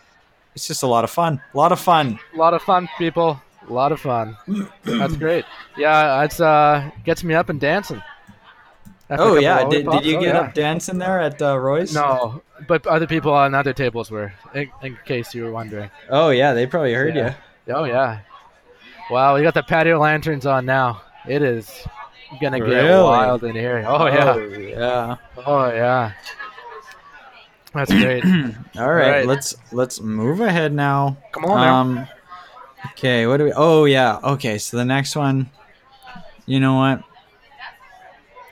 it's 0.55 0.67
just 0.67 0.83
a 0.83 0.87
lot 0.87 1.05
of 1.05 1.11
fun. 1.11 1.41
A 1.53 1.57
lot 1.57 1.71
of 1.73 1.81
fun. 1.81 2.19
a 2.35 2.37
lot 2.39 2.55
of 2.55 2.63
fun, 2.63 2.89
people. 2.97 3.41
A 3.69 3.73
lot 3.73 3.93
of 3.93 4.01
fun. 4.01 4.37
That's 4.85 5.17
great. 5.17 5.45
Yeah, 5.77 6.25
it's 6.25 6.41
uh 6.41 6.91
gets 7.05 7.23
me 7.23 7.35
up 7.35 7.51
and 7.51 7.61
dancing. 7.61 8.03
After 9.11 9.25
Oh 9.25 9.35
yeah, 9.39 9.69
did, 9.69 9.91
did 9.91 10.05
you 10.05 10.19
oh, 10.19 10.21
get 10.21 10.35
yeah. 10.35 10.41
up 10.41 10.55
dancing 10.55 10.99
there 10.99 11.21
at 11.21 11.43
uh, 11.43 11.59
Roy's? 11.59 11.93
No, 11.93 12.43
but 12.69 12.87
other 12.87 13.09
people 13.09 13.33
on 13.33 13.55
other 13.57 13.73
tables 13.73 14.09
were. 14.09 14.33
In, 14.55 14.71
in 14.83 14.97
case 15.05 15.35
you 15.35 15.43
were 15.43 15.51
wondering. 15.51 15.91
Oh 16.09 16.31
yeah, 16.31 16.55
they 16.55 16.65
probably 16.67 16.95
heard 16.95 17.17
Yeah. 17.17 17.35
Oh 17.69 17.85
yeah. 17.85 18.21
Wow, 19.11 19.35
we 19.35 19.43
got 19.43 19.55
the 19.55 19.65
patio 19.65 19.99
lanterns 19.99 20.47
on 20.47 20.65
now. 20.65 21.03
It 21.27 21.43
is 21.43 21.69
gonna 22.41 22.61
get 22.61 22.69
Really? 22.69 23.03
wild 23.03 23.43
in 23.43 23.57
here. 23.57 23.85
Oh 23.85 24.07
yeah. 24.07 24.37
yeah. 24.37 25.17
Oh 25.45 25.67
yeah. 25.67 26.13
That's 27.75 27.93
great. 27.93 28.25
All 28.77 28.93
right, 28.93 29.11
right. 29.11 29.27
let's 29.27 29.57
let's 29.73 30.01
move 30.01 30.41
ahead 30.41 30.73
now. 30.73 31.17
Come 31.33 31.47
on 31.47 31.61
now. 31.61 31.75
Um, 31.75 32.09
okay, 32.93 33.27
what 33.27 33.39
do 33.39 33.45
we? 33.47 33.53
Oh 33.57 33.87
yeah, 33.87 34.21
okay. 34.23 34.59
So 34.59 34.77
the 34.77 34.85
next 34.85 35.17
one, 35.17 35.51
you 36.47 36.61
know 36.61 36.77
what? 36.77 37.03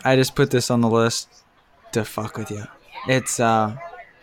I 0.09 0.16
just 0.16 0.34
put 0.34 0.50
this 0.50 0.70
on 0.70 0.80
the 0.80 0.88
list 0.88 1.28
to 1.92 2.02
fuck 2.02 2.38
with 2.38 2.50
you. 2.50 2.64
It's 3.09 3.38
uh, 3.38 3.76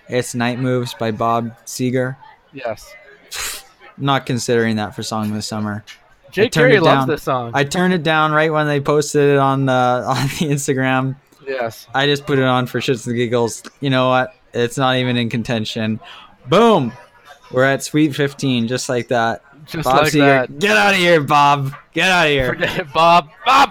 it's 0.10 0.34
Night 0.34 0.58
Moves 0.58 0.96
by 0.96 1.12
Bob 1.12 1.56
Seger. 1.68 2.18
Yes. 2.54 2.92
Not 3.98 4.26
considering 4.26 4.78
that 4.78 4.96
for 4.96 5.04
song 5.04 5.32
this 5.32 5.46
summer. 5.46 5.86
Jake 6.32 6.54
Carey 6.54 6.80
loves 6.80 7.06
this 7.06 7.22
song. 7.22 7.52
I 7.54 7.66
turned 7.66 7.94
it 7.94 8.02
down 8.02 8.32
right 8.32 8.52
when 8.52 8.66
they 8.66 8.82
posted 8.82 9.30
it 9.30 9.38
on 9.38 9.68
the 9.68 9.72
on 10.08 10.24
the 10.24 10.50
Instagram. 10.52 11.18
yes. 11.46 11.86
I 11.94 12.08
just 12.08 12.26
put 12.26 12.40
it 12.40 12.46
on 12.46 12.66
for 12.66 12.80
shits 12.80 13.06
and 13.06 13.16
giggles. 13.16 13.62
You 13.80 13.92
know 13.92 14.10
what? 14.10 14.34
It's 14.56 14.80
not 14.80 14.96
even 14.96 15.18
in 15.18 15.30
contention. 15.30 16.00
Boom. 16.48 16.94
We're 17.52 17.64
at 17.64 17.84
Sweet 17.84 18.16
15, 18.16 18.68
just 18.68 18.90
like 18.90 19.10
that. 19.10 19.44
Just 19.68 19.86
Bob 19.86 20.02
like 20.02 20.14
Seger, 20.14 20.48
that. 20.48 20.60
get 20.60 20.76
out 20.76 20.94
of 20.96 21.00
here, 21.00 21.22
Bob. 21.22 21.76
Get 21.94 22.10
out 22.10 22.26
of 22.26 22.32
here. 22.32 22.48
Forget 22.48 22.80
it, 22.80 22.92
Bob. 22.92 23.30
Bob. 23.46 23.70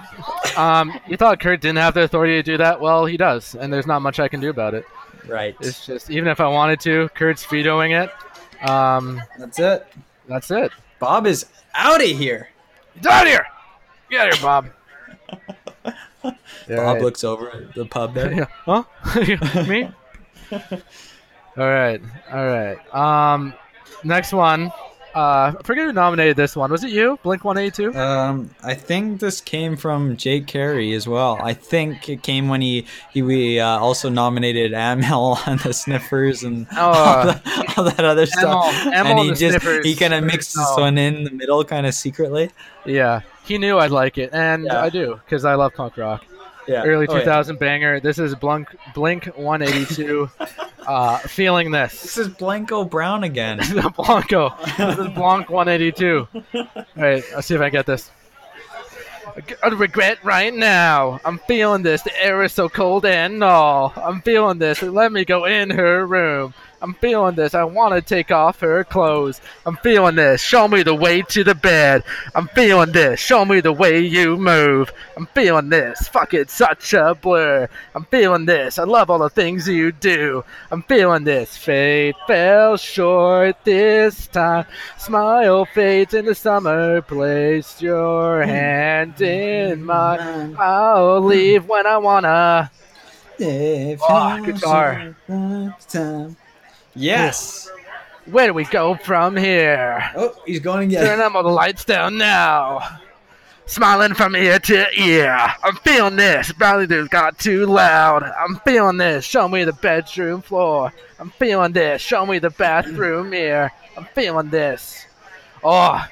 Um, 0.57 0.99
you 1.09 1.17
thought 1.17 1.41
Kurt 1.41 1.61
didn't 1.61 1.79
have 1.79 1.95
the 1.95 2.03
authority 2.03 2.35
to 2.35 2.43
do 2.43 2.57
that? 2.59 2.81
Well, 2.81 3.07
he 3.07 3.17
does, 3.17 3.55
and 3.55 3.73
there's 3.73 3.87
not 3.87 4.03
much 4.03 4.21
I 4.21 4.29
can 4.29 4.41
do 4.41 4.51
about 4.51 4.75
it. 4.75 4.85
Right. 5.27 5.57
It's 5.61 5.87
just 5.87 6.11
even 6.11 6.29
if 6.29 6.41
I 6.41 6.49
wanted 6.49 6.81
to, 6.81 7.09
Kurt's 7.15 7.45
vetoing 7.45 7.93
it. 7.93 8.11
Um, 8.69 9.21
That's 9.39 9.59
it. 9.59 9.87
that's 10.29 10.51
it. 10.51 10.73
Bob 10.99 11.27
is 11.27 11.47
out 11.75 12.01
of 12.01 12.07
here. 12.07 12.49
Get 13.03 13.13
out 13.13 13.23
of 13.27 13.29
here. 13.29 13.47
Get 14.11 14.21
out 14.21 14.29
of 14.29 14.35
here, 14.35 14.43
Bob. 14.43 14.71
Bob 16.23 16.37
right. 16.69 17.03
looks 17.03 17.25
over 17.25 17.51
at 17.51 17.75
the 17.75 17.85
pub 17.85 18.15
there. 18.15 18.33
Yeah. 18.33 18.47
Huh? 18.65 19.65
Me? 19.69 19.91
all 20.53 21.69
right. 21.69 22.01
All 22.33 22.47
right. 22.47 22.95
Um, 22.95 23.55
next 24.03 24.33
one. 24.33 24.73
Uh, 25.15 25.53
I 25.59 25.63
forget 25.63 25.85
who 25.87 25.93
nominated 25.93 26.37
this 26.37 26.57
one. 26.57 26.71
Was 26.73 26.83
it 26.83 26.91
you? 26.91 27.19
Blink 27.23 27.45
182? 27.45 27.97
Um, 27.97 28.51
I 28.65 28.75
think 28.75 29.21
this 29.21 29.41
came 29.41 29.77
from 29.77 30.17
Jake 30.17 30.47
Carey 30.49 30.93
as 30.95 31.07
well. 31.07 31.39
I 31.41 31.55
think 31.55 32.09
it 32.09 32.23
came 32.23 32.49
when 32.49 32.61
he 32.61 32.87
he 33.13 33.23
we 33.23 33.61
uh, 33.61 33.79
also 33.79 34.09
nominated 34.09 34.73
Amyl 34.73 35.39
on 35.47 35.59
the 35.59 35.73
Sniffers 35.73 36.43
and 36.43 36.67
Oh, 36.73 36.77
all, 36.91 37.25
the, 37.27 37.75
all 37.77 37.85
that 37.85 38.05
other 38.05 38.27
stuff. 38.27 38.75
Amyl- 38.87 39.07
and 39.11 39.19
he 39.21 39.29
just 39.31 39.61
Sniffers. 39.61 39.85
he 39.87 39.95
kind 39.95 40.15
of 40.15 40.25
mixed 40.25 40.55
this 40.57 40.77
No. 40.77 40.83
one 40.83 40.99
in 40.99 41.23
the 41.25 41.31
middle, 41.31 41.65
kind 41.65 41.87
of 41.87 41.95
secretly. 41.95 42.51
Yeah. 42.85 43.21
He 43.47 43.59
knew 43.59 43.79
I'd 43.79 43.91
like 43.91 44.19
it, 44.19 44.31
and 44.33 44.65
Yeah. 44.65 44.83
I 44.83 44.89
do, 44.91 45.21
because 45.25 45.45
I 45.45 45.55
love 45.55 45.75
punk 45.75 45.97
rock. 45.97 46.25
Yeah, 46.67 46.83
Early 46.85 47.07
Oh, 47.09 47.15
yeah. 47.15 47.21
2000 47.21 47.59
banger. 47.59 48.01
This 48.01 48.19
is 48.19 48.35
Blunk, 48.35 48.75
Blink 48.95 49.27
182. 49.27 50.31
uh, 50.87 51.19
feeling 51.19 51.71
this. 51.71 52.03
This 52.03 52.19
is 52.19 52.29
Blanco 52.29 52.85
Brown 52.85 53.25
again. 53.25 53.59
This 53.59 53.73
is 53.73 53.85
Blanco. 53.97 54.55
This 54.79 54.99
is 54.99 55.09
Blanc 55.09 55.51
182. 55.51 56.29
All 56.55 56.67
right, 56.97 57.25
let's 57.35 57.47
see 57.47 57.55
if 57.55 57.61
I 57.61 57.71
get 57.71 57.87
this. 57.87 58.11
I 59.63 59.69
regret 59.69 60.23
right 60.23 60.55
now. 60.55 61.21
I'm 61.25 61.39
feeling 61.39 61.83
this. 61.83 62.03
The 62.03 62.25
air 62.25 62.43
is 62.45 62.53
so 62.53 62.69
cold 62.69 63.05
and 63.05 63.43
all. 63.43 63.93
I'm 63.97 64.21
feeling 64.23 64.59
this. 64.59 64.81
Let 64.81 65.11
me 65.11 65.25
go 65.25 65.45
in 65.47 65.71
her 65.71 66.07
room. 66.07 66.55
I'm 66.83 66.95
feeling 66.95 67.35
this. 67.35 67.55
I 67.55 67.65
want 67.65 67.95
to 67.95 68.03
take 68.03 68.31
off 68.31 68.61
her 68.61 68.85
clothes. 68.85 69.41
I'm 69.67 69.77
feeling 69.79 70.17
this. 70.17 70.43
Show 70.43 70.69
me 70.69 70.83
the 70.83 70.95
way 70.95 71.23
to 71.23 71.45
the 71.45 71.55
bed. 71.55 72.05
I'm 72.35 72.49
feeling 72.49 72.93
this. 72.93 73.21
Show 73.21 73.45
me 73.45 73.61
the 73.61 73.73
way 73.73 74.01
you 74.01 74.37
move. 74.37 74.93
I'm 75.17 75.27
feeling 75.29 75.71
this. 75.71 76.09
Fuck 76.09 76.35
it, 76.35 76.51
such 76.51 76.93
a 76.93 77.15
blur. 77.15 77.69
I'm 77.95 78.05
feeling 78.07 78.45
this. 78.45 78.79
I 78.79 78.85
love 78.85 79.11
all 79.11 79.19
the 79.19 79.31
things 79.31 79.69
you 79.69 79.93
do. 79.93 80.45
I'm 80.71 80.83
feeling 80.83 81.25
this. 81.25 81.57
Fate 81.57 82.17
fell 82.27 82.77
short 82.77 83.57
this 83.65 84.27
time. 84.27 84.67
Smile 84.99 85.65
fades 85.65 86.15
in 86.15 86.27
the 86.27 86.35
summer. 86.35 87.01
Place 87.03 87.81
your 87.81 88.43
hand 88.43 89.21
in 89.21 89.85
mine. 89.85 90.57
I'll 90.59 91.21
leave 91.21 91.67
when 91.67 91.87
I 91.87 91.97
wanna. 91.99 92.71
Oh, 93.41 94.43
guitar. 94.45 95.17
Yes. 96.95 97.71
Where 98.27 98.47
do 98.47 98.55
we 98.55 98.65
go 98.65 98.95
from 98.97 99.37
here? 99.37 100.11
Oh, 100.17 100.35
he's 100.47 100.61
going 100.61 100.89
again. 100.89 101.05
Turn 101.05 101.21
up 101.21 101.35
all 101.35 101.43
the 101.43 101.51
lights 101.51 101.85
down 101.85 102.17
now. 102.17 103.01
Smiling 103.67 104.15
from 104.15 104.37
ear 104.37 104.59
to 104.59 104.87
ear. 104.99 105.55
I'm 105.63 105.77
feeling 105.77 106.17
this. 106.17 106.53
Probably 106.53 106.87
just 106.87 107.11
got 107.11 107.39
too 107.39 107.67
loud. 107.67 108.23
I'm 108.23 108.57
feeling 108.65 108.99
this. 108.99 109.25
Show 109.25 109.49
me 109.49 109.65
the 109.65 109.73
bedroom 109.73 110.43
floor. 110.43 110.93
I'm 111.19 111.31
feeling 111.31 111.73
this. 111.73 112.03
Show 112.03 112.27
me 112.27 112.39
the 112.39 112.51
bathroom 112.51 113.31
mirror. 113.31 113.73
I'm 113.97 114.05
feeling 114.15 114.51
this. 114.51 115.07
Oh, 115.63 116.05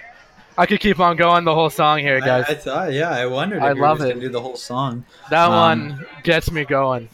I 0.56 0.66
could 0.66 0.80
keep 0.80 0.98
on 1.00 1.16
going 1.16 1.44
the 1.44 1.54
whole 1.54 1.70
song 1.70 1.98
here, 1.98 2.20
guys. 2.20 2.46
I, 2.48 2.52
I 2.52 2.54
thought, 2.54 2.92
yeah, 2.92 3.10
I 3.10 3.26
wondered. 3.26 3.62
I 3.62 3.70
if 3.70 3.76
you 3.76 3.82
were 3.82 3.88
love 3.88 3.98
just 3.98 4.10
it. 4.10 4.14
Gonna 4.14 4.26
do 4.26 4.28
the 4.30 4.40
whole 4.40 4.56
song. 4.56 5.04
that 5.30 5.50
um, 5.50 5.52
one 5.52 6.06
gets 6.24 6.50
me 6.50 6.64
going. 6.64 7.08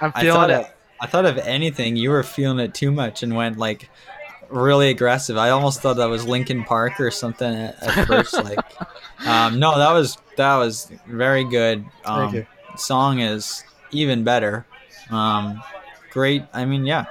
I'm 0.00 0.12
feeling 0.12 0.32
thought 0.32 0.50
it. 0.50 0.60
of, 0.60 0.72
I 1.00 1.06
thought 1.06 1.26
of 1.26 1.38
anything. 1.38 1.96
You 1.96 2.10
were 2.10 2.22
feeling 2.22 2.58
it 2.58 2.74
too 2.74 2.90
much 2.90 3.22
and 3.22 3.34
went 3.36 3.58
like 3.58 3.88
really 4.48 4.90
aggressive. 4.90 5.36
I 5.36 5.50
almost 5.50 5.80
thought 5.80 5.96
that 5.96 6.06
was 6.08 6.24
Linkin 6.26 6.64
Park 6.64 7.00
or 7.00 7.10
something 7.10 7.52
at, 7.54 7.82
at 7.82 8.06
first. 8.06 8.32
like, 8.34 8.58
um, 9.26 9.58
no, 9.58 9.76
that 9.78 9.92
was 9.92 10.18
that 10.36 10.56
was 10.56 10.90
very 11.06 11.44
good. 11.44 11.84
Um, 12.04 12.20
Thank 12.30 12.34
you. 12.34 12.46
Song 12.76 13.20
is 13.20 13.64
even 13.90 14.24
better. 14.24 14.66
Um, 15.10 15.62
great. 16.10 16.42
I 16.52 16.64
mean, 16.64 16.84
yeah, 16.86 17.06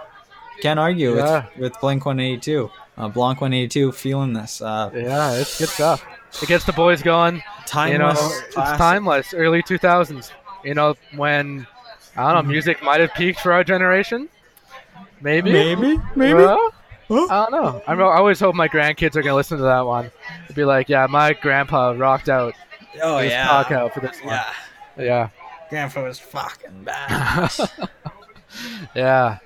can't 0.62 0.80
argue 0.80 1.16
Yeah. 1.16 1.46
with 1.56 1.58
with 1.74 1.82
Blink 1.82 2.06
One 2.06 2.20
Eighty 2.20 2.40
Two. 2.40 2.72
Uh, 2.98 3.10
Blanc 3.10 3.42
One 3.42 3.54
Eighty 3.54 3.68
Two 3.68 3.92
feeling 3.92 4.34
this. 4.34 4.62
Uh, 4.62 4.90
Yeah, 4.94 5.34
it's 5.34 5.60
good 5.60 5.70
stuff. 5.70 6.06
It 6.42 6.48
gets 6.48 6.66
the 6.66 6.74
boys 6.74 7.02
going. 7.02 7.44
timeless. 7.66 8.20
you 8.22 8.28
know, 8.30 8.38
it's 8.68 8.78
timeless. 8.78 9.34
Early 9.34 9.64
2000s. 9.64 10.32
You 10.66 10.74
know, 10.74 10.96
when 11.16 11.66
I 12.16 12.34
don't 12.34 12.45
know, 12.45 12.49
music 12.49 12.82
might 12.84 13.01
have 13.01 13.13
peaked 13.13 13.39
for 13.39 13.51
our 13.51 13.63
generation. 13.63 14.30
Maybe. 15.22 15.51
Maybe, 15.51 15.99
maybe. 16.16 16.34
Well, 16.34 16.72
Huh? 17.07 17.28
I 17.30 17.49
don't 17.49 17.51
know. 17.51 17.82
I, 17.86 17.93
I 17.93 18.18
always 18.18 18.39
hope 18.39 18.55
my 18.55 18.68
grandkids 18.68 19.16
are 19.16 19.22
gonna 19.22 19.36
listen 19.36 19.57
to 19.59 19.63
that 19.66 19.86
one. 19.86 20.09
Be 20.55 20.66
like, 20.66 20.89
yeah, 20.89 21.05
my 21.07 21.34
grandpa 21.34 21.91
rocked 21.95 22.30
out 22.30 22.55
oh 23.03 23.20
his 23.20 23.32
yeah. 23.32 23.47
cock 23.47 23.72
out 23.72 23.93
for 23.93 23.99
this 23.99 24.20
one. 24.22 24.34
Yeah. 24.34 24.53
Yeah, 24.97 25.30
Grandpa 25.70 26.03
was 26.03 26.20
fucking 26.20 26.84
bad. 26.84 27.51
yeah, 28.95 29.39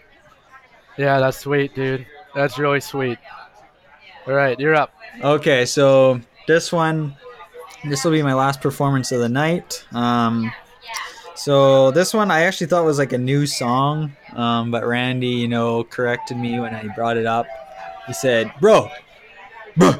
yeah. 0.98 1.20
That's 1.20 1.40
sweet, 1.40 1.74
dude. 1.74 2.06
That's 2.36 2.60
really 2.60 2.82
sweet. 2.82 3.18
All 4.28 4.34
right, 4.34 4.60
you're 4.60 4.76
up. 4.76 4.94
Okay, 5.22 5.66
so 5.66 6.22
this 6.48 6.72
one, 6.72 7.16
this 7.84 8.04
will 8.04 8.12
be 8.12 8.22
my 8.22 8.36
last 8.36 8.62
performance 8.62 9.12
of 9.12 9.22
the 9.22 9.30
night. 9.30 9.84
Um, 9.92 10.52
so 11.40 11.92
this 11.92 12.14
one 12.14 12.32
I 12.32 12.42
actually 12.42 12.68
thought 12.68 12.84
was 12.86 12.98
like 13.00 13.14
a 13.14 13.18
new 13.18 13.46
song, 13.48 14.12
um, 14.36 14.72
but 14.72 14.86
Randy, 14.86 15.28
you 15.28 15.48
know, 15.48 15.84
corrected 15.86 16.38
me 16.38 16.60
when 16.60 16.76
I 16.76 16.88
brought 16.96 17.18
it 17.18 17.26
up. 17.26 17.46
He 18.08 18.14
said, 18.14 18.52
"Bro, 18.60 18.90
bro, 19.78 19.94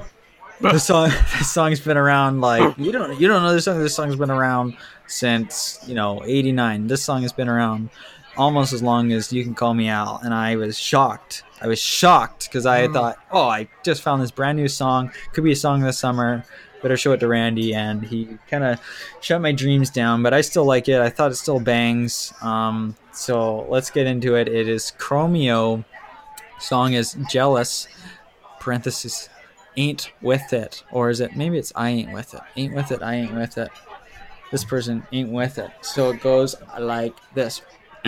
this 0.62 0.86
song, 0.86 1.10
this 1.38 1.52
song's 1.52 1.80
been 1.80 1.98
around 1.98 2.42
like 2.42 2.78
you 2.78 2.92
don't, 2.92 3.20
you 3.20 3.28
don't 3.28 3.42
know 3.44 3.54
this 3.54 3.66
song. 3.66 3.80
This 3.80 3.96
song's 3.96 4.16
been 4.16 4.32
around 4.32 4.76
since 5.08 5.80
you 5.88 5.96
know 5.96 6.22
'89. 6.26 6.88
This 6.88 7.04
song 7.04 7.22
has 7.24 7.34
been 7.34 7.50
around." 7.50 7.90
Almost 8.38 8.72
as 8.72 8.82
long 8.82 9.12
as 9.12 9.34
you 9.34 9.44
can 9.44 9.54
call 9.54 9.74
me 9.74 9.90
Al, 9.90 10.22
and 10.24 10.34
I 10.34 10.56
was 10.56 10.78
shocked. 10.80 11.44
I 11.62 11.68
was 11.68 11.78
shocked 11.80 12.46
because 12.46 12.66
I 12.66 12.88
Mm. 12.88 12.94
thought, 12.94 13.18
oh, 13.32 13.50
I 13.50 13.68
just 13.84 14.02
found 14.02 14.22
this 14.22 14.32
brand 14.32 14.58
new 14.58 14.70
song. 14.70 15.12
Could 15.34 15.44
be 15.44 15.52
a 15.52 15.56
song 15.58 15.82
this 15.82 16.00
summer. 16.00 16.46
Better 16.82 16.98
show 16.98 17.12
it 17.12 17.20
to 17.20 17.28
Randy, 17.28 17.74
and 17.74 18.04
he 18.04 18.38
kind 18.50 18.64
of 18.64 18.80
shut 19.22 19.42
my 19.42 19.52
dreams 19.52 19.90
down. 19.90 20.24
But 20.24 20.34
I 20.34 20.42
still 20.42 20.66
like 20.66 20.88
it. 20.88 21.02
I 21.02 21.10
thought 21.10 21.32
it 21.32 21.36
still 21.36 21.60
bangs. 21.60 22.34
Um, 22.42 22.96
so 23.12 23.66
let's 23.70 23.90
get 23.90 24.08
into 24.08 24.36
it. 24.36 24.48
It 24.48 24.68
is 24.68 24.94
Chromeo. 24.98 25.84
Song 26.60 26.94
is 26.94 27.18
Jealous. 27.30 27.88
Parenthesis. 28.60 29.30
Ain't 29.78 30.12
with 30.22 30.52
it, 30.52 30.84
or 30.92 31.10
is 31.10 31.22
it? 31.22 31.36
Maybe 31.36 31.58
it's 31.58 31.72
I 31.76 31.90
ain't 31.90 32.12
with 32.12 32.34
it. 32.34 32.42
Ain't 32.58 32.74
with 32.74 32.92
it. 32.92 33.02
I 33.02 33.16
ain't 33.16 33.34
with 33.34 33.58
it. 33.58 33.70
This 34.52 34.66
person 34.66 35.06
ain't 35.12 35.32
with 35.32 35.58
it. 35.58 35.72
So 35.82 36.10
it 36.10 36.22
goes 36.22 36.56
like 36.80 37.16
this. 37.34 37.62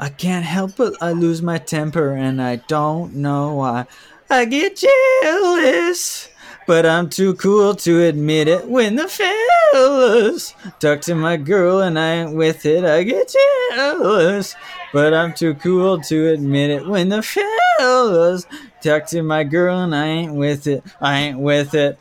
I 0.00 0.08
can't 0.10 0.44
help 0.44 0.76
but 0.76 0.94
I 1.02 1.12
lose 1.12 1.42
my 1.42 1.58
temper 1.58 2.14
and 2.14 2.40
I 2.40 2.56
don't 2.56 3.14
know 3.14 3.54
why. 3.54 3.86
I 4.30 4.44
get 4.44 4.76
jealous, 5.22 6.28
but 6.68 6.84
I'm 6.84 7.08
too 7.08 7.34
cool 7.36 7.74
to 7.76 8.02
admit 8.02 8.46
it. 8.46 8.68
When 8.68 8.96
the 8.96 9.08
fellas 9.08 10.54
talk 10.78 11.00
to 11.00 11.14
my 11.14 11.38
girl 11.38 11.80
and 11.80 11.98
I 11.98 12.16
ain't 12.16 12.34
with 12.34 12.66
it, 12.66 12.84
I 12.84 13.04
get 13.04 13.34
jealous, 13.72 14.54
but 14.92 15.14
I'm 15.14 15.32
too 15.32 15.54
cool 15.54 15.98
to 16.02 16.28
admit 16.28 16.68
it. 16.68 16.86
When 16.86 17.08
the 17.08 17.22
fellas 17.22 18.46
talk 18.82 19.06
to 19.06 19.22
my 19.22 19.44
girl 19.44 19.78
and 19.78 19.94
I 19.94 20.08
ain't 20.08 20.34
with 20.34 20.66
it, 20.66 20.84
I 21.00 21.18
ain't 21.20 21.38
with 21.38 21.74
it. 21.74 21.98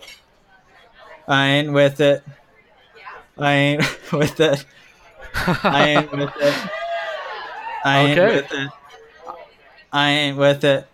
I 1.30 1.48
ain't 1.48 1.72
with 1.72 2.02
it. 2.02 2.24
I 3.38 3.54
ain't 3.54 4.12
with 4.12 4.40
it. 4.42 4.66
I 5.64 5.88
ain't 5.88 6.12
with 6.12 6.36
it. 6.42 6.66
I 7.86 8.00
ain't 8.00 8.20
with 8.20 8.52
it. 8.52 8.70
I 9.94 10.10
ain't 10.10 10.38
with 10.38 10.64
it. 10.66 10.88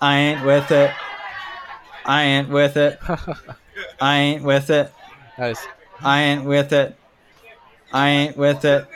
I 0.00 0.18
ain't 0.18 0.44
with 0.44 0.70
it. 0.72 0.90
I 2.04 2.22
ain't 2.22 2.48
with 2.48 2.76
it. 2.76 2.98
I 4.00 4.16
ain't 4.18 4.42
with 4.44 4.70
it. 4.70 4.92
Nice. 5.38 5.66
I 6.00 6.20
ain't 6.22 6.44
with 6.44 6.72
it. 6.72 6.96
I 7.92 8.08
ain't 8.08 8.36
with 8.36 8.64
it. 8.64 8.86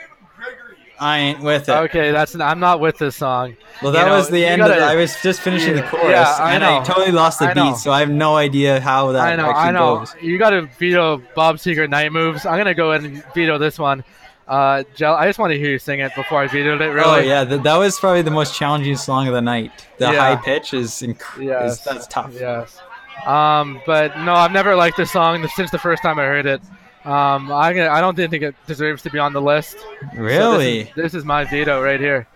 I 1.01 1.17
ain't 1.19 1.39
with 1.39 1.69
it. 1.69 1.71
Okay, 1.71 2.11
that's. 2.11 2.35
I'm 2.35 2.59
not 2.59 2.81
with 2.81 2.97
this 2.97 3.15
song. 3.15 3.55
Well, 3.81 3.93
You 3.93 3.99
that 3.99 4.07
know, 4.07 4.17
was 4.17 4.29
the 4.29 4.45
end. 4.45 4.61
of 4.61 4.67
gotta- 4.67 4.81
the, 4.81 4.85
I 4.85 4.95
was 4.95 5.15
just 5.23 5.39
finishing 5.39 5.75
the 5.77 5.83
chorus, 5.83 6.09
yeah, 6.09 6.35
I 6.37 6.53
and 6.55 6.63
I 6.63 6.79
know. 6.79 6.83
totally 6.85 7.11
lost 7.13 7.39
the 7.39 7.45
I 7.45 7.53
beat, 7.53 7.77
so 7.77 7.91
I 7.93 8.01
have 8.01 8.09
no 8.09 8.35
idea 8.35 8.81
how 8.81 9.13
that 9.13 9.21
I 9.21 9.35
know, 9.37 9.45
actually 9.49 9.61
I 9.61 9.71
know. 9.71 9.97
goes. 9.99 10.15
You 10.21 10.37
got 10.37 10.49
to 10.49 10.63
veto 10.77 11.23
Bob's 11.35 11.61
Secret 11.61 11.89
Night 11.89 12.11
Moves. 12.11 12.45
I'm 12.45 12.57
gonna 12.57 12.73
go 12.73 12.91
ahead 12.91 13.09
and 13.09 13.23
veto 13.33 13.57
this 13.57 13.79
one. 13.79 14.03
Uh, 14.45 14.83
Gel- 14.95 15.15
I 15.15 15.25
just 15.27 15.39
want 15.39 15.53
to 15.53 15.57
hear 15.57 15.69
you 15.69 15.79
sing 15.79 16.01
it 16.01 16.13
before 16.15 16.39
I 16.41 16.47
vetoed 16.47 16.81
it. 16.81 16.85
Really? 16.87 17.07
Oh 17.07 17.19
yeah, 17.19 17.45
th- 17.45 17.61
that 17.63 17.77
was 17.77 17.97
probably 17.97 18.23
the 18.23 18.31
most 18.31 18.53
challenging 18.57 18.97
song 18.97 19.27
of 19.29 19.33
the 19.33 19.41
night. 19.41 19.71
The 19.99 20.11
Yeah. 20.11 20.19
high 20.19 20.35
pitch 20.35 20.73
is, 20.73 20.89
inc- 20.91 21.21
Yes. 21.41 21.77
is 21.77 21.83
that's 21.85 22.07
tough. 22.07 22.33
Yes. 22.37 22.77
Um, 23.25 23.81
but 23.85 24.17
no, 24.19 24.33
I've 24.33 24.51
never 24.51 24.75
liked 24.75 24.97
this 24.97 25.11
song 25.11 25.47
since 25.55 25.71
the 25.71 25.77
first 25.79 26.01
time 26.03 26.19
I 26.19 26.23
heard 26.23 26.45
it. 26.45 26.61
Um, 27.05 27.51
I 27.51 27.69
I 27.89 28.01
don't 28.01 28.15
think 28.15 28.33
it 28.33 28.55
deserves 28.67 29.01
to 29.03 29.09
be 29.09 29.19
on 29.19 29.33
the 29.33 29.41
list. 29.41 29.77
So 29.79 29.85
this 30.01 30.11
is- 30.13 30.17
Really? 30.19 30.91
this, 30.95 31.13
is, 31.13 31.23
my 31.25 31.43
veto 31.45 31.81
right 31.81 31.99
here. 31.99 32.27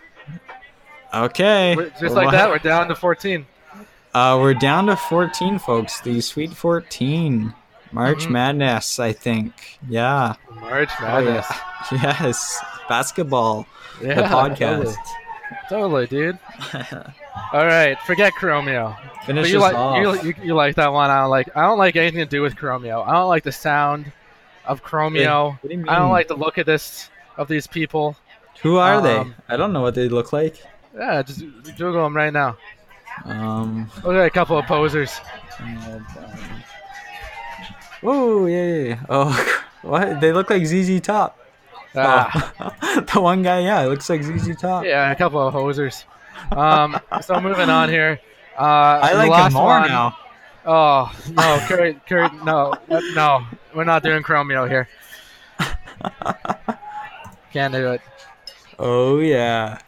okay. 1.14 1.76
We're- 1.76 1.92
Just 2.00 2.16
like 2.16 2.26
What- 2.26 2.32
that, 2.32 2.50
we're 2.50 2.58
down 2.60 2.88
to 2.88 2.96
14. 2.96 3.46
Uh, 4.14 4.38
we're 4.40 4.54
down 4.54 4.86
to 4.88 4.96
14, 4.96 5.60
folks. 5.60 6.00
The 6.02 6.22
Sweet 6.22 6.54
14. 6.54 7.54
March 7.92 8.26
Mhm. 8.26 8.32
Madness, 8.32 9.00
I 9.00 9.12
think. 9.12 9.78
Yeah. 9.88 10.34
March 10.62 10.90
Oh, 11.00 11.04
Madness. 11.04 11.48
yeah. 11.92 12.16
Yes. 12.22 12.64
Basketball. 12.90 13.68
yeah, 14.02 14.16
the 14.16 14.22
podcast. 14.24 14.96
Totally, 15.70 16.08
totally, 16.08 16.08
dude. 16.08 16.40
All 17.52 17.66
right, 17.66 18.00
forget 18.02 18.34
Chromeo. 18.34 18.98
But 19.02 19.26
Finish 19.26 19.52
you 19.52 19.60
like 19.60 19.76
off. 19.76 20.24
you, 20.24 20.30
you, 20.30 20.36
you 20.44 20.56
like 20.56 20.76
that 20.76 20.92
one? 20.92 21.10
I 21.10 21.22
don't 21.22 21.30
like. 21.30 21.56
I 21.56 21.62
don't 21.64 21.78
like 21.78 21.96
anything 21.96 22.20
to 22.20 22.26
do 22.26 22.42
with 22.42 22.56
Chromeo. 22.56 23.06
I 23.08 23.14
don't 23.14 23.30
like 23.30 23.44
the 23.44 23.52
sound 23.52 24.12
of 24.66 24.84
Chromeo. 24.84 25.58
What 25.62 25.72
do? 25.72 25.86
I 25.88 25.98
don't 25.98 26.12
like 26.12 26.28
the 26.28 26.36
look 26.36 26.58
of 26.58 26.66
this 26.66 27.10
of 27.38 27.48
these 27.48 27.68
people. 27.68 28.16
Who 28.62 28.78
are 28.78 28.96
um, 28.96 29.04
they? 29.04 29.54
I 29.54 29.58
don't 29.58 29.74
know 29.74 29.82
what 29.82 29.96
they 29.96 30.10
look 30.10 30.34
like. 30.34 30.64
Yeah, 30.96 31.22
just 31.24 31.40
Google 31.78 32.04
them 32.04 32.16
right 32.16 32.34
now. 32.34 32.58
Um. 33.26 33.90
Look 34.04 34.16
at 34.16 34.26
a 34.26 34.30
couple 34.30 34.58
of 34.58 34.66
posers. 34.66 35.20
Oh 38.02 38.46
yeah, 38.46 38.66
yeah, 38.66 38.84
yeah. 38.84 39.00
Oh, 39.10 39.62
what? 39.82 40.20
They 40.20 40.32
look 40.32 40.50
like 40.50 40.66
ZZ 40.66 41.00
Top. 41.02 41.40
Ah, 41.96 42.52
Oh. 42.60 43.02
the 43.14 43.22
one 43.22 43.44
guy, 43.44 43.60
yeah, 43.60 43.84
it 43.84 43.88
looks 43.88 44.10
like 44.10 44.24
ZZ 44.24 44.56
Top. 44.60 44.84
yeah, 44.84 45.12
a 45.12 45.16
couple 45.16 45.46
of 45.46 45.54
hosers. 45.54 46.04
Um, 46.52 47.00
so 47.22 47.40
moving 47.40 47.70
on 47.70 47.90
here. 47.90 48.20
Uh, 48.58 48.62
I 48.62 49.14
like 49.14 49.30
last 49.30 49.48
him 49.48 49.54
more 49.54 49.80
one- 49.80 49.88
now. 49.88 50.18
Oh 50.66 51.12
no, 51.32 51.60
Kurt, 51.68 52.06
Kurt, 52.08 52.34
no, 52.46 52.74
no. 52.90 53.46
We're 53.76 53.84
not 53.84 54.02
doing 54.04 54.24
Chromeo 54.24 54.70
here. 54.70 54.88
Can't 57.52 57.74
do 57.74 57.92
it. 57.92 58.02
Oh 58.80 59.20
yeah. 59.20 59.80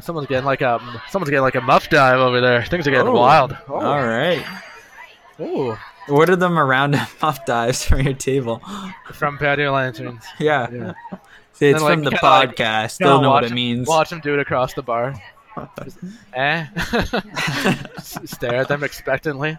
Someone's 0.00 0.26
getting 0.26 0.44
like 0.44 0.60
a 0.60 0.80
someone's 1.10 1.30
getting 1.30 1.42
like 1.42 1.54
a 1.54 1.60
muff 1.60 1.88
dive 1.88 2.18
over 2.18 2.40
there. 2.40 2.64
Things 2.64 2.86
are 2.86 2.90
getting 2.90 3.08
Oh. 3.08 3.12
wild. 3.12 3.56
Oh. 3.68 3.74
All 3.74 4.02
right. 4.04 4.44
Ooh. 5.40 5.76
What 6.08 6.28
are 6.28 6.36
them 6.36 6.58
around 6.58 6.92
muff 7.22 7.44
dives 7.46 7.84
from 7.84 8.00
your 8.00 8.14
table? 8.14 8.60
From 9.12 9.38
patio 9.38 9.72
lanterns. 9.72 10.24
Yeah. 10.38 10.68
Yeah. 10.70 10.92
See, 11.52 11.68
it's 11.68 11.78
Then, 11.78 11.82
like, 11.82 11.94
from 11.94 12.04
the 12.04 12.10
like- 12.10 12.20
podcast. 12.56 12.98
kinda 12.98 13.12
They'll 13.12 13.22
know 13.22 13.30
what 13.30 13.44
it 13.44 13.52
means. 13.52 13.86
Watch 13.86 14.10
them 14.10 14.20
do 14.20 14.34
it 14.34 14.40
across 14.40 14.74
the 14.74 14.82
bar. 14.82 15.14
eh? 16.34 16.66
Stare 18.02 18.54
at 18.56 18.68
them 18.68 18.82
expectantly. 18.84 19.58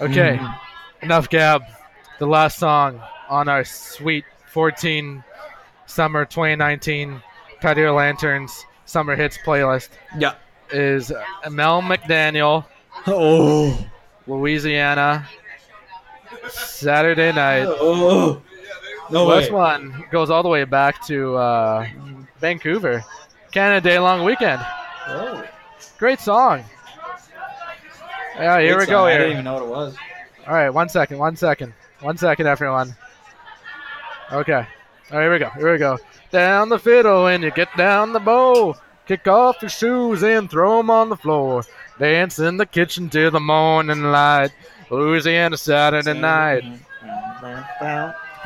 Okay, 0.00 0.38
Mhm. 0.40 0.58
enough 1.02 1.28
gab. 1.28 1.62
The 2.18 2.26
last 2.26 2.58
song 2.58 3.00
on 3.28 3.48
our 3.48 3.64
sweet 3.64 4.24
14 4.48 5.22
summer 5.86 6.24
2019 6.24 7.22
patio 7.60 7.94
lanterns 7.94 8.64
summer 8.86 9.14
hits 9.16 9.38
playlist 9.44 9.90
Yeah. 10.18 10.34
is 10.70 11.12
Mel 11.50 11.80
McDaniel, 11.82 12.64
Oh. 13.06 13.78
Louisiana, 14.26 15.26
Saturday 16.48 17.32
night. 17.32 17.66
Oh. 17.68 18.42
No 19.10 19.26
Well, 19.26 19.36
this 19.40 19.50
one 19.50 20.04
goes 20.10 20.30
all 20.30 20.42
the 20.42 20.48
way 20.48 20.64
back 20.64 21.04
to 21.06 21.36
uh, 21.36 21.86
Vancouver, 22.38 23.04
Canada 23.52 23.80
Day 23.90 23.98
Long 23.98 24.24
Weekend. 24.24 24.64
Oh. 25.06 25.44
Great 25.98 26.20
song. 26.20 26.64
Yeah, 28.36 28.60
here 28.60 28.70
we 28.70 28.76
Great 28.76 28.88
go. 28.88 28.94
song. 28.94 29.06
I 29.06 29.10
Here. 29.10 29.18
didn't 29.20 29.32
even 29.32 29.44
know 29.44 29.54
what 29.54 29.62
it 29.62 29.68
was. 29.68 29.96
All 30.46 30.54
right, 30.54 30.70
one 30.70 30.88
second, 30.88 31.18
one 31.18 31.36
second, 31.36 31.72
one 32.00 32.16
second, 32.16 32.46
everyone. 32.46 32.94
Okay. 34.32 34.52
All 35.10 35.18
right, 35.18 35.22
here 35.22 35.32
we 35.32 35.38
go. 35.38 35.48
Here 35.50 35.72
we 35.72 35.78
go. 35.78 35.98
Down 36.30 36.68
the 36.68 36.78
fiddle 36.78 37.26
and 37.28 37.42
you 37.44 37.50
get 37.50 37.68
down 37.76 38.12
the 38.12 38.20
bow. 38.20 38.74
Kick 39.06 39.28
off 39.28 39.60
your 39.60 39.68
shoes 39.68 40.22
and 40.22 40.50
throw 40.50 40.78
'em 40.80 40.90
on 40.90 41.10
the 41.10 41.16
floor. 41.16 41.62
Dance 41.98 42.38
in 42.38 42.56
the 42.56 42.66
kitchen 42.66 43.08
till 43.10 43.30
the 43.30 43.38
morning 43.40 44.02
light. 44.10 44.50
Louisiana 44.90 45.56
Saturday 45.56 46.14
night. 46.14 46.64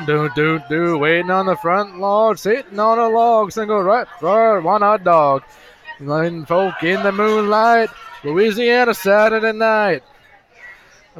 Do 0.05 0.29
do 0.35 0.61
do, 0.69 0.97
waiting 0.97 1.31
on 1.31 1.45
the 1.45 1.55
front 1.57 1.99
log, 1.99 2.37
sitting 2.37 2.79
on 2.79 2.99
a 2.99 3.07
log, 3.09 3.51
single 3.51 3.81
right 3.83 4.07
for 4.19 4.61
one 4.61 4.81
hot 4.81 5.03
dog. 5.03 5.43
Folk 5.99 6.83
in 6.83 7.03
the 7.03 7.11
moonlight, 7.11 7.89
Louisiana 8.23 8.93
Saturday 8.93 9.51
night. 9.51 10.01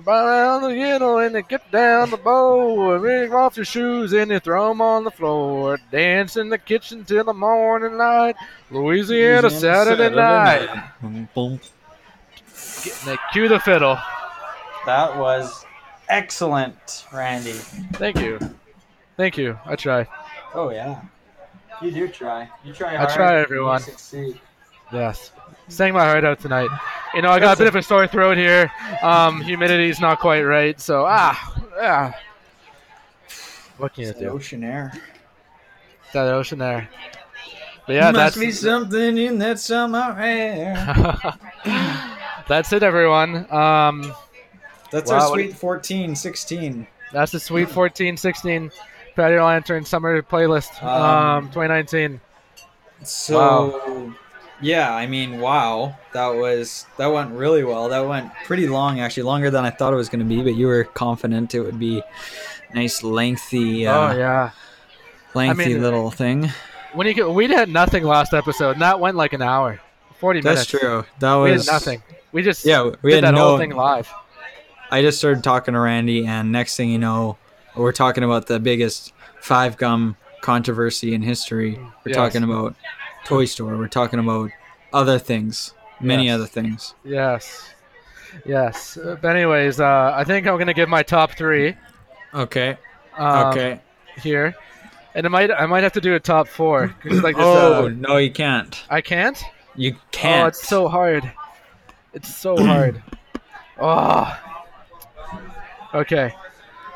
Around 0.07 0.61
the 0.61 0.73
hill 0.73 1.17
and 1.17 1.36
you 1.36 1.41
get 1.41 1.69
down 1.69 2.09
the 2.11 2.15
bow, 2.15 2.93
and 2.93 3.03
ring 3.03 3.34
off 3.34 3.57
your 3.57 3.65
shoes 3.65 4.13
and 4.13 4.32
you 4.32 4.39
throw 4.39 4.71
'em 4.71 4.80
on 4.80 5.03
the 5.03 5.11
floor. 5.11 5.77
Dance 5.91 6.38
in 6.38 6.47
the 6.47 6.57
kitchen 6.57 7.03
till 7.03 7.25
the 7.25 7.34
morning 7.34 7.97
light, 7.97 8.38
Louisiana, 8.71 9.49
Saturday, 9.49 10.15
night. 10.15 10.69
Boom. 11.34 11.59
They 13.05 13.17
cue 13.34 13.49
the 13.49 13.59
fiddle. 13.59 13.99
That 14.86 15.17
was 15.17 15.65
excellent, 16.07 17.05
Randy. 17.11 17.51
Thank 17.51 18.19
you, 18.21 18.39
thank 19.17 19.38
you. 19.38 19.59
I 19.65 19.75
try. 19.75 20.07
Oh 20.53 20.69
yeah. 20.69 21.01
You 21.82 21.91
do 21.91 22.07
try. 22.07 22.47
You 22.63 22.73
try 22.73 22.95
hard. 22.95 23.09
I 23.09 23.13
try, 23.15 23.34
you 23.34 23.39
everyone. 23.39 23.80
succeed. 23.82 24.39
Yes. 24.91 25.31
Sang 25.67 25.93
my 25.93 26.03
heart 26.05 26.23
out 26.25 26.39
tonight. 26.39 26.69
You 27.13 27.21
know, 27.21 27.29
I 27.29 27.39
got 27.39 27.55
a 27.55 27.57
bit 27.57 27.67
of 27.67 27.75
a 27.75 27.81
sore 27.83 28.07
throat 28.07 28.37
here. 28.37 28.71
Um, 29.03 29.41
humidity's 29.41 29.99
not 29.99 30.19
quite 30.19 30.41
right, 30.43 30.79
so 30.79 31.05
ah, 31.07 31.55
ah. 31.79 32.13
What 33.77 33.93
can 33.93 34.03
you 34.03 34.09
It's 34.09 34.19
the 34.19 34.25
do? 34.25 34.31
ocean 34.31 34.63
air. 34.63 34.91
That 36.13 36.27
ocean 36.27 36.59
there. 36.59 36.89
But 37.85 37.93
yeah, 37.93 38.11
Must 38.11 38.15
that's 38.15 38.37
be 38.37 38.51
something 38.51 39.17
in 39.17 39.37
that 39.39 39.59
summer 39.59 40.15
air. 40.19 40.75
that's 42.47 42.73
it, 42.73 42.83
everyone. 42.83 43.51
Um, 43.51 44.13
That's 44.91 45.11
Wow, 45.11 45.19
our 45.21 45.27
sweet 45.29 45.55
14, 45.55 46.15
16. 46.15 46.87
that's 47.13 47.31
the 47.31 47.39
Sweet 47.39 47.69
14, 47.69 48.17
16 48.17 48.71
Patio 49.15 49.45
Lantern 49.45 49.85
Summer 49.85 50.21
Playlist, 50.23 50.81
Um, 50.83 51.45
um, 51.45 51.51
2019. 51.51 52.19
So, 53.03 54.13
yeah, 54.62 54.93
I 54.93 55.07
mean, 55.07 55.39
wow, 55.39 55.95
that 56.14 56.28
was 56.30 56.86
that 56.97 57.07
went 57.07 57.32
really 57.32 57.64
well. 57.64 57.89
That 57.89 58.01
went 58.07 58.32
pretty 58.45 58.68
long, 58.68 58.99
actually, 58.99 59.24
longer 59.24 59.49
than 59.49 59.66
I 59.66 59.70
thought 59.70 59.93
it 59.93 59.95
was 59.97 60.10
going 60.10 60.20
to 60.20 60.26
be. 60.26 60.41
But 60.41 60.55
you 60.55 60.68
were 60.68 60.84
confident 60.84 61.53
it 61.55 61.62
would 61.62 61.80
be 61.80 62.01
nice, 62.74 63.03
lengthy, 63.03 63.88
uh, 63.88 64.14
oh 64.14 64.18
yeah. 64.18 64.51
lengthy 65.34 65.74
mean- 65.74 65.82
little 65.82 66.12
thing. 66.12 66.49
When 66.93 67.05
you 67.07 67.30
we 67.30 67.47
had 67.47 67.70
nothing 67.70 68.03
last 68.03 68.34
episode, 68.34 68.72
and 68.72 68.82
that 68.82 68.99
went 68.99 69.16
like 69.16 69.34
an 69.34 69.43
hour, 69.43 69.80
40 70.20 70.41
That's 70.41 70.43
minutes. 70.45 70.72
That's 70.72 70.82
true. 70.84 71.05
That 71.20 71.36
We 71.38 71.51
was 71.51 71.68
had 71.68 71.74
nothing. 71.74 72.03
We 72.32 72.41
just 72.41 72.66
Yeah, 72.66 72.91
we 73.03 73.12
did 73.12 73.24
had 73.24 73.34
that 73.34 73.38
no. 73.38 73.49
whole 73.49 73.57
thing 73.60 73.72
live. 73.72 74.10
I 74.91 75.03
just 75.03 75.20
started 75.20 75.43
talking 75.43 75.76
to 75.76 75.80
Randy, 75.80 76.26
and 76.26 76.51
next 76.51 76.76
thing 76.78 76.89
you 76.89 76.97
know, 76.97 77.38
we're 77.76 77.91
talking 77.91 78.24
about 78.24 78.47
the 78.47 78.60
biggest 78.60 79.14
five 79.39 79.78
gum 79.78 80.18
controversy 80.41 81.14
in 81.14 81.22
history. 81.22 81.76
We're 81.76 82.10
Yes. 82.12 82.16
talking 82.16 82.41
about 82.43 82.74
Toy 83.26 83.45
Store. 83.45 83.76
We're 83.78 83.88
talking 83.88 84.20
about 84.20 84.51
other 84.93 85.20
things, 85.20 85.74
many 85.99 86.26
Yes. 86.26 86.36
other 86.36 86.45
things. 86.47 86.93
Yes. 87.03 87.74
Yes. 88.45 88.97
Uh, 88.97 89.17
But 89.22 89.36
anyways, 89.36 89.80
uh, 89.80 90.13
I 90.15 90.24
think 90.24 90.47
I'm 90.47 90.57
gonna 90.57 90.74
give 90.74 90.89
my 90.89 91.03
top 91.03 91.32
three. 91.32 91.76
Okay. 92.34 92.78
Um, 93.17 93.47
okay. 93.47 93.82
Here, 94.22 94.55
and 95.15 95.26
I 95.26 95.30
might 95.30 95.51
I 95.51 95.65
might 95.65 95.84
have 95.84 95.93
to 95.93 96.01
do 96.01 96.15
a 96.15 96.20
top 96.20 96.47
four. 96.47 96.93
like 97.05 97.36
this, 97.36 97.43
Oh 97.45 97.86
uh, 97.86 97.89
no, 97.89 98.17
you 98.17 98.32
can't. 98.32 98.84
I 98.89 99.01
can't. 99.01 99.41
You 99.76 99.95
can't. 100.11 100.43
Oh, 100.43 100.47
it's 100.47 100.67
so 100.67 100.88
hard. 100.88 101.32
It's 102.13 102.34
so 102.34 102.57
hard. 102.57 103.01
Oh. 103.80 104.38
Okay. 105.91 106.32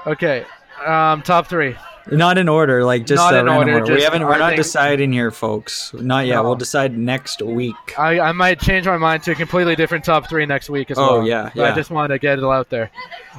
Okay. 0.05 0.45
Um, 0.85 1.23
top 1.23 1.47
three. 1.47 1.75
Not 2.11 2.37
in 2.37 2.49
order, 2.49 2.83
like 2.83 3.05
just 3.05 3.17
Not 3.21 3.33
in 3.33 3.47
order, 3.47 3.79
order. 3.79 3.93
We 3.93 4.03
haven't. 4.03 4.23
We're 4.23 4.37
not 4.37 4.49
think- 4.49 4.57
deciding 4.57 5.13
here, 5.13 5.31
folks. 5.31 5.93
Not 5.93 6.25
yet. 6.25 6.35
No. 6.35 6.43
We'll 6.43 6.55
decide 6.55 6.97
next 6.97 7.41
week. 7.41 7.75
I, 7.97 8.19
I 8.19 8.31
might 8.33 8.59
change 8.59 8.85
my 8.85 8.97
mind 8.97 9.23
to 9.23 9.31
a 9.31 9.35
completely 9.35 9.75
different 9.77 10.03
top 10.03 10.27
three 10.27 10.45
next 10.45 10.69
week 10.69 10.91
as 10.91 10.97
Oh, 10.97 11.19
well. 11.19 11.27
yeah, 11.27 11.49
But 11.55 11.71
I 11.71 11.75
just 11.75 11.89
wanted 11.91 12.09
to 12.09 12.19
get 12.19 12.39
it 12.39 12.43
out 12.43 12.69
there. 12.69 12.91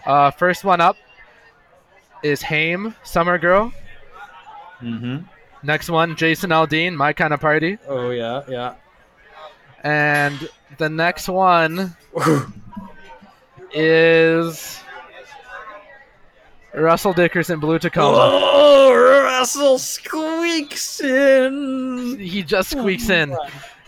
Uh, 0.06 0.30
first 0.30 0.64
one 0.64 0.80
up 0.80 0.96
is 2.22 2.40
Haim, 2.40 2.94
Summer 3.02 3.36
Girl. 3.38 3.70
Mm-hmm. 4.80 5.26
Next 5.62 5.90
one, 5.90 6.16
Jason 6.16 6.48
Aldean, 6.50 6.94
My 6.94 7.12
Kind 7.12 7.34
of 7.34 7.40
Party. 7.40 7.76
Oh 7.86 8.10
yeah, 8.10 8.42
yeah. 8.48 8.74
And 9.82 10.48
the 10.78 10.88
next 10.88 11.28
one 11.28 11.94
is 13.72 14.80
Russell 16.74 17.12
Dickerson, 17.12 17.60
Blue 17.60 17.78
Tacoma. 17.78 18.18
Oh, 18.18 18.94
Russell 19.22 19.78
squeaks 19.78 21.00
in. 21.00 22.18
He 22.18 22.42
just 22.42 22.70
squeaks 22.70 23.08
in. 23.08 23.36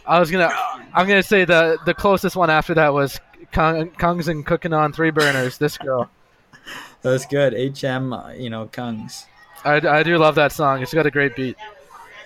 I 0.07 0.21
was 0.21 0.31
gonna, 0.31 0.51
I'm 0.95 1.09
gonna 1.09 1.23
say 1.23 1.45
the 1.45 1.79
the 1.85 1.95
closest 1.95 2.37
one 2.37 2.51
after 2.51 2.75
that 2.75 2.93
was 2.93 3.19
Kung, 3.53 3.91
Kungs 3.91 4.29
and 4.29 4.47
cooking 4.47 4.73
on 4.73 4.93
three 4.93 5.11
burners. 5.11 5.59
This 5.59 5.79
girl, 5.79 6.11
That's 7.03 7.27
good. 7.27 7.55
HM, 7.55 8.15
you 8.39 8.51
know, 8.51 8.67
Kungs. 8.67 9.27
I, 9.65 9.77
I 9.77 10.03
do 10.03 10.19
love 10.19 10.37
that 10.37 10.53
song. 10.53 10.83
It's 10.83 10.95
got 10.95 11.07
a 11.07 11.11
great 11.11 11.35
beat. 11.35 11.57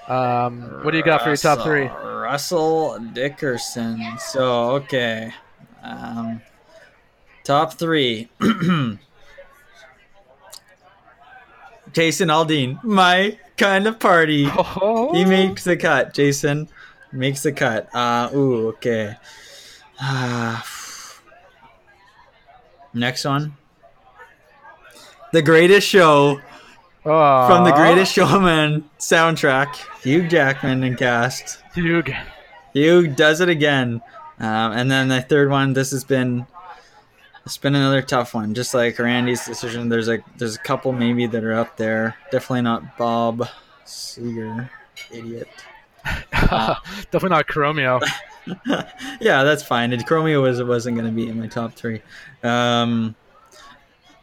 Um, 0.09 0.63
what 0.83 0.91
do 0.91 0.99
you 0.99 1.05
got 1.05 1.23
for 1.23 1.29
your 1.29 1.37
top 1.37 1.61
three? 1.61 1.87
Russell 1.87 2.99
Dickerson. 2.99 4.03
So 4.19 4.73
okay, 4.73 5.33
um, 5.83 6.43
top 7.45 7.75
three. 7.75 8.29
Jason 11.93 12.28
Aldean, 12.28 12.82
my 12.84 13.38
kind 13.57 13.86
of 13.86 13.99
party. 13.99 14.47
Oh, 14.49 15.12
He 15.14 15.24
makes 15.24 15.64
the 15.64 15.76
cut. 15.76 16.14
Jason 16.14 16.68
makes 17.12 17.43
the 17.43 17.53
cut. 17.53 17.88
Uh, 17.95 18.30
ooh, 18.34 18.68
okay. 18.68 19.16
Uh, 20.03 20.61
next 22.95 23.24
one. 23.24 23.57
The 25.32 25.43
Greatest 25.43 25.86
Show 25.86 26.41
from 27.03 27.64
The 27.64 27.72
Greatest 27.72 28.12
Showman 28.12 28.88
soundtrack. 28.99 29.76
Hugh 30.03 30.28
Jackman 30.28 30.82
and 30.82 30.99
cast. 30.99 31.62
Hugh. 31.74 32.03
Hugh 32.72 33.09
does 33.09 33.41
it 33.41 33.49
again. 33.49 34.03
Um, 34.38 34.72
and 34.72 34.91
then 34.91 35.09
the 35.09 35.22
third 35.22 35.51
one. 35.51 35.72
This 35.72 35.91
has 35.93 36.05
been. 36.05 36.47
It's 37.51 37.59
been 37.59 37.74
another 37.74 38.01
tough 38.01 38.32
one, 38.32 38.55
just 38.55 38.74
like 38.74 38.96
Randy's 38.96 39.44
decision. 39.44 39.88
There's 39.88 40.09
a 40.09 40.20
there's 40.36 40.55
a 40.55 40.61
couple 40.61 40.92
maybe 40.92 41.26
that 41.26 41.42
are 41.42 41.55
up 41.55 41.76
there. 41.76 42.14
Definitely 42.30 42.62
not 42.62 42.96
Bob 42.96 43.48
Seger, 43.84 44.70
idiot. 45.11 45.48
Definitely 46.30 47.30
not 47.30 47.48
Chromeo. 47.48 48.01
yeah, 49.20 49.42
that's 49.42 49.64
fine. 49.64 49.92
And 49.92 50.07
Chromeo 50.07 50.42
was 50.42 50.62
wasn't 50.62 50.96
going 50.96 51.09
to 51.09 51.12
be 51.12 51.28
in 51.28 51.40
my 51.40 51.48
top 51.48 51.72
three. 51.72 52.03
Um, 52.44 53.16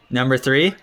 number 0.08 0.38
three, 0.38 0.74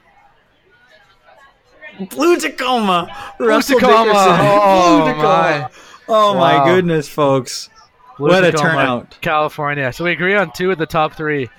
Blue 2.11 2.37
Tacoma. 2.37 3.33
Russell 3.39 3.79
Tacoma. 3.79 4.03
Dickerson. 4.03 4.35
Oh, 4.39 5.01
Blue 5.01 5.13
Tacoma. 5.13 5.71
Oh 6.07 6.35
my 6.35 6.63
goodness, 6.63 7.09
folks. 7.09 7.71
Blue 8.19 8.27
What 8.27 8.45
a 8.45 8.51
turnout. 8.51 9.19
California. 9.21 9.91
So 9.91 10.03
we 10.03 10.11
agree 10.11 10.35
on 10.35 10.51
two 10.53 10.69
of 10.69 10.77
the 10.77 10.85
top 10.85 11.13
three. 11.15 11.49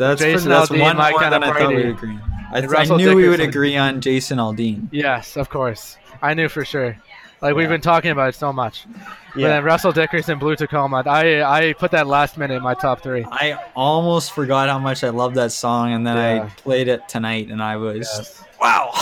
That's 0.00 0.20
Jason 0.20 0.50
pretty, 0.50 0.60
that's 0.60 0.70
Aldean, 0.70 0.80
one 0.80 0.96
my 0.96 1.10
more 1.10 1.20
kind 1.20 1.32
than 1.34 1.42
of 1.44 1.56
I 1.56 1.58
thought 1.58 1.68
we 1.68 1.76
would 1.76 1.86
agree. 1.86 2.10
on. 2.10 2.22
I, 2.22 2.58
And 2.58 2.62
th- 2.64 2.64
I 2.64 2.78
Russell 2.80 2.96
knew 2.98 3.14
we 3.14 3.28
would 3.28 3.40
agree 3.40 3.76
on 3.76 4.00
Jason 4.00 4.38
Aldean. 4.38 4.88
Yes, 4.90 5.36
of 5.36 5.48
course. 5.50 5.96
I 6.22 6.34
knew 6.34 6.48
for 6.48 6.64
sure. 6.64 6.96
Like 7.42 7.54
we've 7.54 7.68
been 7.68 7.80
talking 7.80 8.10
about 8.10 8.30
it 8.30 8.34
so 8.34 8.52
much. 8.52 8.86
But 9.34 9.42
then 9.42 9.64
Russell 9.64 9.92
Dickerson, 9.92 10.38
Blue 10.38 10.56
Tacoma. 10.56 11.02
I 11.06 11.42
I 11.42 11.72
put 11.74 11.90
that 11.92 12.06
last 12.06 12.36
minute 12.36 12.54
in 12.56 12.62
my 12.62 12.74
top 12.74 13.00
three. 13.02 13.24
I 13.30 13.58
almost 13.76 14.32
forgot 14.32 14.68
how 14.68 14.78
much 14.78 15.04
I 15.04 15.08
love 15.10 15.34
that 15.34 15.52
song, 15.52 15.92
and 15.94 16.06
then 16.06 16.18
I 16.18 16.48
played 16.56 16.88
it 16.88 17.08
tonight, 17.08 17.48
and 17.48 17.62
I 17.62 17.76
was 17.76 17.96
Yes. 17.98 18.44
wow. 18.60 18.92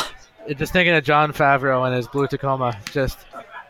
Just 0.56 0.72
thinking 0.72 0.94
of 0.94 1.02
Jon 1.04 1.32
Favreau 1.32 1.86
and 1.86 1.96
his 1.96 2.06
Blue 2.08 2.26
Tacoma, 2.28 2.76
just 2.92 3.18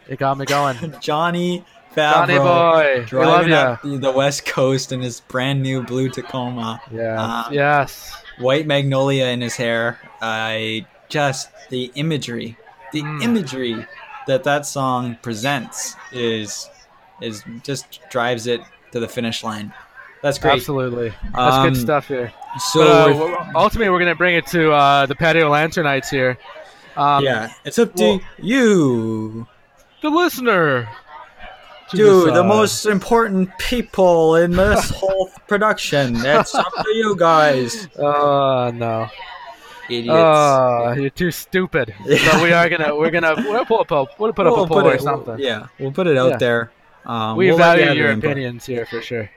it 0.09 0.19
got 0.19 0.37
me 0.37 0.45
going. 0.45 0.77
Johnny 1.01 1.65
Favreau 1.99 2.27
Johnny 2.27 2.39
boy, 2.39 2.95
we 3.19 3.25
love 3.25 3.47
driving 3.47 3.53
up 3.53 3.83
the, 3.83 3.97
the 3.99 4.11
West 4.13 4.47
Coast 4.47 4.93
in 4.93 5.01
his 5.01 5.21
brand 5.21 5.63
new 5.63 5.83
blue 5.83 6.09
Tacoma, 6.09 6.81
Yeah. 6.93 7.21
Uh, 7.21 7.51
yes. 7.51 8.13
white 8.39 8.67
magnolia 8.67 9.27
in 9.27 9.41
his 9.41 9.57
hair. 9.57 9.99
I 10.23 10.87
just 11.09 11.51
the 11.71 11.91
imagery, 11.95 12.57
the 12.93 13.03
Mm. 13.03 13.23
imagery 13.23 13.87
that 14.27 14.45
that 14.45 14.67
song 14.67 15.17
presents 15.23 15.97
is 16.13 16.69
is 17.21 17.43
just 17.65 18.01
drives 18.11 18.47
it 18.47 18.61
to 18.93 19.01
the 19.01 19.09
finish 19.09 19.43
line. 19.43 19.73
That's 20.23 20.39
great. 20.39 20.55
Absolutely. 20.55 21.11
That's 21.35 21.57
Um, 21.57 21.69
good 21.69 21.77
stuff 21.81 22.09
here. 22.09 22.33
So 22.73 22.81
But, 22.85 22.89
uh, 23.13 23.17
we're- 23.17 23.37
ultimately, 23.55 23.91
we're 23.91 23.99
gonna 24.01 24.15
bring 24.15 24.35
it 24.37 24.47
to 24.49 24.73
uh, 24.73 25.07
the 25.07 25.15
patio 25.15 25.51
lanternites 25.51 26.11
here. 26.11 26.39
Um, 26.97 27.23
yeah, 27.25 27.51
it's 27.65 27.79
up 27.79 27.95
to 27.95 28.03
well- 28.05 28.21
you. 28.39 29.47
The 30.03 30.11
listener. 30.11 30.89
To 31.91 31.97
Dude, 31.97 32.35
the 32.35 32.45
most 32.45 32.87
important 32.87 33.51
people 33.59 34.37
in 34.37 34.53
this 34.53 34.91
whole 34.95 35.31
production. 35.47 36.15
It's 36.25 36.55
up 36.55 36.73
to 36.85 36.91
you 36.95 37.17
guys, 37.17 37.89
Oh 37.99 38.71
no. 38.75 39.09
idiots. 39.89 40.09
Oh, 40.15 40.93
you're 40.97 41.11
too 41.11 41.31
stupid. 41.31 41.95
But 42.05 42.43
we 42.43 42.53
are 42.53 42.69
gonna, 42.69 42.95
we're 42.97 43.11
gonna, 43.11 43.35
we'll 43.37 43.65
pull 43.65 43.81
up, 43.81 43.91
a, 43.91 44.07
we'll 44.19 44.33
put 44.33 44.47
up 44.47 44.55
We'll 44.55 44.65
a 44.65 44.69
poll 44.69 44.87
or 44.87 44.95
it- 44.95 45.01
something. 45.03 45.39
Yeah, 45.39 45.67
we'll 45.79 45.93
put 45.93 46.07
it 46.07 46.17
out 46.19 46.33
Yeah. 46.33 46.37
there. 46.39 46.73
Um, 47.07 47.37
we 47.37 47.47
we'll 47.49 47.57
value 47.59 47.85
have 47.87 47.97
your 47.97 48.11
input. 48.11 48.33
opinions 48.33 48.67
here 48.67 48.85
for 48.85 49.01
sure. 49.01 49.31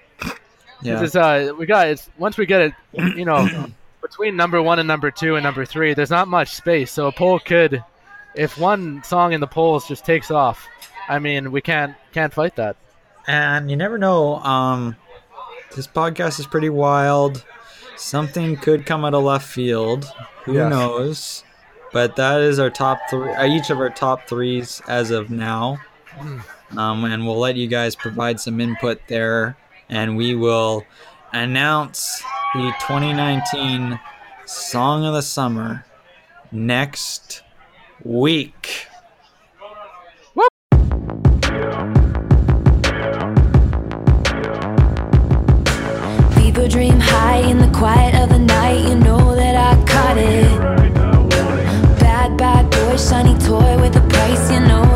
Yeah. 0.84 0.96
This 1.00 1.12
is, 1.12 1.16
uh, 1.16 1.54
we 1.58 1.66
got 1.68 1.88
it's 1.88 2.10
once 2.18 2.38
we 2.38 2.46
get 2.46 2.62
it, 2.62 2.74
you 3.16 3.24
know, 3.24 3.48
between 4.02 4.36
number 4.36 4.62
one 4.62 4.80
and 4.80 4.88
number 4.88 5.10
two 5.12 5.36
and 5.36 5.44
number 5.44 5.64
three, 5.64 5.94
there's 5.94 6.10
not 6.10 6.28
much 6.28 6.50
space. 6.56 6.92
So 6.92 7.08
a 7.08 7.12
poll 7.12 7.40
could, 7.40 7.84
if 8.36 8.58
one 8.58 9.04
song 9.04 9.32
in 9.34 9.40
the 9.40 9.48
polls 9.48 9.88
just 9.88 10.04
takes 10.06 10.32
off, 10.32 10.68
I 11.10 11.20
mean, 11.20 11.52
we 11.52 11.62
can't 11.62 11.96
can't 12.14 12.34
fight 12.34 12.56
that. 12.56 12.76
and 13.28 13.70
you 13.70 13.76
never 13.78 13.98
know. 13.98 14.36
Um, 14.38 14.96
this 15.76 15.88
podcast 15.88 16.40
is 16.40 16.48
pretty 16.48 16.70
wild. 16.70 17.46
Something 17.96 18.56
could 18.58 18.86
come 18.86 19.06
out 19.06 19.14
of 19.14 19.24
left 19.24 19.48
field. 19.48 20.06
Who 20.46 20.54
Yes. 20.56 20.70
knows? 20.70 21.44
But 21.94 22.16
that 22.16 22.42
is 22.42 22.58
our 22.60 22.70
top 22.70 23.00
three. 23.10 23.32
Uh, 23.34 23.46
each 23.46 23.70
of 23.70 23.80
our 23.80 23.90
top 23.90 24.28
threes 24.28 24.82
as 24.88 25.12
of 25.12 25.30
now. 25.30 25.78
Um, 26.78 27.04
and 27.06 27.26
we'll 27.28 27.38
let 27.40 27.58
you 27.58 27.68
guys 27.68 27.96
provide 27.96 28.40
some 28.40 28.60
input 28.62 29.02
there, 29.08 29.58
and 29.90 30.16
we 30.18 30.36
will 30.36 30.84
announce 31.34 32.24
the 32.54 32.74
2019 32.82 34.00
Song 34.46 35.06
of 35.06 35.14
the 35.14 35.22
Summer 35.22 35.86
next 36.52 37.44
week. 38.04 38.88
Dream 46.72 47.02
high 47.02 47.40
in 47.50 47.58
the 47.58 47.68
quiet 47.78 48.16
of 48.16 48.30
the 48.30 48.40
night. 48.40 48.88
You 48.88 48.96
know 48.96 49.36
that 49.36 49.56
I 49.56 49.76
caught 49.92 50.18
it. 50.18 50.58
Bad, 52.00 52.38
bad 52.38 52.72
boy, 52.72 52.96
shiny 52.96 53.38
toy 53.40 53.78
with 53.82 53.98
a 53.98 54.08
price. 54.08 54.50
You 54.50 54.62
know 54.62 54.91